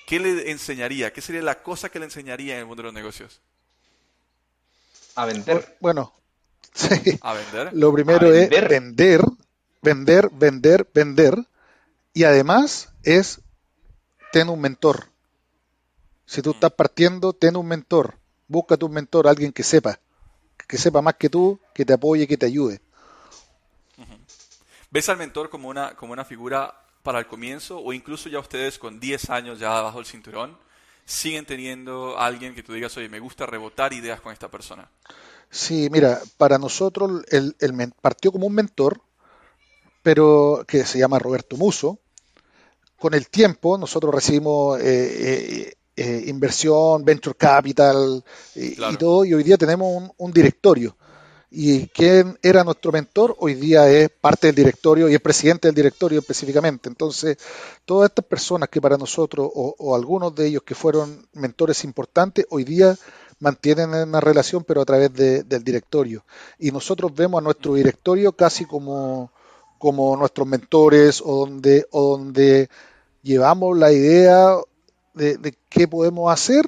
¿qué 0.07 0.21
le 0.21 0.51
enseñaría? 0.51 1.13
¿Qué 1.13 1.21
sería 1.21 1.43
la 1.43 1.63
cosa 1.63 1.89
que 1.89 1.99
le 1.99 2.07
enseñaría 2.07 2.55
en 2.55 2.61
el 2.61 2.67
mundo 2.67 2.83
de 2.83 2.87
los 2.89 2.95
negocios? 2.95 3.41
A 5.15 5.27
vender. 5.27 5.77
Bueno, 5.81 6.13
sí. 6.75 7.19
¿A 7.21 7.35
vender? 7.35 7.71
Lo 7.73 7.93
primero 7.93 8.33
es 8.33 8.51
vender 8.51 9.23
vender, 9.83 10.31
vender, 10.31 10.89
vender. 10.95 11.47
Y 12.15 12.25
además 12.25 12.89
es, 13.03 13.41
ten 14.31 14.49
un 14.49 14.61
mentor. 14.61 15.09
Si 16.25 16.41
tú 16.41 16.53
estás 16.53 16.73
partiendo, 16.73 17.33
ten 17.35 17.57
un 17.57 17.67
mentor. 17.67 18.17
Búscate 18.49 18.85
un 18.85 18.93
mentor, 18.93 19.29
alguien 19.29 19.53
que 19.53 19.63
sepa. 19.63 19.99
Que 20.67 20.79
sepa 20.79 21.03
más 21.03 21.17
que 21.17 21.29
tú, 21.29 21.61
que 21.75 21.85
te 21.85 21.93
apoye, 21.93 22.27
que 22.27 22.39
te 22.39 22.47
ayude. 22.47 22.81
¿Ves 24.91 25.09
al 25.09 25.17
mentor 25.17 25.51
como 25.51 25.69
una, 25.69 25.95
como 25.97 26.13
una 26.13 26.25
figura 26.25 26.82
para 27.03 27.19
el 27.19 27.27
comienzo 27.27 27.79
o 27.79 27.93
incluso 27.93 28.29
ya 28.29 28.39
ustedes 28.39 28.79
con 28.79 29.01
10 29.01 29.31
años 29.31 29.59
ya 29.59 29.69
bajo 29.81 29.99
el 29.99 30.07
cinturón 30.07 30.57
siguen 31.05 31.45
teniendo 31.45 32.19
alguien 32.19 32.55
que 32.55 32.63
tú 32.63 32.73
digas, 32.73 32.97
oye, 32.97 33.09
me 33.09 33.21
gusta 33.21 33.47
rebotar 33.47 33.93
ideas 33.93 34.21
con 34.21 34.33
esta 34.33 34.51
persona? 34.51 34.89
Sí, 35.51 35.89
mira, 35.91 36.21
para 36.39 36.59
nosotros 36.59 37.23
el, 37.31 37.57
el 37.61 37.93
partió 38.01 38.33
como 38.33 38.47
un 38.47 38.55
mentor, 38.55 39.01
pero 40.03 40.65
que 40.67 40.85
se 40.85 40.99
llama 40.99 41.19
Roberto 41.19 41.57
Muso. 41.57 41.99
Con 42.99 43.15
el 43.15 43.29
tiempo 43.29 43.77
nosotros 43.79 44.15
recibimos 44.15 44.81
eh, 44.81 44.85
eh, 44.85 45.77
eh, 45.97 46.25
inversión, 46.27 47.05
venture 47.05 47.37
capital 47.37 48.25
y, 48.55 48.77
todo, 48.97 49.25
y 49.25 49.35
hoy 49.35 49.43
día 49.43 49.59
tenemos 49.59 50.11
un, 50.17 50.33
directorio. 50.33 50.97
Y 51.55 51.89
quien 51.89 52.39
era 52.43 52.65
nuestro 52.65 52.93
mentor 52.93 53.37
hoy 53.39 53.53
día 53.53 53.87
es 53.91 54.09
parte 54.09 54.47
del 54.47 54.57
directorio 54.57 55.11
y 55.11 55.15
es 55.15 55.21
presidente 55.21 55.69
del 55.69 55.75
directorio 55.75 56.21
específicamente. 56.21 56.89
Entonces, 56.89 57.37
todas 57.85 58.09
estas 58.09 58.25
personas 58.25 58.71
que 58.71 58.81
para 58.81 58.97
nosotros, 58.97 59.51
o, 59.55 59.95
algunos 59.95 60.35
de 60.35 60.47
ellos 60.47 60.63
que 60.63 60.75
fueron 60.75 61.29
mentores 61.35 61.85
importantes, 61.85 62.47
hoy 62.49 62.65
día 62.65 62.97
mantienen 63.39 63.91
una 63.93 64.19
relación, 64.19 64.65
pero 64.65 64.81
a 64.81 64.87
través 64.87 65.13
del 65.13 65.63
directorio. 65.63 66.25
Y 66.59 66.71
nosotros 66.71 67.15
vemos 67.15 67.41
a 67.41 67.45
nuestro 67.45 67.75
directorio 67.75 68.33
casi 68.33 68.65
como, 68.65 69.31
como 69.77 70.17
nuestros 70.17 70.49
mentores 70.49 71.21
o 71.23 71.41
donde, 71.41 71.87
donde 71.93 72.71
llevamos 73.23 73.77
la 73.77 73.93
idea 73.93 74.57
de, 75.13 75.55
qué 75.69 75.87
podemos 75.87 76.33
hacer 76.33 76.65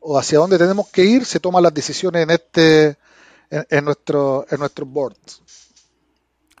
o 0.00 0.16
hacia 0.18 0.38
dónde 0.38 0.56
tenemos 0.56 0.88
que 0.88 1.04
ir, 1.04 1.26
se 1.26 1.40
toman 1.40 1.62
las 1.62 1.74
decisiones 1.74 2.22
en 2.22 2.30
este 2.30 2.96
en, 3.50 3.84
nuestro 3.84 4.46
en 4.50 4.60
nuestros 4.60 4.88
boards. 4.88 5.42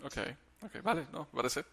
Ok, 0.02 0.18
ok, 0.62 0.82
vale, 0.82 1.06
no, 1.12 1.26
parece. 1.26 1.64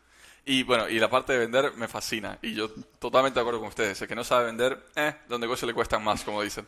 Y 0.46 0.64
bueno, 0.64 0.90
y 0.90 1.00
la 1.00 1.10
parte 1.10 1.34
de 1.34 1.40
vender 1.40 1.74
me 1.76 1.88
fascina. 1.88 2.40
Y 2.42 2.54
yo 2.56 2.70
totalmente 3.00 3.36
de 3.36 3.42
acuerdo 3.42 3.60
con 3.60 3.70
ustedes. 3.70 4.02
El 4.02 4.08
que 4.08 4.16
no 4.16 4.24
sabe 4.24 4.46
vender, 4.46 4.88
eh, 4.96 5.16
los 5.28 5.40
negocios 5.40 5.68
le 5.68 5.74
cuestan 5.74 6.04
más, 6.04 6.24
como 6.24 6.42
dicen. 6.42 6.66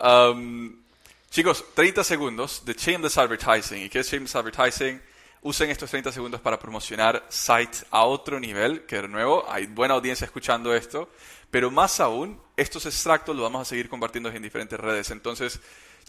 Um, 0.00 0.84
chicos, 1.30 1.64
30 1.74 2.04
segundos 2.04 2.64
de 2.64 2.74
Shameless 2.74 3.18
Advertising. 3.18 3.82
¿Y 3.82 3.88
qué 3.88 4.00
es 4.00 4.10
Shameless 4.10 4.36
Advertising? 4.36 5.00
usen 5.44 5.70
estos 5.70 5.90
30 5.90 6.10
segundos 6.10 6.40
para 6.40 6.58
promocionar 6.58 7.24
Site 7.28 7.78
a 7.90 8.04
otro 8.04 8.40
nivel, 8.40 8.86
que 8.86 9.02
de 9.02 9.08
nuevo 9.08 9.44
hay 9.48 9.66
buena 9.66 9.94
audiencia 9.94 10.24
escuchando 10.24 10.74
esto, 10.74 11.10
pero 11.50 11.70
más 11.70 12.00
aún, 12.00 12.40
estos 12.56 12.86
extractos 12.86 13.36
los 13.36 13.44
vamos 13.44 13.62
a 13.62 13.64
seguir 13.66 13.88
compartiendo 13.88 14.30
en 14.30 14.42
diferentes 14.42 14.80
redes. 14.80 15.10
Entonces, 15.10 15.60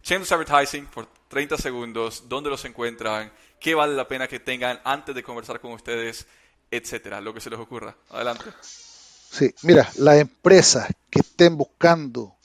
Shameless 0.06 0.32
Advertising 0.34 0.86
por 0.86 1.08
30 1.30 1.58
segundos, 1.58 2.26
dónde 2.30 2.52
los 2.52 2.64
encuentran, 2.64 3.34
qué 3.60 3.74
vale 3.74 3.96
la 3.96 4.08
pena 4.08 4.28
que 4.28 4.40
tengan 4.40 4.80
antes 4.84 5.16
de 5.16 5.24
conversar 5.24 5.60
con 5.60 5.72
ustedes, 5.72 6.28
etcétera, 6.70 7.20
lo 7.22 7.34
que 7.34 7.42
se 7.42 7.50
les 7.50 7.58
ocurra. 7.58 7.98
Adelante. 8.12 8.46
Sí, 8.62 9.52
mira, 9.64 9.90
las 9.98 10.20
empresas 10.20 10.88
que 11.10 11.22
estén 11.22 11.58
buscando 11.58 12.36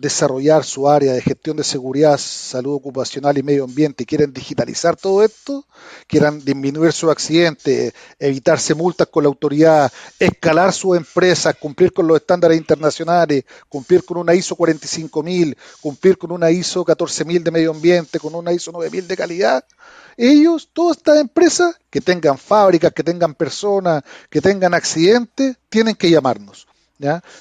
desarrollar 0.00 0.64
su 0.64 0.88
área 0.88 1.12
de 1.12 1.20
gestión 1.20 1.56
de 1.56 1.64
seguridad, 1.64 2.18
salud 2.18 2.74
ocupacional 2.74 3.36
y 3.36 3.42
medio 3.42 3.64
ambiente 3.64 4.06
quieren 4.06 4.32
digitalizar 4.32 4.96
todo 4.96 5.22
esto, 5.22 5.66
quieran 6.06 6.42
disminuir 6.44 6.92
su 6.92 7.10
accidente, 7.10 7.92
evitarse 8.18 8.74
multas 8.74 9.08
con 9.08 9.24
la 9.24 9.28
autoridad, 9.28 9.92
escalar 10.18 10.72
su 10.72 10.94
empresa, 10.94 11.52
cumplir 11.52 11.92
con 11.92 12.06
los 12.06 12.16
estándares 12.16 12.56
internacionales, 12.56 13.44
cumplir 13.68 14.04
con 14.04 14.16
una 14.16 14.34
ISO 14.34 14.56
45000, 14.56 15.56
cumplir 15.80 16.16
con 16.16 16.32
una 16.32 16.50
ISO 16.50 16.84
14000 16.84 17.44
de 17.44 17.50
medio 17.50 17.70
ambiente, 17.70 18.18
con 18.18 18.34
una 18.34 18.52
ISO 18.52 18.72
9000 18.72 19.06
de 19.06 19.16
calidad, 19.16 19.64
ellos, 20.16 20.68
todas 20.72 20.98
estas 20.98 21.18
empresas 21.18 21.76
que 21.88 22.00
tengan 22.00 22.36
fábricas, 22.36 22.92
que 22.92 23.02
tengan 23.02 23.34
personas, 23.34 24.02
que 24.28 24.40
tengan 24.40 24.74
accidentes, 24.74 25.56
tienen 25.68 25.94
que 25.94 26.10
llamarnos. 26.10 26.66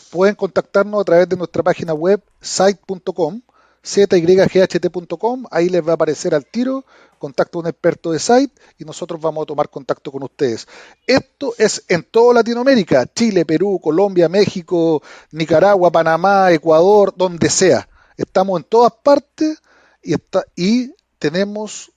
Pueden 0.09 0.35
contactarnos 0.35 1.01
a 1.01 1.03
través 1.03 1.27
de 1.27 1.35
nuestra 1.35 1.61
página 1.63 1.93
web 1.93 2.21
site.com, 2.41 3.41
zyght.com, 3.83 5.45
ahí 5.51 5.69
les 5.69 5.85
va 5.85 5.91
a 5.91 5.95
aparecer 5.95 6.33
al 6.33 6.45
tiro, 6.45 6.85
contacto 7.17 7.59
a 7.59 7.61
un 7.61 7.67
experto 7.67 8.11
de 8.11 8.19
site 8.19 8.53
y 8.77 8.85
nosotros 8.85 9.19
vamos 9.19 9.43
a 9.43 9.45
tomar 9.45 9.69
contacto 9.69 10.11
con 10.11 10.23
ustedes. 10.23 10.67
Esto 11.05 11.53
es 11.57 11.83
en 11.87 12.03
toda 12.03 12.35
Latinoamérica, 12.35 13.05
Chile, 13.13 13.45
Perú, 13.45 13.79
Colombia, 13.83 14.29
México, 14.29 15.01
Nicaragua, 15.31 15.91
Panamá, 15.91 16.51
Ecuador, 16.51 17.13
donde 17.15 17.49
sea. 17.49 17.87
Estamos 18.17 18.59
en 18.59 18.63
todas 18.65 18.93
partes 19.03 19.61
y, 20.01 20.13
está, 20.13 20.43
y 20.55 20.93
tenemos 21.19 21.91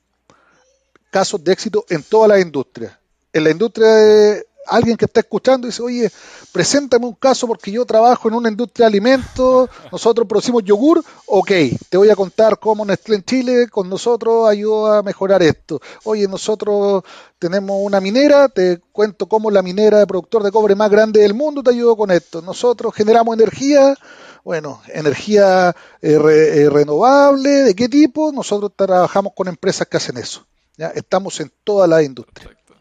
casos 1.10 1.42
de 1.44 1.52
éxito 1.52 1.84
en 1.88 2.02
toda 2.02 2.28
la 2.28 2.40
industria. 2.40 2.98
En 3.32 3.44
la 3.44 3.50
industria 3.50 3.88
de 3.88 4.46
alguien 4.66 4.96
que 4.96 5.06
está 5.06 5.20
escuchando 5.20 5.66
dice, 5.66 5.82
oye, 5.82 6.10
preséntame 6.52 7.06
un 7.06 7.14
caso 7.14 7.46
porque 7.46 7.70
yo 7.70 7.84
trabajo 7.84 8.28
en 8.28 8.34
una 8.34 8.48
industria 8.48 8.86
de 8.86 8.88
alimentos, 8.88 9.70
nosotros 9.90 10.26
producimos 10.26 10.62
yogur, 10.64 11.02
ok, 11.26 11.50
te 11.88 11.96
voy 11.96 12.10
a 12.10 12.16
contar 12.16 12.58
cómo 12.58 12.84
Nestlé 12.84 13.16
en 13.16 13.24
Chile 13.24 13.68
con 13.68 13.88
nosotros 13.88 14.48
ayuda 14.48 14.98
a 14.98 15.02
mejorar 15.02 15.42
esto. 15.42 15.80
Oye, 16.04 16.28
nosotros 16.28 17.02
tenemos 17.38 17.76
una 17.80 18.00
minera, 18.00 18.48
te 18.48 18.80
cuento 18.92 19.26
cómo 19.26 19.50
la 19.50 19.62
minera 19.62 19.98
de 19.98 20.06
productor 20.06 20.42
de 20.42 20.52
cobre 20.52 20.74
más 20.74 20.90
grande 20.90 21.20
del 21.20 21.34
mundo 21.34 21.62
te 21.62 21.70
ayudó 21.70 21.96
con 21.96 22.10
esto. 22.10 22.42
Nosotros 22.42 22.94
generamos 22.94 23.34
energía, 23.34 23.96
bueno, 24.44 24.80
energía 24.88 25.74
eh, 26.00 26.18
eh, 26.22 26.70
renovable, 26.70 27.50
¿de 27.50 27.74
qué 27.74 27.88
tipo? 27.88 28.32
Nosotros 28.32 28.72
trabajamos 28.76 29.32
con 29.34 29.48
empresas 29.48 29.86
que 29.88 29.96
hacen 29.96 30.16
eso. 30.18 30.46
¿ya? 30.76 30.88
Estamos 30.88 31.40
en 31.40 31.52
toda 31.64 31.86
la 31.86 32.02
industria. 32.02 32.48
Perfecto. 32.48 32.74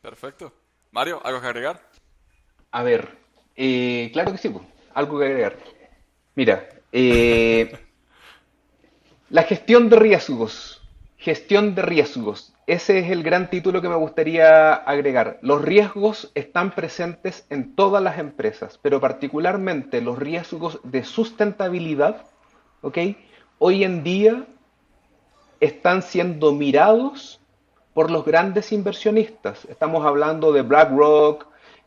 Perfecto. 0.00 0.63
Mario, 0.94 1.20
¿algo 1.24 1.40
que 1.40 1.48
agregar? 1.48 1.80
A 2.70 2.84
ver, 2.84 3.18
eh, 3.56 4.10
claro 4.12 4.30
que 4.30 4.38
sí, 4.38 4.48
pues, 4.48 4.64
algo 4.94 5.18
que 5.18 5.24
agregar. 5.24 5.56
Mira, 6.36 6.68
eh, 6.92 7.76
la 9.30 9.42
gestión 9.42 9.90
de 9.90 9.96
riesgos 9.96 10.80
Gestión 11.18 11.74
de 11.74 11.82
riesgos. 11.82 12.52
Ese 12.66 12.98
es 12.98 13.10
el 13.10 13.22
gran 13.22 13.50
título 13.50 13.80
que 13.80 13.88
me 13.88 13.96
gustaría 13.96 14.74
agregar. 14.74 15.38
Los 15.40 15.62
riesgos 15.62 16.30
están 16.34 16.72
presentes 16.72 17.46
en 17.48 17.74
todas 17.74 18.02
las 18.02 18.18
empresas, 18.18 18.78
pero 18.80 19.00
particularmente 19.00 20.00
los 20.02 20.18
riesgos 20.18 20.80
de 20.84 21.02
sustentabilidad, 21.02 22.26
¿ok? 22.82 22.98
Hoy 23.58 23.84
en 23.84 24.04
día 24.04 24.44
están 25.60 26.02
siendo 26.02 26.52
mirados 26.52 27.40
por 27.94 28.10
los 28.10 28.24
grandes 28.24 28.72
inversionistas. 28.72 29.64
Estamos 29.70 30.04
hablando 30.04 30.52
de 30.52 30.62
BlackRock, 30.62 31.46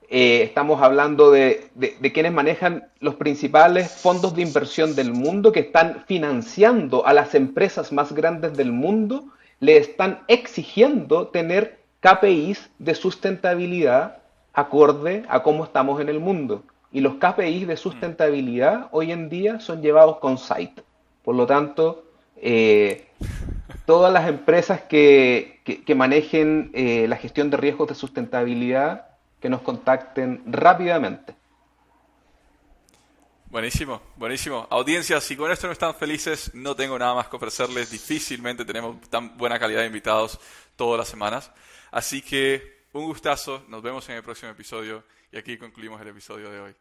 eh, 0.09 0.41
estamos 0.43 0.81
hablando 0.81 1.31
de, 1.31 1.69
de, 1.75 2.13
quienes 2.13 2.31
manejan 2.31 2.87
los 3.01 3.15
principales 3.15 3.91
fondos 3.91 4.33
de 4.33 4.41
inversión 4.41 4.95
del 4.95 5.11
mundo 5.11 5.51
que 5.51 5.59
están 5.59 6.05
financiando 6.07 7.05
a 7.05 7.13
las 7.13 7.35
empresas 7.35 7.91
más 7.91 8.13
grandes 8.13 8.55
del 8.55 8.71
mundo, 8.71 9.25
le 9.59 9.75
están 9.75 10.21
exigiendo 10.29 11.27
tener 11.27 11.79
KPIs 11.99 12.69
de 12.79 12.95
sustentabilidad 12.95 14.19
acorde 14.53 15.25
a 15.27 15.43
cómo 15.43 15.65
estamos 15.65 15.99
en 15.99 16.07
el 16.07 16.21
mundo. 16.21 16.63
Y 16.93 17.01
los 17.01 17.15
KPIs 17.15 17.67
de 17.67 17.75
sustentabilidad 17.75 18.87
hoy 18.91 19.11
en 19.11 19.27
día 19.27 19.59
son 19.59 19.81
llevados 19.81 20.19
con 20.19 20.37
site. 20.37 20.83
Por 21.21 21.35
lo 21.35 21.45
tanto, 21.45 22.05
eh, 22.37 23.07
todas 23.87 24.11
las 24.11 24.27
empresas 24.27 24.81
que, 24.81 25.61
manejen 25.95 26.71
eh, 26.73 27.07
la 27.07 27.15
gestión 27.15 27.49
de 27.49 27.55
riesgos 27.55 27.87
de 27.87 27.95
sustentabilidad 27.95 29.07
que 29.39 29.49
nos 29.49 29.61
contacten 29.61 30.43
rápidamente. 30.45 31.35
Buenísimo, 33.45 34.01
buenísimo. 34.17 34.67
Audiencia, 34.69 35.21
si 35.21 35.37
con 35.37 35.49
esto 35.49 35.67
no 35.67 35.73
están 35.73 35.95
felices, 35.95 36.51
no 36.53 36.75
tengo 36.75 36.99
nada 36.99 37.15
más 37.15 37.29
que 37.29 37.37
ofrecerles. 37.37 37.89
Difícilmente 37.89 38.65
tenemos 38.65 38.99
tan 39.09 39.37
buena 39.37 39.57
calidad 39.57 39.79
de 39.79 39.87
invitados 39.87 40.37
todas 40.75 40.99
las 40.99 41.07
semanas. 41.07 41.49
Así 41.89 42.21
que 42.21 42.83
un 42.91 43.05
gustazo, 43.05 43.63
nos 43.69 43.81
vemos 43.81 44.07
en 44.09 44.17
el 44.17 44.23
próximo 44.23 44.51
episodio 44.51 45.05
y 45.31 45.37
aquí 45.37 45.57
concluimos 45.57 46.01
el 46.01 46.09
episodio 46.09 46.51
de 46.51 46.59
hoy. 46.59 46.75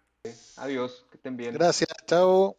Adiós, 0.57 1.07
que 1.09 1.19
estén 1.19 1.37
bien. 1.37 1.55
Gracias, 1.55 1.89
chao. 2.05 2.57